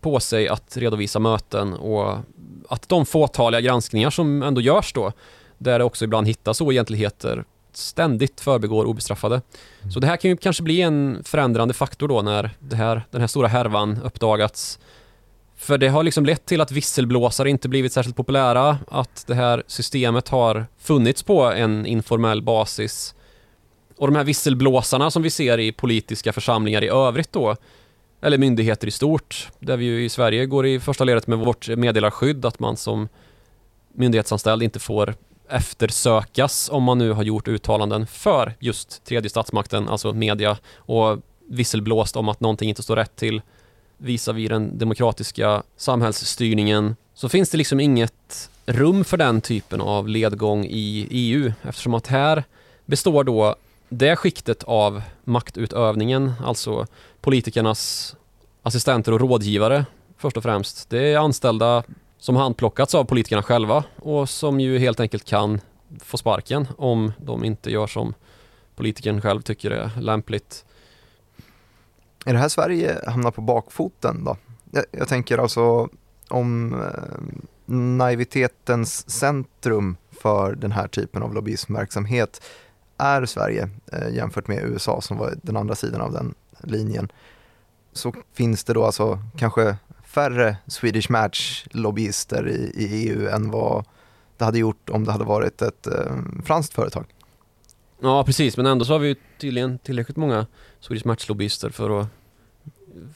på 0.00 0.20
sig 0.20 0.48
att 0.48 0.76
redovisa 0.76 1.18
möten 1.18 1.72
och 1.72 2.16
att 2.68 2.88
de 2.88 3.06
fåtaliga 3.06 3.60
granskningar 3.60 4.10
som 4.10 4.42
ändå 4.42 4.60
görs 4.60 4.92
då, 4.92 5.12
där 5.58 5.78
det 5.78 5.84
också 5.84 6.04
ibland 6.04 6.26
hittas 6.26 6.60
oegentligheter, 6.60 7.44
ständigt 7.72 8.40
förbegår 8.40 8.84
obestraffade. 8.84 9.42
Så 9.92 10.00
det 10.00 10.06
här 10.06 10.16
kan 10.16 10.30
ju 10.30 10.36
kanske 10.36 10.62
bli 10.62 10.80
en 10.80 11.24
förändrande 11.24 11.74
faktor 11.74 12.08
då 12.08 12.22
när 12.22 12.50
här, 12.72 13.02
den 13.10 13.20
här 13.20 13.28
stora 13.28 13.48
härvan 13.48 13.98
uppdagats. 14.04 14.78
För 15.62 15.78
det 15.78 15.88
har 15.88 16.02
liksom 16.02 16.26
lett 16.26 16.46
till 16.46 16.60
att 16.60 16.72
visselblåsare 16.72 17.50
inte 17.50 17.68
blivit 17.68 17.92
särskilt 17.92 18.16
populära, 18.16 18.78
att 18.88 19.24
det 19.26 19.34
här 19.34 19.62
systemet 19.66 20.28
har 20.28 20.66
funnits 20.78 21.22
på 21.22 21.42
en 21.42 21.86
informell 21.86 22.42
basis. 22.42 23.14
Och 23.96 24.06
de 24.06 24.16
här 24.16 24.24
visselblåsarna 24.24 25.10
som 25.10 25.22
vi 25.22 25.30
ser 25.30 25.58
i 25.58 25.72
politiska 25.72 26.32
församlingar 26.32 26.84
i 26.84 26.88
övrigt 26.88 27.32
då, 27.32 27.56
eller 28.22 28.38
myndigheter 28.38 28.88
i 28.88 28.90
stort, 28.90 29.50
där 29.58 29.76
vi 29.76 29.84
ju 29.84 30.04
i 30.04 30.08
Sverige 30.08 30.46
går 30.46 30.66
i 30.66 30.80
första 30.80 31.04
ledet 31.04 31.26
med 31.26 31.38
vårt 31.38 31.68
meddelarskydd, 31.68 32.44
att 32.44 32.58
man 32.58 32.76
som 32.76 33.08
myndighetsanställd 33.94 34.62
inte 34.62 34.80
får 34.80 35.14
eftersökas 35.48 36.70
om 36.72 36.82
man 36.82 36.98
nu 36.98 37.12
har 37.12 37.22
gjort 37.22 37.48
uttalanden 37.48 38.06
för 38.06 38.54
just 38.60 39.04
tredje 39.04 39.30
statsmakten, 39.30 39.88
alltså 39.88 40.12
media, 40.12 40.58
och 40.76 41.18
visselblåst 41.48 42.16
om 42.16 42.28
att 42.28 42.40
någonting 42.40 42.68
inte 42.68 42.82
står 42.82 42.96
rätt 42.96 43.16
till 43.16 43.42
visar 44.02 44.32
vi 44.32 44.48
den 44.48 44.78
demokratiska 44.78 45.62
samhällsstyrningen 45.76 46.96
så 47.14 47.28
finns 47.28 47.50
det 47.50 47.58
liksom 47.58 47.80
inget 47.80 48.50
rum 48.66 49.04
för 49.04 49.16
den 49.16 49.40
typen 49.40 49.80
av 49.80 50.08
ledgång 50.08 50.64
i 50.64 51.06
EU 51.10 51.52
eftersom 51.62 51.94
att 51.94 52.06
här 52.06 52.44
består 52.84 53.24
då 53.24 53.56
det 53.88 54.16
skiktet 54.16 54.62
av 54.62 55.02
maktutövningen, 55.24 56.32
alltså 56.44 56.86
politikernas 57.20 58.14
assistenter 58.62 59.12
och 59.12 59.20
rådgivare 59.20 59.86
först 60.18 60.36
och 60.36 60.42
främst. 60.42 60.90
Det 60.90 61.12
är 61.12 61.18
anställda 61.18 61.82
som 62.18 62.36
handplockats 62.36 62.94
av 62.94 63.04
politikerna 63.04 63.42
själva 63.42 63.84
och 63.96 64.28
som 64.28 64.60
ju 64.60 64.78
helt 64.78 65.00
enkelt 65.00 65.24
kan 65.24 65.60
få 66.00 66.16
sparken 66.16 66.68
om 66.78 67.12
de 67.18 67.44
inte 67.44 67.70
gör 67.70 67.86
som 67.86 68.14
politikern 68.76 69.20
själv 69.20 69.42
tycker 69.42 69.70
är 69.70 69.90
lämpligt. 70.00 70.64
Är 72.24 72.32
det 72.32 72.38
här 72.38 72.48
Sverige 72.48 73.00
hamnar 73.06 73.30
på 73.30 73.40
bakfoten 73.40 74.24
då? 74.24 74.36
Jag, 74.70 74.84
jag 74.90 75.08
tänker 75.08 75.38
alltså 75.38 75.88
om 76.28 76.74
eh, 76.74 77.74
naivitetens 77.74 79.10
centrum 79.10 79.96
för 80.10 80.54
den 80.54 80.72
här 80.72 80.88
typen 80.88 81.22
av 81.22 81.34
lobbyismverksamhet 81.34 82.42
är 82.98 83.26
Sverige 83.26 83.70
eh, 83.92 84.14
jämfört 84.14 84.48
med 84.48 84.64
USA 84.64 85.00
som 85.00 85.16
var 85.16 85.34
den 85.42 85.56
andra 85.56 85.74
sidan 85.74 86.00
av 86.00 86.12
den 86.12 86.34
linjen 86.60 87.12
så 87.92 88.14
finns 88.32 88.64
det 88.64 88.72
då 88.72 88.84
alltså 88.84 89.18
kanske 89.36 89.76
färre 90.04 90.56
Swedish 90.66 91.10
Match-lobbyister 91.10 92.48
i, 92.48 92.72
i, 92.74 93.08
EU 93.08 93.28
än 93.28 93.50
vad 93.50 93.84
det 94.36 94.44
hade 94.44 94.58
gjort 94.58 94.90
om 94.90 95.04
det 95.04 95.12
hade 95.12 95.24
varit 95.24 95.62
ett 95.62 95.86
eh, 95.86 96.16
franskt 96.44 96.74
företag. 96.74 97.06
Ja 98.00 98.24
precis, 98.24 98.56
men 98.56 98.66
ändå 98.66 98.84
så 98.84 98.92
har 98.92 98.98
vi 98.98 99.16
tydligen 99.38 99.78
tillräckligt 99.78 100.16
många 100.16 100.46
Swedish 100.82 101.06
Match-lobbyister 101.06 101.70
för 101.70 102.00
att 102.00 102.08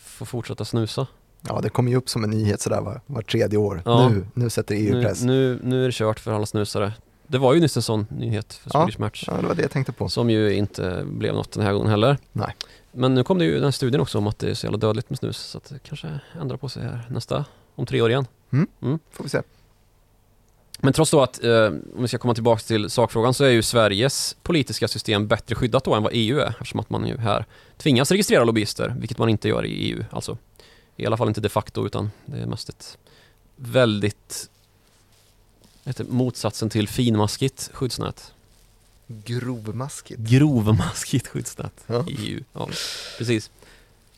få 0.00 0.24
fortsätta 0.24 0.64
snusa. 0.64 1.06
Ja, 1.42 1.60
det 1.60 1.68
kommer 1.68 1.90
ju 1.90 1.96
upp 1.96 2.08
som 2.08 2.24
en 2.24 2.30
nyhet 2.30 2.60
sådär 2.60 2.80
var, 2.80 3.00
var 3.06 3.22
tredje 3.22 3.58
år. 3.58 3.82
Ja. 3.84 4.08
Nu, 4.08 4.26
nu 4.34 4.50
sätter 4.50 4.74
EU 4.74 5.02
press. 5.02 5.22
Nu, 5.22 5.60
nu, 5.62 5.68
nu 5.68 5.82
är 5.82 5.86
det 5.86 5.94
kört 5.94 6.20
för 6.20 6.32
alla 6.32 6.46
snusare. 6.46 6.92
Det 7.26 7.38
var 7.38 7.54
ju 7.54 7.60
nyss 7.60 7.76
en 7.76 7.82
sån 7.82 8.06
nyhet 8.10 8.54
för 8.54 8.70
Swedish 8.70 8.96
ja, 8.98 9.04
Match. 9.04 9.24
Ja, 9.26 9.36
det 9.40 9.46
var 9.46 9.54
det 9.54 9.62
jag 9.62 9.70
tänkte 9.70 9.92
på. 9.92 10.08
Som 10.08 10.30
ju 10.30 10.54
inte 10.54 11.04
blev 11.06 11.34
något 11.34 11.52
den 11.52 11.64
här 11.64 11.72
gången 11.72 11.90
heller. 11.90 12.18
Nej. 12.32 12.54
Men 12.92 13.14
nu 13.14 13.24
kom 13.24 13.38
det 13.38 13.44
ju 13.44 13.54
den 13.54 13.64
här 13.64 13.70
studien 13.70 14.00
också 14.00 14.18
om 14.18 14.26
att 14.26 14.38
det 14.38 14.50
är 14.50 14.54
så 14.54 14.66
jävla 14.66 14.78
dödligt 14.78 15.10
med 15.10 15.18
snus 15.18 15.36
så 15.36 15.58
att 15.58 15.64
det 15.64 15.78
kanske 15.78 16.20
ändrar 16.40 16.56
på 16.56 16.68
sig 16.68 16.82
här 16.82 17.06
nästa, 17.10 17.44
om 17.74 17.86
tre 17.86 18.00
år 18.00 18.10
igen. 18.10 18.26
Mm. 18.52 18.66
Mm. 18.82 18.98
Får 19.10 19.24
vi 19.24 19.30
se. 19.30 19.42
Men 20.78 20.92
trots 20.92 21.10
då 21.10 21.22
att, 21.22 21.44
eh, 21.44 21.66
om 21.66 22.02
vi 22.02 22.08
ska 22.08 22.18
komma 22.18 22.34
tillbaka 22.34 22.62
till 22.62 22.90
sakfrågan, 22.90 23.34
så 23.34 23.44
är 23.44 23.50
ju 23.50 23.62
Sveriges 23.62 24.36
politiska 24.42 24.88
system 24.88 25.26
bättre 25.26 25.54
skyddat 25.54 25.84
då 25.84 25.94
än 25.94 26.02
vad 26.02 26.12
EU 26.14 26.38
är, 26.38 26.48
eftersom 26.48 26.80
att 26.80 26.90
man 26.90 27.06
ju 27.06 27.18
här 27.18 27.44
tvingas 27.76 28.10
registrera 28.10 28.44
lobbyister, 28.44 28.94
vilket 28.98 29.18
man 29.18 29.28
inte 29.28 29.48
gör 29.48 29.66
i 29.66 29.70
EU, 29.70 30.04
alltså. 30.10 30.38
I 30.96 31.06
alla 31.06 31.16
fall 31.16 31.28
inte 31.28 31.40
de 31.40 31.48
facto, 31.48 31.86
utan 31.86 32.10
det 32.26 32.38
är 32.38 32.46
mest 32.46 32.68
ett 32.68 32.98
väldigt, 33.56 34.50
ett 35.84 36.08
motsatsen 36.08 36.70
till 36.70 36.88
finmaskigt 36.88 37.70
skyddsnät. 37.72 38.32
Grovmaskigt. 39.06 40.20
Grovmaskigt 40.20 41.28
skyddsnät 41.28 41.84
ja. 41.86 42.04
i 42.08 42.16
EU. 42.28 42.40
Ja, 42.52 42.68
precis. 43.18 43.50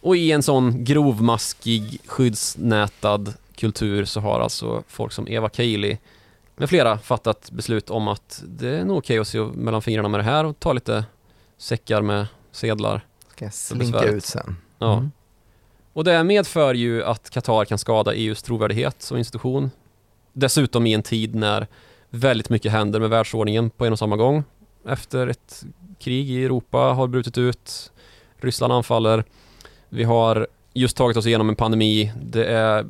Och 0.00 0.16
i 0.16 0.32
en 0.32 0.42
sån 0.42 0.84
grovmaskig 0.84 2.00
skyddsnätad 2.06 3.34
kultur 3.54 4.04
så 4.04 4.20
har 4.20 4.40
alltså 4.40 4.82
folk 4.88 5.12
som 5.12 5.28
Eva 5.28 5.48
Kaili 5.48 5.98
med 6.58 6.68
flera 6.68 6.98
fattat 6.98 7.50
beslut 7.50 7.90
om 7.90 8.08
att 8.08 8.42
det 8.46 8.68
är 8.68 8.84
nog 8.84 8.98
okej 8.98 9.18
att 9.18 9.28
se 9.28 9.40
mellan 9.40 9.82
fingrarna 9.82 10.08
med 10.08 10.20
det 10.20 10.24
här 10.24 10.44
och 10.44 10.60
ta 10.60 10.72
lite 10.72 11.04
säckar 11.56 12.02
med 12.02 12.26
sedlar. 12.52 13.06
Ska 13.30 13.44
jag 13.44 13.54
slinka 13.54 14.04
ut 14.04 14.24
sen. 14.24 14.56
Ja. 14.78 14.92
Mm. 14.92 15.10
Och 15.92 16.04
det 16.04 16.24
medför 16.24 16.74
ju 16.74 17.04
att 17.04 17.30
Qatar 17.30 17.64
kan 17.64 17.78
skada 17.78 18.14
EUs 18.14 18.42
trovärdighet 18.42 19.02
som 19.02 19.18
institution. 19.18 19.70
Dessutom 20.32 20.86
i 20.86 20.94
en 20.94 21.02
tid 21.02 21.34
när 21.34 21.66
väldigt 22.10 22.50
mycket 22.50 22.72
händer 22.72 23.00
med 23.00 23.10
världsordningen 23.10 23.70
på 23.70 23.86
en 23.86 23.92
och 23.92 23.98
samma 23.98 24.16
gång 24.16 24.44
efter 24.88 25.26
ett 25.26 25.64
krig 25.98 26.30
i 26.30 26.44
Europa 26.44 26.78
har 26.78 27.06
brutit 27.06 27.38
ut. 27.38 27.92
Ryssland 28.40 28.72
anfaller. 28.72 29.24
Vi 29.88 30.04
har 30.04 30.46
just 30.72 30.96
tagit 30.96 31.16
oss 31.16 31.26
igenom 31.26 31.48
en 31.48 31.56
pandemi. 31.56 32.12
Det 32.22 32.44
är 32.44 32.86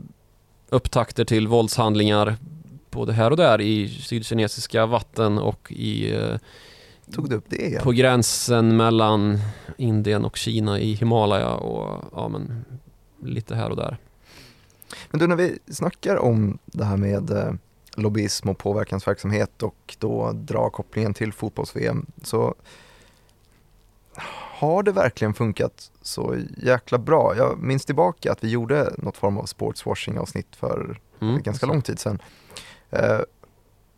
upptakter 0.69 1.25
till 1.25 1.49
våldshandlingar 1.49 2.37
både 2.99 3.13
här 3.13 3.31
och 3.31 3.37
där 3.37 3.61
i 3.61 3.89
sydkinesiska 3.89 4.87
vatten 4.87 5.39
och 5.39 5.73
i 5.73 6.15
eh, 6.15 6.37
Tog 7.13 7.31
du 7.31 7.37
upp 7.37 7.45
det 7.49 7.67
igen? 7.67 7.83
På 7.83 7.93
gränsen 7.93 8.77
mellan 8.77 9.39
Indien 9.77 10.25
och 10.25 10.37
Kina 10.37 10.81
i 10.81 10.93
Himalaya 10.93 11.55
och 11.55 12.05
ja 12.15 12.29
men 12.29 12.65
lite 13.23 13.55
här 13.55 13.71
och 13.71 13.77
där. 13.77 13.97
Men 15.11 15.21
du 15.21 15.27
när 15.27 15.37
vi 15.37 15.59
snackar 15.71 16.17
om 16.17 16.59
det 16.65 16.85
här 16.85 16.97
med 16.97 17.31
eh, 17.31 17.53
lobbyism 17.95 18.49
och 18.49 18.59
påverkansverksamhet 18.59 19.63
och 19.63 19.97
då 19.99 20.33
dra 20.33 20.71
kopplingen 20.71 21.15
till 21.15 21.33
fotbolls-VM 21.33 22.07
så 22.23 22.55
har 24.59 24.83
det 24.83 24.93
verkligen 24.93 25.35
funkat 25.35 25.91
så 26.03 26.37
jäkla 26.57 26.99
bra? 26.99 27.37
Jag 27.37 27.59
minns 27.59 27.85
tillbaka 27.85 28.33
att 28.33 28.45
vi 28.45 28.49
gjorde 28.49 28.93
något 28.99 29.17
form 29.17 29.39
av 29.39 29.45
sportswashing 29.45 30.19
avsnitt 30.19 30.57
för 30.57 31.01
mm, 31.21 31.43
ganska 31.43 31.67
så. 31.67 31.73
lång 31.73 31.83
tid 31.83 31.99
sedan. 31.99 32.19
Eh, 32.91 33.21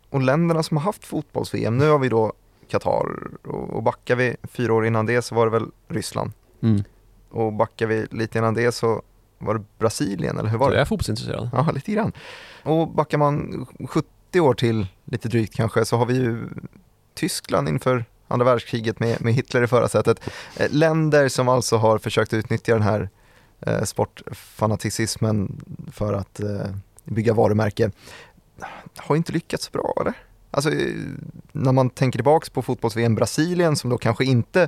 och 0.09 0.21
länderna 0.21 0.63
som 0.63 0.77
har 0.77 0.83
haft 0.83 1.05
fotbolls-VM, 1.05 1.77
nu 1.77 1.89
har 1.89 1.99
vi 1.99 2.09
då 2.09 2.33
Qatar 2.67 3.05
och 3.47 3.83
backar 3.83 4.15
vi 4.15 4.35
fyra 4.43 4.73
år 4.73 4.85
innan 4.85 5.05
det 5.05 5.21
så 5.21 5.35
var 5.35 5.45
det 5.45 5.51
väl 5.51 5.67
Ryssland. 5.87 6.31
Mm. 6.61 6.83
Och 7.29 7.53
backar 7.53 7.87
vi 7.87 8.07
lite 8.11 8.37
innan 8.37 8.53
det 8.53 8.71
så 8.71 9.01
var 9.37 9.53
det 9.53 9.63
Brasilien 9.79 10.37
eller 10.37 10.49
hur 10.49 10.57
var 10.57 10.69
det? 10.69 10.75
Jag 10.75 10.81
är 10.81 10.85
fotbollsintresserad. 10.85 11.49
Ja, 11.53 11.71
lite 11.71 11.91
grann. 11.91 12.11
Och 12.63 12.87
backar 12.87 13.17
man 13.17 13.65
70 13.89 14.39
år 14.39 14.53
till, 14.53 14.87
lite 15.05 15.29
drygt 15.29 15.55
kanske, 15.55 15.85
så 15.85 15.97
har 15.97 16.05
vi 16.05 16.13
ju 16.13 16.47
Tyskland 17.13 17.69
inför 17.69 18.05
andra 18.27 18.45
världskriget 18.45 18.99
med, 18.99 19.21
med 19.21 19.33
Hitler 19.33 19.63
i 19.63 19.67
förarsätet. 19.67 20.29
Eh, 20.57 20.71
länder 20.71 21.29
som 21.29 21.49
alltså 21.49 21.77
har 21.77 21.97
försökt 21.97 22.33
utnyttja 22.33 22.73
den 22.73 22.81
här 22.81 23.09
eh, 23.59 23.83
sportfanaticismen 23.83 25.61
för 25.91 26.13
att 26.13 26.39
eh, 26.39 26.75
bygga 27.03 27.33
varumärke. 27.33 27.91
Har 28.95 29.15
inte 29.15 29.31
lyckats 29.31 29.71
bra 29.71 29.93
eller? 30.01 30.13
Alltså 30.51 30.71
eh, 30.71 30.95
när 31.51 31.71
man 31.71 31.89
tänker 31.89 32.17
tillbaks 32.17 32.49
på 32.49 32.61
fotbolls-VM 32.61 33.15
Brasilien 33.15 33.75
som 33.75 33.89
då 33.89 33.97
kanske 33.97 34.25
inte 34.25 34.67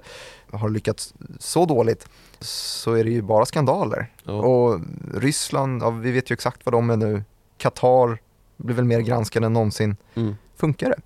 har 0.51 0.69
lyckats 0.69 1.13
så 1.39 1.65
dåligt 1.65 2.09
så 2.39 2.93
är 2.93 3.03
det 3.03 3.09
ju 3.09 3.21
bara 3.21 3.45
skandaler. 3.45 4.11
Oh. 4.25 4.35
Och 4.35 4.79
Ryssland, 5.13 5.83
ja, 5.83 5.89
vi 5.89 6.11
vet 6.11 6.31
ju 6.31 6.33
exakt 6.33 6.65
vad 6.65 6.73
de 6.73 6.89
är 6.89 6.97
nu. 6.97 7.23
Qatar 7.57 8.17
blir 8.57 8.75
väl 8.75 8.85
mer 8.85 8.99
granskade 8.99 9.45
än 9.45 9.53
någonsin. 9.53 9.95
Mm. 10.15 10.35
Funkar 10.55 10.89
det? 10.89 11.01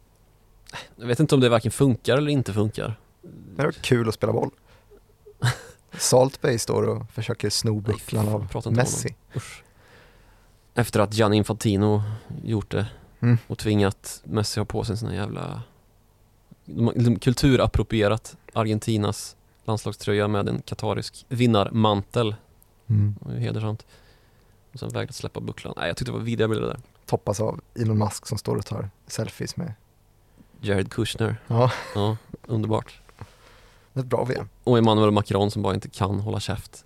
Jag 0.96 1.08
vet 1.08 1.20
inte 1.20 1.36
om 1.36 1.42
det 1.42 1.50
varken 1.50 1.72
funkar 1.72 2.18
eller 2.18 2.32
inte 2.32 2.54
funkar. 2.54 3.00
Det 3.56 3.64
är 3.64 3.72
kul 3.72 4.08
att 4.08 4.14
spela 4.14 4.34
boll. 4.34 4.52
Salt 5.98 6.42
Bay 6.42 6.60
står 6.60 6.84
och 6.84 7.12
försöker 7.12 7.50
sno 7.50 7.80
bucklan 7.80 8.28
av 8.28 8.74
Messi. 8.74 9.16
Efter 10.78 11.00
att 11.00 11.14
Gianni 11.14 11.38
Infantino 11.38 12.04
gjort 12.44 12.72
det 12.72 12.86
Mm. 13.20 13.38
och 13.48 13.58
tvingat 13.58 14.22
Messi 14.24 14.60
ha 14.60 14.66
på 14.66 14.84
sig 14.84 14.98
här 15.10 15.16
jävla 15.16 15.62
de 16.66 16.92
liksom 16.96 17.20
kulturapproprierat 17.20 18.38
Argentinas 18.54 19.36
landslagströja 19.66 20.28
med 20.28 20.50
en 20.50 20.62
katarisk 20.62 21.26
vinnarmantel. 21.30 22.36
Mm. 22.88 23.16
Det 23.20 23.34
ju 23.34 23.40
hedersamt. 23.40 23.86
Och 24.74 24.80
sen 24.80 24.90
vägrat 24.90 25.16
släppa 25.16 25.40
bucklan. 25.40 25.74
Nej, 25.78 25.88
jag 25.88 25.98
tyckte 25.98 26.12
det 26.12 26.18
var 26.18 26.24
vidriga 26.26 26.48
bilder 26.48 26.68
där. 26.68 26.80
Toppas 27.06 27.40
av 27.40 27.62
Elon 27.76 27.98
Musk 27.98 28.28
som 28.28 28.38
står 28.38 28.56
och 28.56 28.66
tar 28.66 28.90
selfies 29.08 29.58
med. 29.58 29.74
Jared 30.62 30.92
Kushner. 30.92 31.38
Ja, 31.48 31.72
Ja, 31.96 32.18
underbart. 32.46 33.00
ett 33.94 34.06
bra 34.06 34.24
VM. 34.24 34.50
Och 34.64 34.78
Emmanuel 34.78 35.12
Macron 35.12 35.52
som 35.52 35.62
bara 35.62 35.74
inte 35.74 35.90
kan 35.90 36.20
hålla 36.20 36.40
käft. 36.40 36.86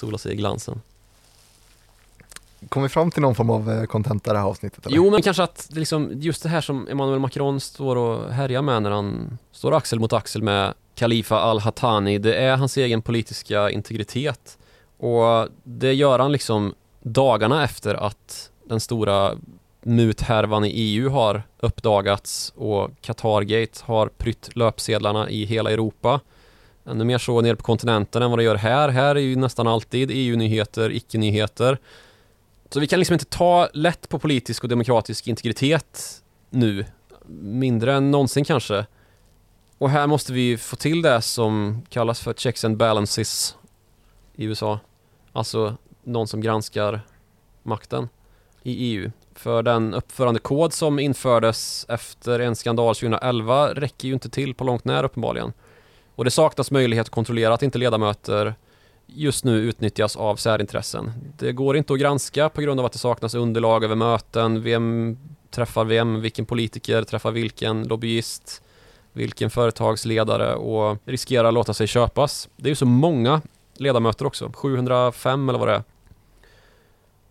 Sola 0.00 0.18
sig 0.18 0.32
i 0.32 0.36
glansen. 0.36 0.80
Kom 2.68 2.82
vi 2.82 2.88
fram 2.88 3.10
till 3.10 3.22
någon 3.22 3.34
form 3.34 3.50
av 3.50 3.70
eh, 3.70 3.84
contenta 3.84 4.32
det 4.32 4.38
här 4.38 4.46
avsnittet? 4.46 4.86
Eller? 4.86 4.96
Jo, 4.96 5.10
men 5.10 5.22
kanske 5.22 5.42
att 5.42 5.68
det 5.70 5.78
liksom, 5.78 6.10
just 6.14 6.42
det 6.42 6.48
här 6.48 6.60
som 6.60 6.88
Emmanuel 6.88 7.18
Macron 7.18 7.60
står 7.60 7.96
och 7.96 8.32
härjar 8.32 8.62
med 8.62 8.82
när 8.82 8.90
han 8.90 9.38
står 9.52 9.76
axel 9.76 10.00
mot 10.00 10.12
axel 10.12 10.42
med 10.42 10.74
Khalifa 10.94 11.40
al-Hattani, 11.40 12.18
det 12.18 12.34
är 12.34 12.56
hans 12.56 12.76
egen 12.76 13.02
politiska 13.02 13.70
integritet. 13.70 14.58
Och 14.98 15.48
det 15.62 15.94
gör 15.94 16.18
han 16.18 16.32
liksom 16.32 16.74
dagarna 17.02 17.64
efter 17.64 17.94
att 17.94 18.50
den 18.64 18.80
stora 18.80 19.34
muthärvan 19.82 20.64
i 20.64 20.68
EU 20.68 21.10
har 21.10 21.42
uppdagats 21.58 22.52
och 22.56 22.90
Qatargate 23.00 23.80
har 23.84 24.06
prytt 24.06 24.56
löpsedlarna 24.56 25.30
i 25.30 25.44
hela 25.44 25.70
Europa. 25.70 26.20
Ännu 26.90 27.04
mer 27.04 27.18
så 27.18 27.40
nere 27.40 27.56
på 27.56 27.62
kontinenten 27.62 28.22
än 28.22 28.30
vad 28.30 28.38
det 28.38 28.42
gör 28.42 28.56
här. 28.56 28.88
Här 28.88 29.14
är 29.14 29.20
ju 29.20 29.36
nästan 29.36 29.66
alltid 29.66 30.10
EU-nyheter, 30.12 30.90
icke-nyheter. 30.90 31.78
Så 32.70 32.80
vi 32.80 32.86
kan 32.86 32.98
liksom 32.98 33.14
inte 33.14 33.24
ta 33.24 33.68
lätt 33.72 34.08
på 34.08 34.18
politisk 34.18 34.62
och 34.62 34.68
demokratisk 34.68 35.26
integritet 35.26 36.22
nu. 36.50 36.84
Mindre 37.42 37.94
än 37.94 38.10
någonsin 38.10 38.44
kanske. 38.44 38.86
Och 39.78 39.90
här 39.90 40.06
måste 40.06 40.32
vi 40.32 40.56
få 40.56 40.76
till 40.76 41.02
det 41.02 41.22
som 41.22 41.82
kallas 41.88 42.20
för 42.20 42.32
checks 42.32 42.64
and 42.64 42.76
balances 42.76 43.56
i 44.34 44.44
USA. 44.44 44.78
Alltså 45.32 45.76
någon 46.02 46.28
som 46.28 46.40
granskar 46.40 47.00
makten 47.62 48.08
i 48.62 48.72
EU. 48.72 49.10
För 49.34 49.62
den 49.62 49.94
uppförandekod 49.94 50.72
som 50.72 50.98
infördes 50.98 51.86
efter 51.88 52.40
en 52.40 52.56
skandal 52.56 52.94
2011 52.94 53.74
räcker 53.74 54.08
ju 54.08 54.14
inte 54.14 54.30
till 54.30 54.54
på 54.54 54.64
långt 54.64 54.84
när 54.84 55.04
uppenbarligen. 55.04 55.52
Och 56.20 56.24
det 56.24 56.30
saknas 56.30 56.70
möjlighet 56.70 57.06
att 57.06 57.10
kontrollera 57.10 57.54
att 57.54 57.62
inte 57.62 57.78
ledamöter 57.78 58.54
just 59.06 59.44
nu 59.44 59.56
utnyttjas 59.56 60.16
av 60.16 60.36
särintressen. 60.36 61.12
Det 61.38 61.52
går 61.52 61.76
inte 61.76 61.92
att 61.92 61.98
granska 62.00 62.48
på 62.48 62.60
grund 62.60 62.80
av 62.80 62.86
att 62.86 62.92
det 62.92 62.98
saknas 62.98 63.34
underlag 63.34 63.84
över 63.84 63.94
möten, 63.94 64.62
vem 64.62 65.18
träffar 65.50 65.84
vem, 65.84 66.20
vilken 66.20 66.46
politiker 66.46 67.02
träffar 67.02 67.30
vilken? 67.30 67.88
Lobbyist, 67.88 68.62
vilken 69.12 69.50
företagsledare? 69.50 70.54
Och 70.54 70.98
riskerar 71.04 71.48
att 71.48 71.54
låta 71.54 71.74
sig 71.74 71.86
köpas. 71.86 72.48
Det 72.56 72.66
är 72.66 72.70
ju 72.70 72.76
så 72.76 72.86
många 72.86 73.42
ledamöter 73.74 74.26
också, 74.26 74.52
705 74.54 75.48
eller 75.48 75.58
vad 75.58 75.68
det 75.68 75.74
är. 75.74 75.82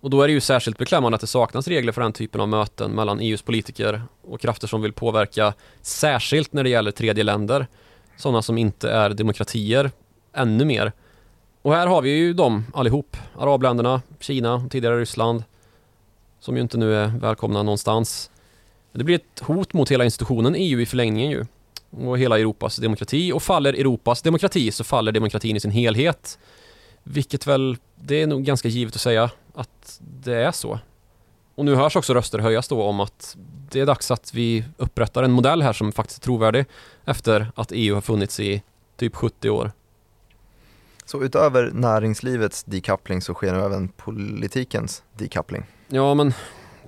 Och 0.01 0.09
då 0.09 0.21
är 0.21 0.27
det 0.27 0.33
ju 0.33 0.41
särskilt 0.41 0.77
beklämmande 0.77 1.15
att 1.15 1.21
det 1.21 1.27
saknas 1.27 1.67
regler 1.67 1.91
för 1.91 2.01
den 2.01 2.13
typen 2.13 2.41
av 2.41 2.47
möten 2.47 2.91
mellan 2.91 3.19
EUs 3.19 3.41
politiker 3.41 4.03
och 4.21 4.41
krafter 4.41 4.67
som 4.67 4.81
vill 4.81 4.93
påverka, 4.93 5.53
särskilt 5.81 6.53
när 6.53 6.63
det 6.63 6.69
gäller 6.69 6.91
tredje 6.91 7.23
länder, 7.23 7.67
sådana 8.19 8.41
som 8.41 8.57
inte 8.57 8.91
är 8.91 9.09
demokratier, 9.09 9.91
ännu 10.33 10.65
mer. 10.65 10.91
Och 11.61 11.73
här 11.73 11.87
har 11.87 12.01
vi 12.01 12.09
ju 12.09 12.33
dem 12.33 12.65
allihop, 12.73 13.17
arabländerna, 13.37 14.01
Kina, 14.19 14.67
tidigare 14.69 14.99
Ryssland, 14.99 15.43
som 16.39 16.55
ju 16.55 16.61
inte 16.61 16.77
nu 16.77 16.95
är 16.95 17.07
välkomna 17.07 17.63
någonstans. 17.63 18.31
Det 18.91 19.03
blir 19.03 19.15
ett 19.15 19.39
hot 19.39 19.73
mot 19.73 19.91
hela 19.91 20.05
institutionen 20.05 20.55
EU 20.55 20.81
i 20.81 20.85
förlängningen 20.85 21.31
ju. 21.31 21.45
Och 21.89 22.17
hela 22.17 22.39
Europas 22.39 22.75
demokrati. 22.75 23.31
Och 23.31 23.43
faller 23.43 23.73
Europas 23.73 24.21
demokrati 24.21 24.71
så 24.71 24.83
faller 24.83 25.11
demokratin 25.11 25.55
i 25.55 25.59
sin 25.59 25.71
helhet. 25.71 26.39
Vilket 27.03 27.47
väl, 27.47 27.77
det 27.95 28.21
är 28.21 28.27
nog 28.27 28.43
ganska 28.43 28.67
givet 28.67 28.95
att 28.95 29.01
säga 29.01 29.29
att 29.53 29.99
det 29.99 30.35
är 30.35 30.51
så. 30.51 30.79
Och 31.55 31.65
nu 31.65 31.75
hörs 31.75 31.95
också 31.95 32.13
röster 32.13 32.39
höjas 32.39 32.67
då 32.67 32.83
om 32.83 32.99
att 32.99 33.37
det 33.71 33.79
är 33.79 33.85
dags 33.85 34.11
att 34.11 34.33
vi 34.33 34.65
upprättar 34.77 35.23
en 35.23 35.31
modell 35.31 35.61
här 35.61 35.73
som 35.73 35.91
faktiskt 35.91 36.19
är 36.19 36.23
trovärdig 36.23 36.65
efter 37.05 37.51
att 37.55 37.71
EU 37.71 37.93
har 37.93 38.01
funnits 38.01 38.39
i 38.39 38.63
typ 38.97 39.15
70 39.15 39.49
år. 39.49 39.71
Så 41.05 41.23
utöver 41.23 41.71
näringslivets 41.73 42.63
decoupling 42.63 43.21
så 43.21 43.33
sker 43.33 43.53
nu 43.53 43.59
även 43.59 43.89
politikens 43.89 45.03
decoupling. 45.13 45.63
Ja, 45.87 46.13
men 46.13 46.33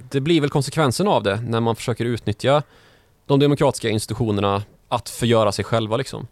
det 0.09 0.21
blir 0.21 0.41
väl 0.41 0.49
konsekvensen 0.49 1.07
av 1.07 1.23
det 1.23 1.41
när 1.41 1.59
man 1.59 1.75
försöker 1.75 2.05
utnyttja 2.05 2.63
de 3.25 3.39
demokratiska 3.39 3.89
institutionerna 3.89 4.63
att 4.88 5.09
förgöra 5.09 5.51
sig 5.51 5.65
själva 5.65 5.97
liksom. 5.97 6.27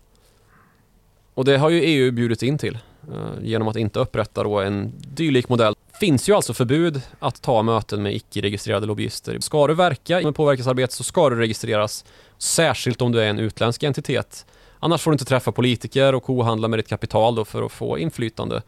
Och 1.34 1.45
det 1.45 1.58
har 1.58 1.70
ju 1.70 1.82
EU 1.82 2.12
bjudit 2.12 2.43
in 2.43 2.58
till 2.58 2.78
Eh, 3.08 3.32
genom 3.41 3.68
att 3.68 3.76
inte 3.76 4.00
upprätta 4.00 4.43
då 4.43 4.60
en 4.60 4.93
dylik 4.97 5.50
modell. 5.50 5.76
finns 6.00 6.30
ju 6.30 6.34
alltså 6.34 6.54
förbud 6.54 7.02
att 7.20 7.41
ta 7.41 7.64
möten 7.64 8.04
med 8.04 8.16
icke-registrerade 8.16 8.86
lobbyister. 8.86 9.39
Ska 9.39 9.68
du 9.68 9.74
verka 9.74 10.22
med 10.22 10.36
påverkansarbete 10.36 10.93
så 10.93 11.04
ska 11.04 11.30
du 11.30 11.36
registreras, 11.36 12.06
särskilt 12.38 13.02
om 13.02 13.12
du 13.12 13.22
är 13.22 13.30
en 13.30 13.39
utländsk 13.39 13.84
entitet. 13.84 14.45
Annars 14.80 15.02
får 15.02 15.12
du 15.12 15.14
inte 15.16 15.26
träffa 15.26 15.52
politiker 15.52 16.16
och 16.16 16.24
kohandla 16.24 16.68
med 16.68 16.80
ditt 16.80 16.88
kapital 16.88 17.36
då 17.36 17.45
för 17.45 17.64
att 17.64 17.72
få 17.72 17.97
inflytande. 17.97 18.62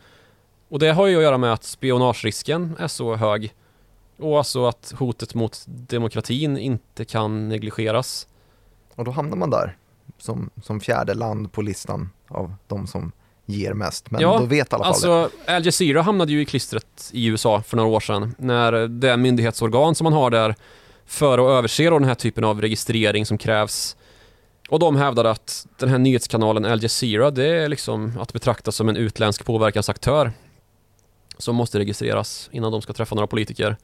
Och 0.70 0.80
det 0.80 0.92
har 0.92 1.08
ju 1.08 1.18
att 1.18 1.24
göra 1.24 1.38
med 1.38 1.54
att 1.54 1.64
spionagerisken 1.64 2.76
är 2.80 2.88
så 2.88 3.16
hög 3.16 3.54
och 4.18 4.38
alltså 4.38 4.66
att 4.66 4.94
hotet 5.00 5.36
mot 5.36 5.66
demokratin 5.68 6.58
inte 6.58 7.06
kan 7.06 7.50
negligeras. 7.50 8.28
Och 8.96 9.06
då 9.06 9.12
hamnar 9.12 9.38
man 9.38 9.50
där 9.50 9.78
som, 10.18 10.50
som 10.64 10.80
fjärde 10.80 11.14
land 11.14 11.52
på 11.52 11.62
listan 11.62 12.10
av 12.28 12.56
de 12.68 12.88
som 12.88 13.12
ger 13.52 13.74
mest. 13.74 14.12
Men 14.12 14.22
Ja, 14.22 14.38
då 14.40 14.46
vet 14.46 14.74
alla 14.74 14.84
fall 14.84 15.02
det. 15.02 15.16
Alltså, 15.16 15.38
Al 15.48 15.66
Jazeera 15.66 16.02
hamnade 16.02 16.32
ju 16.32 16.42
i 16.42 16.46
klistret 16.46 17.10
i 17.12 17.26
USA 17.26 17.62
för 17.62 17.78
några 17.78 17.90
år 17.90 18.00
sedan 18.00 18.36
när 18.38 18.88
det 18.88 19.18
myndighetsorgan 19.18 19.96
som 19.96 20.04
man 20.04 20.14
har 20.14 20.30
där 20.30 20.56
för 21.06 21.38
att 21.38 21.58
överse 21.58 21.90
den 21.90 22.04
här 22.04 22.16
typen 22.16 22.44
av 22.44 22.62
registrering 22.62 23.26
som 23.26 23.38
krävs 23.38 23.96
och 24.70 24.80
de 24.80 24.96
hävdade 24.96 25.32
att 25.32 25.68
den 25.78 25.90
här 25.90 25.98
nyhetskanalen 25.98 26.66
Al 26.66 26.84
Jazeera 26.84 27.32
det 27.32 27.48
är 27.48 27.70
liksom 27.70 28.20
att 28.20 28.34
betrakta 28.34 28.72
som 28.72 28.90
en 28.90 28.98
utländsk 28.98 29.46
påverkansaktör 29.46 30.32
som 31.38 31.56
måste 31.56 31.80
registreras 31.80 32.50
innan 32.52 32.72
de 32.72 32.82
ska 32.82 32.94
träffa 32.94 33.16
några 33.16 33.28
politiker. 33.28 33.78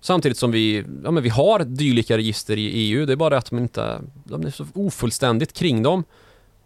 Samtidigt 0.00 0.38
som 0.38 0.50
vi, 0.50 0.84
ja 1.04 1.10
men 1.10 1.22
vi 1.22 1.28
har 1.28 1.58
dylika 1.64 2.16
register 2.16 2.58
i 2.58 2.66
EU, 2.66 3.06
det 3.06 3.12
är 3.12 3.16
bara 3.16 3.30
det 3.30 3.38
att 3.38 3.50
de 3.50 3.58
inte, 3.58 4.00
de 4.24 4.46
är 4.46 4.50
så 4.50 4.66
ofullständigt 4.74 5.52
kring 5.52 5.82
dem. 5.82 6.04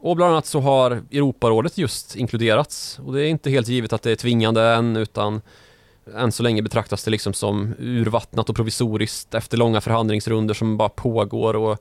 Och 0.00 0.16
bland 0.16 0.32
annat 0.32 0.46
så 0.46 0.60
har 0.60 0.90
Europarådet 0.90 1.78
just 1.78 2.16
inkluderats 2.16 2.98
och 2.98 3.12
det 3.12 3.22
är 3.22 3.28
inte 3.28 3.50
helt 3.50 3.68
givet 3.68 3.92
att 3.92 4.02
det 4.02 4.10
är 4.10 4.16
tvingande 4.16 4.62
än 4.62 4.96
utan 4.96 5.40
än 6.16 6.32
så 6.32 6.42
länge 6.42 6.62
betraktas 6.62 7.04
det 7.04 7.10
liksom 7.10 7.32
som 7.32 7.74
urvattnat 7.78 8.50
och 8.50 8.56
provisoriskt 8.56 9.34
efter 9.34 9.56
långa 9.56 9.80
förhandlingsrunder 9.80 10.54
som 10.54 10.76
bara 10.76 10.88
pågår 10.88 11.56
och 11.56 11.78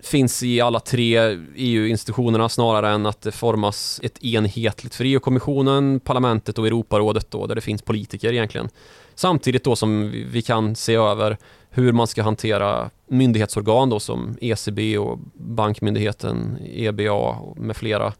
finns 0.00 0.42
i 0.42 0.60
alla 0.60 0.80
tre 0.80 1.38
EU-institutionerna 1.56 2.48
snarare 2.48 2.90
än 2.90 3.06
att 3.06 3.20
det 3.20 3.32
formas 3.32 4.00
ett 4.02 4.24
enhetligt 4.24 4.94
för 4.94 5.04
EU-kommissionen, 5.04 6.00
parlamentet 6.00 6.58
och 6.58 6.66
Europarådet 6.66 7.30
då, 7.30 7.46
där 7.46 7.54
det 7.54 7.60
finns 7.60 7.82
politiker 7.82 8.32
egentligen. 8.32 8.68
Samtidigt 9.14 9.64
då 9.64 9.76
som 9.76 10.10
vi 10.10 10.42
kan 10.42 10.76
se 10.76 10.94
över 10.94 11.36
hur 11.70 11.92
man 11.92 12.06
ska 12.06 12.22
hantera 12.22 12.90
myndighetsorgan 13.06 13.90
då 13.90 14.00
som 14.00 14.36
ECB 14.40 14.98
och 14.98 15.18
bankmyndigheten 15.34 16.58
EBA 16.64 17.38
med 17.56 17.76
flera. 17.76 18.12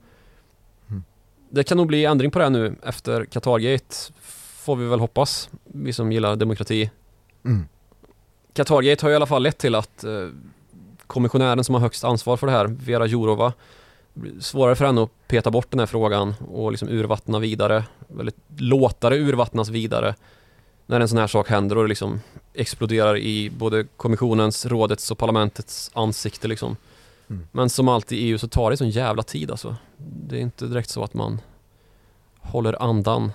Mm. 0.91 1.05
Det 1.51 1.65
kan 1.65 1.77
nog 1.77 1.87
bli 1.87 2.05
ändring 2.05 2.31
på 2.31 2.39
det 2.39 2.49
nu 2.49 2.77
efter 2.83 3.25
Qatargate 3.25 3.97
får 4.69 4.77
vi 4.77 4.87
väl 4.87 5.01
hoppas, 5.01 5.51
vi 5.65 5.93
som 5.93 6.13
gillar 6.13 6.37
demokrati. 6.37 6.91
Mm. 7.45 7.69
Qatargate 8.53 9.07
har 9.07 9.11
i 9.11 9.15
alla 9.15 9.27
fall 9.27 9.43
lett 9.43 9.59
till 9.59 9.75
att 9.75 10.05
eh, 10.05 10.29
kommissionären 11.07 11.65
som 11.65 11.75
har 11.75 11.83
högst 11.83 12.05
ansvar 12.05 12.37
för 12.37 12.47
det 12.47 12.53
här, 12.53 12.67
Vera 12.67 13.07
Jourova, 13.07 13.53
svårare 14.41 14.75
för 14.75 14.85
henne 14.85 15.03
att 15.03 15.29
peta 15.29 15.51
bort 15.51 15.71
den 15.71 15.79
här 15.79 15.87
frågan 15.87 16.35
och 16.49 16.71
liksom 16.71 16.89
urvattna 16.89 17.39
vidare, 17.39 17.85
väldigt 18.09 18.37
låta 18.57 19.11
det 19.11 19.17
urvattnas 19.17 19.69
vidare 19.69 20.15
när 20.89 21.01
en 21.01 21.09
sån 21.09 21.19
här 21.19 21.27
sak 21.27 21.49
händer 21.49 21.77
och 21.77 21.85
det 21.85 21.89
liksom 21.89 22.21
exploderar 22.55 23.19
i 23.19 23.51
både 23.51 23.87
kommissionens, 23.97 24.67
rådets 24.67 25.11
och 25.11 25.19
parlamentets 25.19 25.91
ansikte 25.95 26.49
liksom. 26.49 26.77
Mm. 27.31 27.47
Men 27.53 27.71
som 27.71 27.89
alltid 27.89 28.19
i 28.19 28.23
EU 28.23 28.39
så 28.39 28.49
tar 28.49 28.71
det 28.71 28.77
sån 28.77 28.91
jävla 28.91 29.23
tid 29.23 29.51
alltså. 29.51 29.77
Det 29.97 30.37
är 30.37 30.41
inte 30.41 30.67
direkt 30.67 30.91
så 30.91 31.05
att 31.05 31.15
man 31.15 31.41
håller 32.41 32.83
andan 32.83 33.33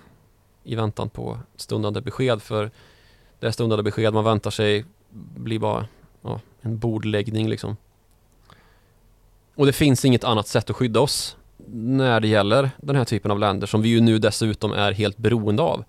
i 0.64 0.76
väntan 0.76 1.10
på 1.10 1.40
stundande 1.56 2.02
besked 2.02 2.42
för 2.42 2.72
det 3.40 3.52
stundande 3.52 3.84
besked 3.84 4.14
man 4.14 4.24
väntar 4.24 4.52
sig 4.52 4.86
blir 5.36 5.60
bara 5.60 5.86
ja, 6.22 6.40
en 6.62 6.78
bordläggning 6.78 7.50
liksom. 7.50 7.78
Och 9.56 9.66
det 9.66 9.74
finns 9.74 10.06
inget 10.06 10.24
annat 10.24 10.48
sätt 10.48 10.70
att 10.70 10.76
skydda 10.76 11.00
oss 11.00 11.38
när 11.68 12.20
det 12.20 12.28
gäller 12.28 12.72
den 12.78 12.96
här 12.96 13.06
typen 13.06 13.32
av 13.32 13.40
länder 13.40 13.68
som 13.68 13.82
vi 13.82 13.90
ju 13.90 14.02
nu 14.02 14.20
dessutom 14.20 14.72
är 14.72 14.92
helt 14.92 15.18
beroende 15.18 15.64
av. 15.64 15.84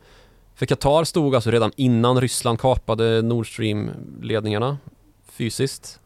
För 0.55 0.67
Qatar 0.67 1.05
stod 1.05 1.35
alltså 1.35 1.51
redan 1.51 1.73
innan 1.77 2.21
Ryssland 2.21 2.61
kapade 2.61 3.23
Nord 3.23 3.47
Stream-ledningarna 3.47 4.79
fysiskt, 5.27 6.01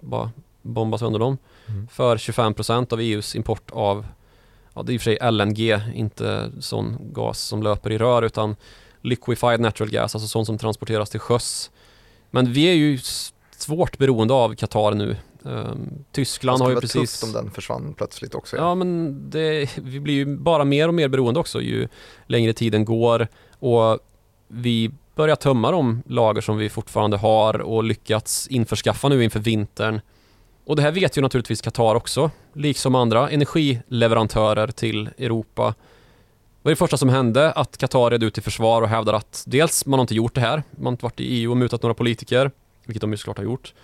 bara 0.00 0.30
bomba 0.62 0.98
sönder 0.98 1.18
dem, 1.18 1.38
mm. 1.68 1.88
för 1.88 2.16
25% 2.16 2.92
av 2.92 3.00
EUs 3.00 3.36
import 3.36 3.70
av, 3.70 4.06
ja 4.74 4.82
det 4.82 4.92
är 4.92 4.94
i 4.94 4.98
och 4.98 5.02
för 5.02 5.16
sig 5.16 5.30
LNG, 5.30 5.80
inte 5.94 6.50
sån 6.60 6.98
gas 7.12 7.40
som 7.40 7.62
löper 7.62 7.92
i 7.92 7.98
rör 7.98 8.22
utan 8.22 8.56
liquefied 9.00 9.60
natural 9.60 9.90
gas, 9.90 10.14
alltså 10.14 10.28
sånt 10.28 10.46
som 10.46 10.58
transporteras 10.58 11.10
till 11.10 11.20
sjöss. 11.20 11.70
Men 12.30 12.52
vi 12.52 12.64
är 12.64 12.74
ju 12.74 12.98
svårt 13.56 13.98
beroende 13.98 14.34
av 14.34 14.54
Qatar 14.54 14.94
nu. 14.94 15.16
Um, 15.42 16.04
Tyskland 16.12 16.62
har 16.62 16.70
ju 16.70 16.80
precis... 16.80 16.92
Det 16.92 17.00
tufft 17.00 17.22
om 17.22 17.32
den 17.32 17.50
försvann 17.50 17.94
plötsligt 17.94 18.34
också. 18.34 18.56
Ja, 18.56 18.62
ja 18.62 18.74
men 18.74 19.20
det, 19.30 19.78
vi 19.78 20.00
blir 20.00 20.14
ju 20.14 20.36
bara 20.36 20.64
mer 20.64 20.88
och 20.88 20.94
mer 20.94 21.08
beroende 21.08 21.40
också 21.40 21.60
ju 21.60 21.88
längre 22.26 22.52
tiden 22.52 22.84
går 22.84 23.28
och 23.62 23.98
vi 24.48 24.90
börjar 25.14 25.36
tömma 25.36 25.70
de 25.70 26.02
lager 26.06 26.40
som 26.40 26.56
vi 26.56 26.68
fortfarande 26.68 27.16
har 27.16 27.60
och 27.60 27.84
lyckats 27.84 28.46
införskaffa 28.46 29.08
nu 29.08 29.24
inför 29.24 29.40
vintern. 29.40 30.00
Och 30.64 30.76
det 30.76 30.82
här 30.82 30.92
vet 30.92 31.16
ju 31.16 31.22
naturligtvis 31.22 31.60
Qatar 31.60 31.94
också, 31.94 32.30
liksom 32.52 32.94
andra 32.94 33.30
energileverantörer 33.30 34.66
till 34.66 35.10
Europa. 35.18 35.74
Det 36.62 36.62
var 36.62 36.70
det 36.70 36.76
första 36.76 36.96
som 36.96 37.08
hände 37.08 37.52
att 37.52 37.76
Qatar 37.76 38.10
red 38.10 38.22
ut 38.22 38.34
till 38.34 38.42
försvar 38.42 38.82
och 38.82 38.88
hävdade 38.88 39.18
att 39.18 39.44
dels 39.46 39.86
man 39.86 39.98
har 39.98 40.04
inte 40.04 40.14
gjort 40.14 40.34
det 40.34 40.40
här, 40.40 40.62
man 40.70 40.84
har 40.84 40.92
inte 40.92 41.04
varit 41.04 41.20
i 41.20 41.24
EU 41.24 41.50
och 41.50 41.56
mutat 41.56 41.82
några 41.82 41.94
politiker, 41.94 42.50
vilket 42.84 43.00
de 43.00 43.10
ju 43.10 43.16
såklart 43.16 43.36
har 43.36 43.44
gjort. 43.44 43.74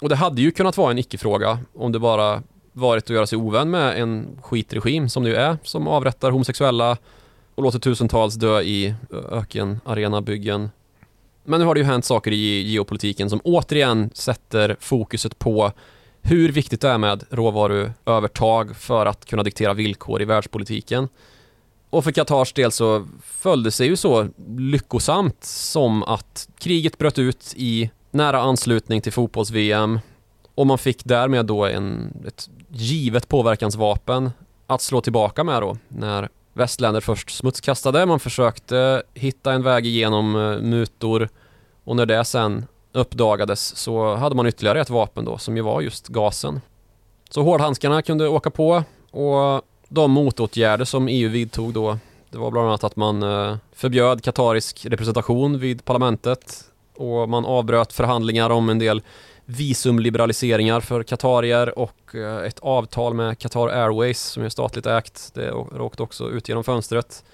Och 0.00 0.08
det 0.08 0.16
hade 0.16 0.42
ju 0.42 0.50
kunnat 0.50 0.76
vara 0.76 0.90
en 0.90 0.98
icke-fråga 0.98 1.58
om 1.74 1.92
det 1.92 1.98
bara 1.98 2.42
varit 2.72 3.04
att 3.04 3.10
göra 3.10 3.26
sig 3.26 3.38
ovän 3.38 3.70
med 3.70 4.00
en 4.00 4.38
skitregim 4.42 5.08
som 5.08 5.22
det 5.22 5.28
ju 5.28 5.36
är, 5.36 5.58
som 5.62 5.88
avrättar 5.88 6.30
homosexuella 6.30 6.96
och 7.54 7.62
låter 7.62 7.78
tusentals 7.78 8.34
dö 8.34 8.60
i 8.60 8.94
öken 9.30 9.80
arenabyggen. 9.84 10.70
Men 11.44 11.60
nu 11.60 11.66
har 11.66 11.74
det 11.74 11.80
ju 11.80 11.86
hänt 11.86 12.04
saker 12.04 12.30
i 12.32 12.62
geopolitiken 12.62 13.30
som 13.30 13.40
återigen 13.44 14.10
sätter 14.14 14.76
fokuset 14.80 15.38
på 15.38 15.72
hur 16.22 16.52
viktigt 16.52 16.80
det 16.80 16.88
är 16.88 16.98
med 16.98 17.24
råvaruövertag 17.30 18.76
för 18.76 19.06
att 19.06 19.24
kunna 19.24 19.42
diktera 19.42 19.74
villkor 19.74 20.22
i 20.22 20.24
världspolitiken. 20.24 21.08
Och 21.90 22.04
för 22.04 22.12
Qatars 22.12 22.52
del 22.52 22.72
så 22.72 23.06
följde 23.22 23.70
sig 23.70 23.86
ju 23.86 23.96
så 23.96 24.28
lyckosamt 24.58 25.44
som 25.44 26.02
att 26.02 26.48
kriget 26.58 26.98
bröt 26.98 27.18
ut 27.18 27.54
i 27.56 27.90
nära 28.10 28.40
anslutning 28.40 29.00
till 29.00 29.12
fotbolls-VM 29.12 29.98
och 30.54 30.66
man 30.66 30.78
fick 30.78 31.04
därmed 31.04 31.46
då 31.46 31.64
en, 31.66 32.16
ett 32.26 32.50
givet 32.68 33.28
påverkansvapen 33.28 34.30
att 34.66 34.82
slå 34.82 35.00
tillbaka 35.00 35.44
med 35.44 35.62
då 35.62 35.76
när 35.88 36.28
västländer 36.54 37.00
först 37.00 37.30
smutskastade. 37.30 38.06
Man 38.06 38.20
försökte 38.20 39.02
hitta 39.14 39.52
en 39.52 39.62
väg 39.62 39.86
igenom 39.86 40.36
eh, 40.36 40.58
mutor 40.58 41.28
och 41.84 41.96
när 41.96 42.06
det 42.06 42.24
sen 42.24 42.66
uppdagades 42.92 43.76
så 43.76 44.14
hade 44.14 44.34
man 44.34 44.46
ytterligare 44.46 44.80
ett 44.80 44.90
vapen 44.90 45.24
då 45.24 45.38
som 45.38 45.56
ju 45.56 45.62
var 45.62 45.80
just 45.80 46.08
gasen. 46.08 46.60
Så 47.30 47.42
hårdhandskarna 47.42 48.02
kunde 48.02 48.28
åka 48.28 48.50
på 48.50 48.82
och 49.10 49.62
de 49.88 50.10
motåtgärder 50.10 50.84
som 50.84 51.08
EU 51.08 51.28
vidtog 51.28 51.72
då 51.72 51.98
det 52.30 52.38
var 52.38 52.50
bland 52.50 52.68
annat 52.68 52.84
att 52.84 52.96
man 52.96 53.22
eh, 53.22 53.56
förbjöd 53.72 54.22
katarisk 54.22 54.86
representation 54.86 55.58
vid 55.58 55.84
parlamentet 55.84 56.64
och 56.96 57.28
man 57.28 57.44
avbröt 57.44 57.92
förhandlingar 57.92 58.50
om 58.50 58.68
en 58.68 58.78
del 58.78 59.02
visumliberaliseringar 59.44 60.80
för 60.80 61.02
katarier 61.02 61.78
och 61.78 62.14
eh, 62.14 62.46
ett 62.46 62.58
avtal 62.58 63.14
med 63.14 63.38
Qatar 63.38 63.68
Airways 63.68 64.22
som 64.22 64.42
är 64.42 64.48
statligt 64.48 64.86
ägt. 64.86 65.30
Det 65.34 65.52
åkte 65.52 66.02
också 66.02 66.30
ut 66.30 66.48
genom 66.48 66.64
fönstret. 66.64 67.24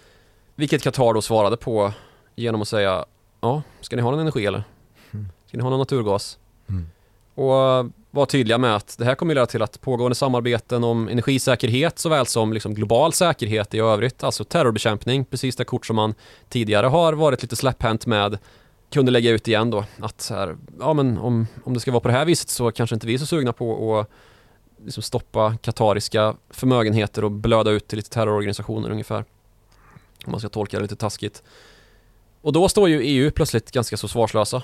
Vilket 0.55 0.83
Qatar 0.83 1.15
då 1.15 1.23
svarade 1.23 1.57
på 1.57 1.93
genom 2.37 2.63
att 2.63 2.69
säga 2.69 3.05
Ja, 3.41 3.63
ska 3.81 3.97
ni 3.97 4.03
ha 4.03 4.11
någon 4.11 4.21
energi 4.21 4.47
eller? 4.47 4.63
Mm. 5.11 5.29
Ska 5.47 5.57
ni 5.57 5.63
ha 5.63 5.71
någon 5.71 5.79
naturgas? 5.79 6.39
Mm. 6.69 6.89
Och 7.35 7.91
var 8.11 8.27
tydliga 8.27 8.59
med 8.59 8.77
att 8.77 8.99
det 8.99 9.05
här 9.05 9.15
kommer 9.15 9.33
att 9.33 9.37
leda 9.37 9.47
till 9.47 9.63
att 9.63 9.81
pågående 9.81 10.15
samarbeten 10.15 10.85
om 10.85 11.09
energisäkerhet 11.09 11.99
såväl 11.99 12.27
som 12.27 12.53
liksom 12.53 12.75
global 12.75 13.13
säkerhet 13.13 13.75
i 13.75 13.79
övrigt, 13.79 14.25
alltså 14.25 14.45
terrorbekämpning, 14.45 15.25
precis 15.25 15.57
det 15.57 15.65
kort 15.65 15.87
som 15.87 15.97
man 15.97 16.15
tidigare 16.49 16.87
har 16.87 17.13
varit 17.13 17.43
lite 17.43 17.57
släpphänt 17.57 18.07
med 18.07 18.39
kunde 18.91 19.13
lägga 19.13 19.31
ut 19.31 19.49
igen 19.49 19.71
då 19.71 19.85
att 20.01 20.31
här, 20.31 20.57
ja 20.81 20.93
men 20.93 21.19
om, 21.19 21.47
om 21.65 21.75
det 21.75 21.81
ska 21.81 21.91
vara 21.91 22.01
på 22.01 22.09
det 22.09 22.15
här 22.15 22.25
viset 22.25 22.49
så 22.49 22.73
kanske 22.73 22.97
inte 22.97 23.07
vi 23.07 23.15
är 23.15 23.19
så 23.19 23.27
sugna 23.27 23.53
på 23.53 23.99
att 24.01 24.11
liksom 24.85 25.03
stoppa 25.03 25.57
katariska 25.57 26.37
förmögenheter 26.51 27.25
och 27.25 27.31
blöda 27.31 27.71
ut 27.71 27.89
till 27.89 27.97
lite 27.97 28.11
terrororganisationer 28.11 28.91
ungefär. 28.91 29.25
Om 30.25 30.31
man 30.31 30.41
ska 30.41 30.49
tolka 30.49 30.77
det 30.77 30.83
lite 30.83 30.97
taskigt. 30.97 31.43
Och 32.41 32.53
då 32.53 32.69
står 32.69 32.89
ju 32.89 33.03
EU 33.03 33.31
plötsligt 33.31 33.71
ganska 33.71 33.97
så 33.97 34.09
svarslösa. 34.09 34.63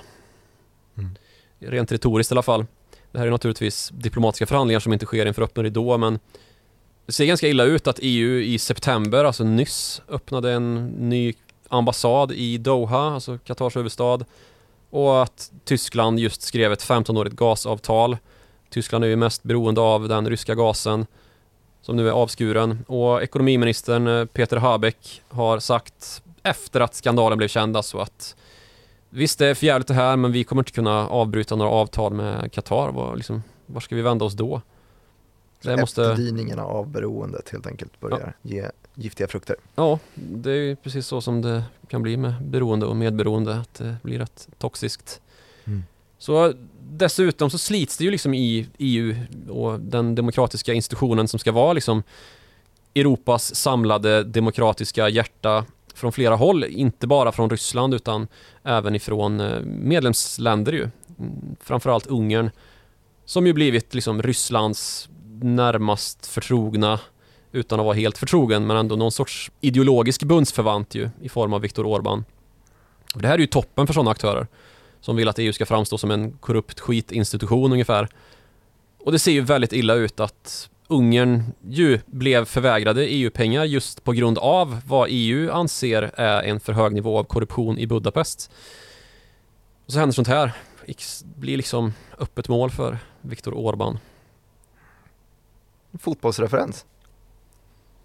Mm. 0.97 1.15
Rent 1.59 1.91
retoriskt 1.91 2.31
i 2.31 2.33
alla 2.33 2.41
fall. 2.41 2.65
Det 3.11 3.19
här 3.19 3.27
är 3.27 3.31
naturligtvis 3.31 3.89
diplomatiska 3.89 4.45
förhandlingar 4.45 4.79
som 4.79 4.93
inte 4.93 5.05
sker 5.05 5.25
inför 5.25 5.41
öppen 5.41 5.63
ridå 5.63 5.97
men 5.97 6.19
det 7.05 7.13
ser 7.13 7.25
ganska 7.25 7.47
illa 7.47 7.63
ut 7.63 7.87
att 7.87 7.99
EU 8.01 8.39
i 8.39 8.59
september, 8.59 9.25
alltså 9.25 9.43
nyss, 9.43 10.01
öppnade 10.09 10.51
en 10.51 10.85
ny 10.85 11.33
ambassad 11.69 12.31
i 12.31 12.57
Doha, 12.57 13.13
alltså 13.13 13.37
Qatars 13.37 13.75
huvudstad. 13.75 14.19
Och 14.89 15.23
att 15.23 15.51
Tyskland 15.65 16.19
just 16.19 16.41
skrev 16.41 16.71
ett 16.71 16.83
15-årigt 16.83 17.35
gasavtal. 17.35 18.17
Tyskland 18.69 19.03
är 19.03 19.07
ju 19.07 19.15
mest 19.15 19.43
beroende 19.43 19.81
av 19.81 20.07
den 20.07 20.29
ryska 20.29 20.55
gasen 20.55 21.05
som 21.81 21.95
nu 21.95 22.07
är 22.07 22.11
avskuren. 22.11 22.85
Och 22.87 23.23
ekonomiministern 23.23 24.07
eh, 24.07 24.25
Peter 24.25 24.57
Habeck 24.57 25.21
har 25.29 25.59
sagt 25.59 26.23
efter 26.43 26.79
att 26.79 26.95
skandalen 26.95 27.37
blev 27.37 27.47
känd 27.47 27.77
alltså 27.77 27.97
att 27.97 28.35
Visst 29.09 29.39
det 29.39 29.47
är 29.47 29.55
förjävligt 29.55 29.87
det 29.87 29.93
här 29.93 30.17
men 30.17 30.31
vi 30.31 30.43
kommer 30.43 30.61
inte 30.61 30.71
kunna 30.71 31.07
avbryta 31.07 31.55
några 31.55 31.71
avtal 31.71 32.13
med 32.13 32.51
Qatar. 32.51 32.91
Var, 32.91 33.15
liksom, 33.15 33.43
var 33.65 33.81
ska 33.81 33.95
vi 33.95 34.01
vända 34.01 34.25
oss 34.25 34.33
då? 34.33 34.61
Det 35.61 35.77
måste... 35.77 36.03
Efterdyningarna 36.03 36.63
av 36.63 36.87
beroendet 36.87 37.49
helt 37.49 37.67
enkelt 37.67 37.99
börjar 37.99 38.33
ja. 38.41 38.49
ge 38.49 38.69
giftiga 38.97 39.27
frukter. 39.27 39.55
Ja, 39.75 39.99
det 40.15 40.51
är 40.51 40.75
precis 40.75 41.07
så 41.07 41.21
som 41.21 41.41
det 41.41 41.63
kan 41.87 42.01
bli 42.01 42.17
med 42.17 42.33
beroende 42.41 42.85
och 42.85 42.95
medberoende, 42.95 43.55
att 43.55 43.73
det 43.73 43.97
blir 44.03 44.19
rätt 44.19 44.47
toxiskt. 44.57 45.21
Mm. 45.65 45.83
Så 46.17 46.53
dessutom 46.89 47.49
så 47.49 47.57
slits 47.57 47.97
det 47.97 48.03
ju 48.03 48.11
liksom 48.11 48.33
i 48.33 48.67
EU 48.77 49.15
och 49.49 49.79
den 49.79 50.15
demokratiska 50.15 50.73
institutionen 50.73 51.27
som 51.27 51.39
ska 51.39 51.51
vara 51.51 51.73
liksom 51.73 52.03
Europas 52.95 53.55
samlade 53.55 54.23
demokratiska 54.23 55.09
hjärta 55.09 55.65
från 55.93 56.11
flera 56.11 56.35
håll, 56.35 56.63
inte 56.63 57.07
bara 57.07 57.31
från 57.31 57.49
Ryssland 57.49 57.93
utan 57.93 58.27
även 58.63 58.95
ifrån 58.95 59.39
eh, 59.39 59.61
medlemsländer 59.61 60.73
ju. 60.73 60.89
Mm, 61.19 61.55
framförallt 61.61 62.07
Ungern 62.07 62.51
som 63.25 63.47
ju 63.47 63.53
blivit 63.53 63.93
liksom 63.93 64.21
Rysslands 64.21 65.09
närmast 65.41 66.27
förtrogna 66.27 66.99
utan 67.57 67.79
att 67.79 67.85
vara 67.85 67.95
helt 67.95 68.17
förtrogen 68.17 68.67
men 68.67 68.77
ändå 68.77 68.95
någon 68.95 69.11
sorts 69.11 69.51
ideologisk 69.61 70.23
bundsförvant 70.23 70.95
ju 70.95 71.09
i 71.21 71.29
form 71.29 71.53
av 71.53 71.61
Viktor 71.61 71.83
Orbán. 71.83 72.23
Det 73.13 73.27
här 73.27 73.33
är 73.33 73.39
ju 73.39 73.47
toppen 73.47 73.87
för 73.87 73.93
sådana 73.93 74.11
aktörer 74.11 74.47
som 75.01 75.15
vill 75.15 75.27
att 75.27 75.39
EU 75.39 75.53
ska 75.53 75.65
framstå 75.65 75.97
som 75.97 76.11
en 76.11 76.31
korrupt 76.31 76.79
skitinstitution 76.79 77.71
ungefär. 77.71 78.07
Och 78.99 79.11
det 79.11 79.19
ser 79.19 79.31
ju 79.31 79.41
väldigt 79.41 79.73
illa 79.73 79.93
ut 79.93 80.19
att 80.19 80.69
Ungern 80.87 81.43
ju 81.69 81.99
blev 82.05 82.45
förvägrade 82.45 83.05
EU-pengar 83.05 83.63
just 83.63 84.03
på 84.03 84.11
grund 84.11 84.37
av 84.37 84.81
vad 84.85 85.07
EU 85.11 85.51
anser 85.51 86.11
är 86.15 86.43
en 86.43 86.59
för 86.59 86.73
hög 86.73 86.93
nivå 86.93 87.19
av 87.19 87.23
korruption 87.23 87.79
i 87.79 87.87
Budapest. 87.87 88.51
Och 89.85 89.91
så 89.91 89.99
händer 89.99 90.13
sånt 90.13 90.27
här. 90.27 90.51
Det 90.85 91.23
blir 91.35 91.57
liksom 91.57 91.93
öppet 92.19 92.49
mål 92.49 92.71
för 92.71 92.97
Viktor 93.21 93.51
Orbán. 93.51 93.97
Fotbollsreferens. 95.99 96.85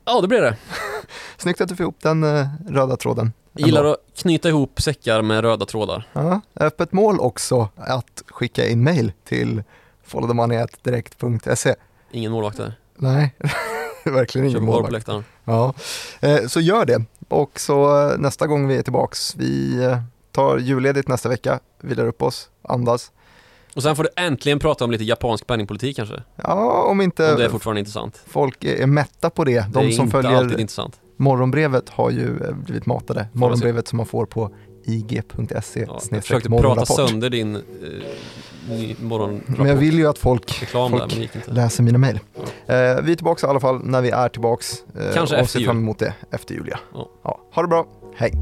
Ja, 0.05 0.20
det 0.20 0.28
blir 0.28 0.40
det. 0.40 0.57
Snyggt 1.36 1.61
att 1.61 1.68
du 1.68 1.76
får 1.76 1.84
ihop 1.84 1.96
den 2.00 2.24
uh, 2.24 2.46
röda 2.68 2.96
tråden. 2.96 3.32
Jag 3.53 3.66
gillar 3.66 3.84
att 3.84 3.98
knyta 4.16 4.48
ihop 4.48 4.82
säckar 4.82 5.22
med 5.22 5.40
röda 5.40 5.66
trådar. 5.66 6.09
Ja, 6.12 6.40
öppet 6.57 6.92
mål 6.92 7.20
också 7.20 7.68
att 7.76 8.22
skicka 8.28 8.68
in 8.68 8.84
mail 8.84 9.12
till 9.24 9.62
followthemoney.direkt.se. 10.05 11.74
Ingen 12.11 12.32
målvakt 12.32 12.57
där. 12.57 12.74
Nej, 12.96 13.34
verkligen 14.05 14.48
ingen 14.48 14.64
målvakt. 14.64 15.07
på 15.07 15.22
Ja, 15.44 15.74
eh, 16.20 16.46
så 16.46 16.61
gör 16.61 16.84
det. 16.84 17.05
Och 17.28 17.61
så 17.61 18.09
eh, 18.11 18.18
nästa 18.18 18.46
gång 18.46 18.68
vi 18.68 18.76
är 18.76 18.82
tillbaks, 18.82 19.34
vi 19.36 19.78
tar 20.32 20.59
julledigt 20.59 21.09
nästa 21.09 21.28
vecka, 21.28 21.61
vilar 21.80 22.07
upp 22.07 22.22
oss, 22.22 22.50
andas. 22.62 23.12
Och 23.75 23.83
sen 23.83 23.97
får 23.97 24.03
du 24.03 24.09
äntligen 24.16 24.59
prata 24.59 24.85
om 24.85 24.91
lite 24.91 25.05
japansk 25.05 25.47
penningpolitik 25.47 25.97
kanske? 25.97 26.23
Ja, 26.37 26.85
om 26.89 27.01
inte 27.01 27.33
om 27.33 27.39
det 27.39 27.45
är 27.45 27.49
fortfarande 27.49 27.79
intressant. 27.81 28.23
folk 28.27 28.64
är 28.64 28.87
mätta 28.87 29.31
på 29.31 29.45
det. 29.45 29.66
De 29.73 29.87
det 29.87 29.93
som 29.93 30.11
följer 30.11 30.61
intressant. 30.61 31.01
morgonbrevet 31.16 31.89
har 31.89 32.11
ju 32.11 32.45
eh, 32.45 32.55
blivit 32.55 32.87
matade. 32.87 33.27
Morgonbrevet 33.33 33.89
som 33.89 33.97
man 33.97 34.07
får 34.07 34.27
på 34.27 34.55
ig.se 34.85 35.87
ja, 35.89 36.01
Jag 36.11 36.23
försökte 36.23 36.49
prata 36.49 36.87
sönder 36.87 37.31
din 37.31 37.57
eh, 37.57 37.61
morgonrapport. 39.01 39.59
Men 39.59 39.66
jag 39.66 39.77
vill 39.77 39.99
ju 39.99 40.07
att 40.07 40.18
folk, 40.18 40.53
folk 40.53 40.95
där, 40.95 41.53
läser 41.53 41.83
mina 41.83 41.99
mejl. 41.99 42.20
Eh, 42.37 42.75
vi 43.03 43.12
är 43.12 43.14
tillbaka 43.14 43.47
i 43.47 43.51
alla 43.51 43.61
fall 43.61 43.81
när 43.85 44.03
vi 44.03 44.11
är 44.11 44.29
tillbaka. 44.29 44.64
Eh, 44.99 45.14
Kanske 45.14 45.37
och 45.37 45.43
efter 45.43 45.59
ser 45.59 45.66
fram 45.66 45.79
emot 45.79 45.99
det 45.99 46.14
efter 46.31 46.55
jul 46.55 46.68
ja. 46.70 46.79
Ja. 46.95 47.09
ja. 47.25 47.41
Ha 47.55 47.62
det 47.62 47.68
bra, 47.68 47.87
hej! 48.16 48.33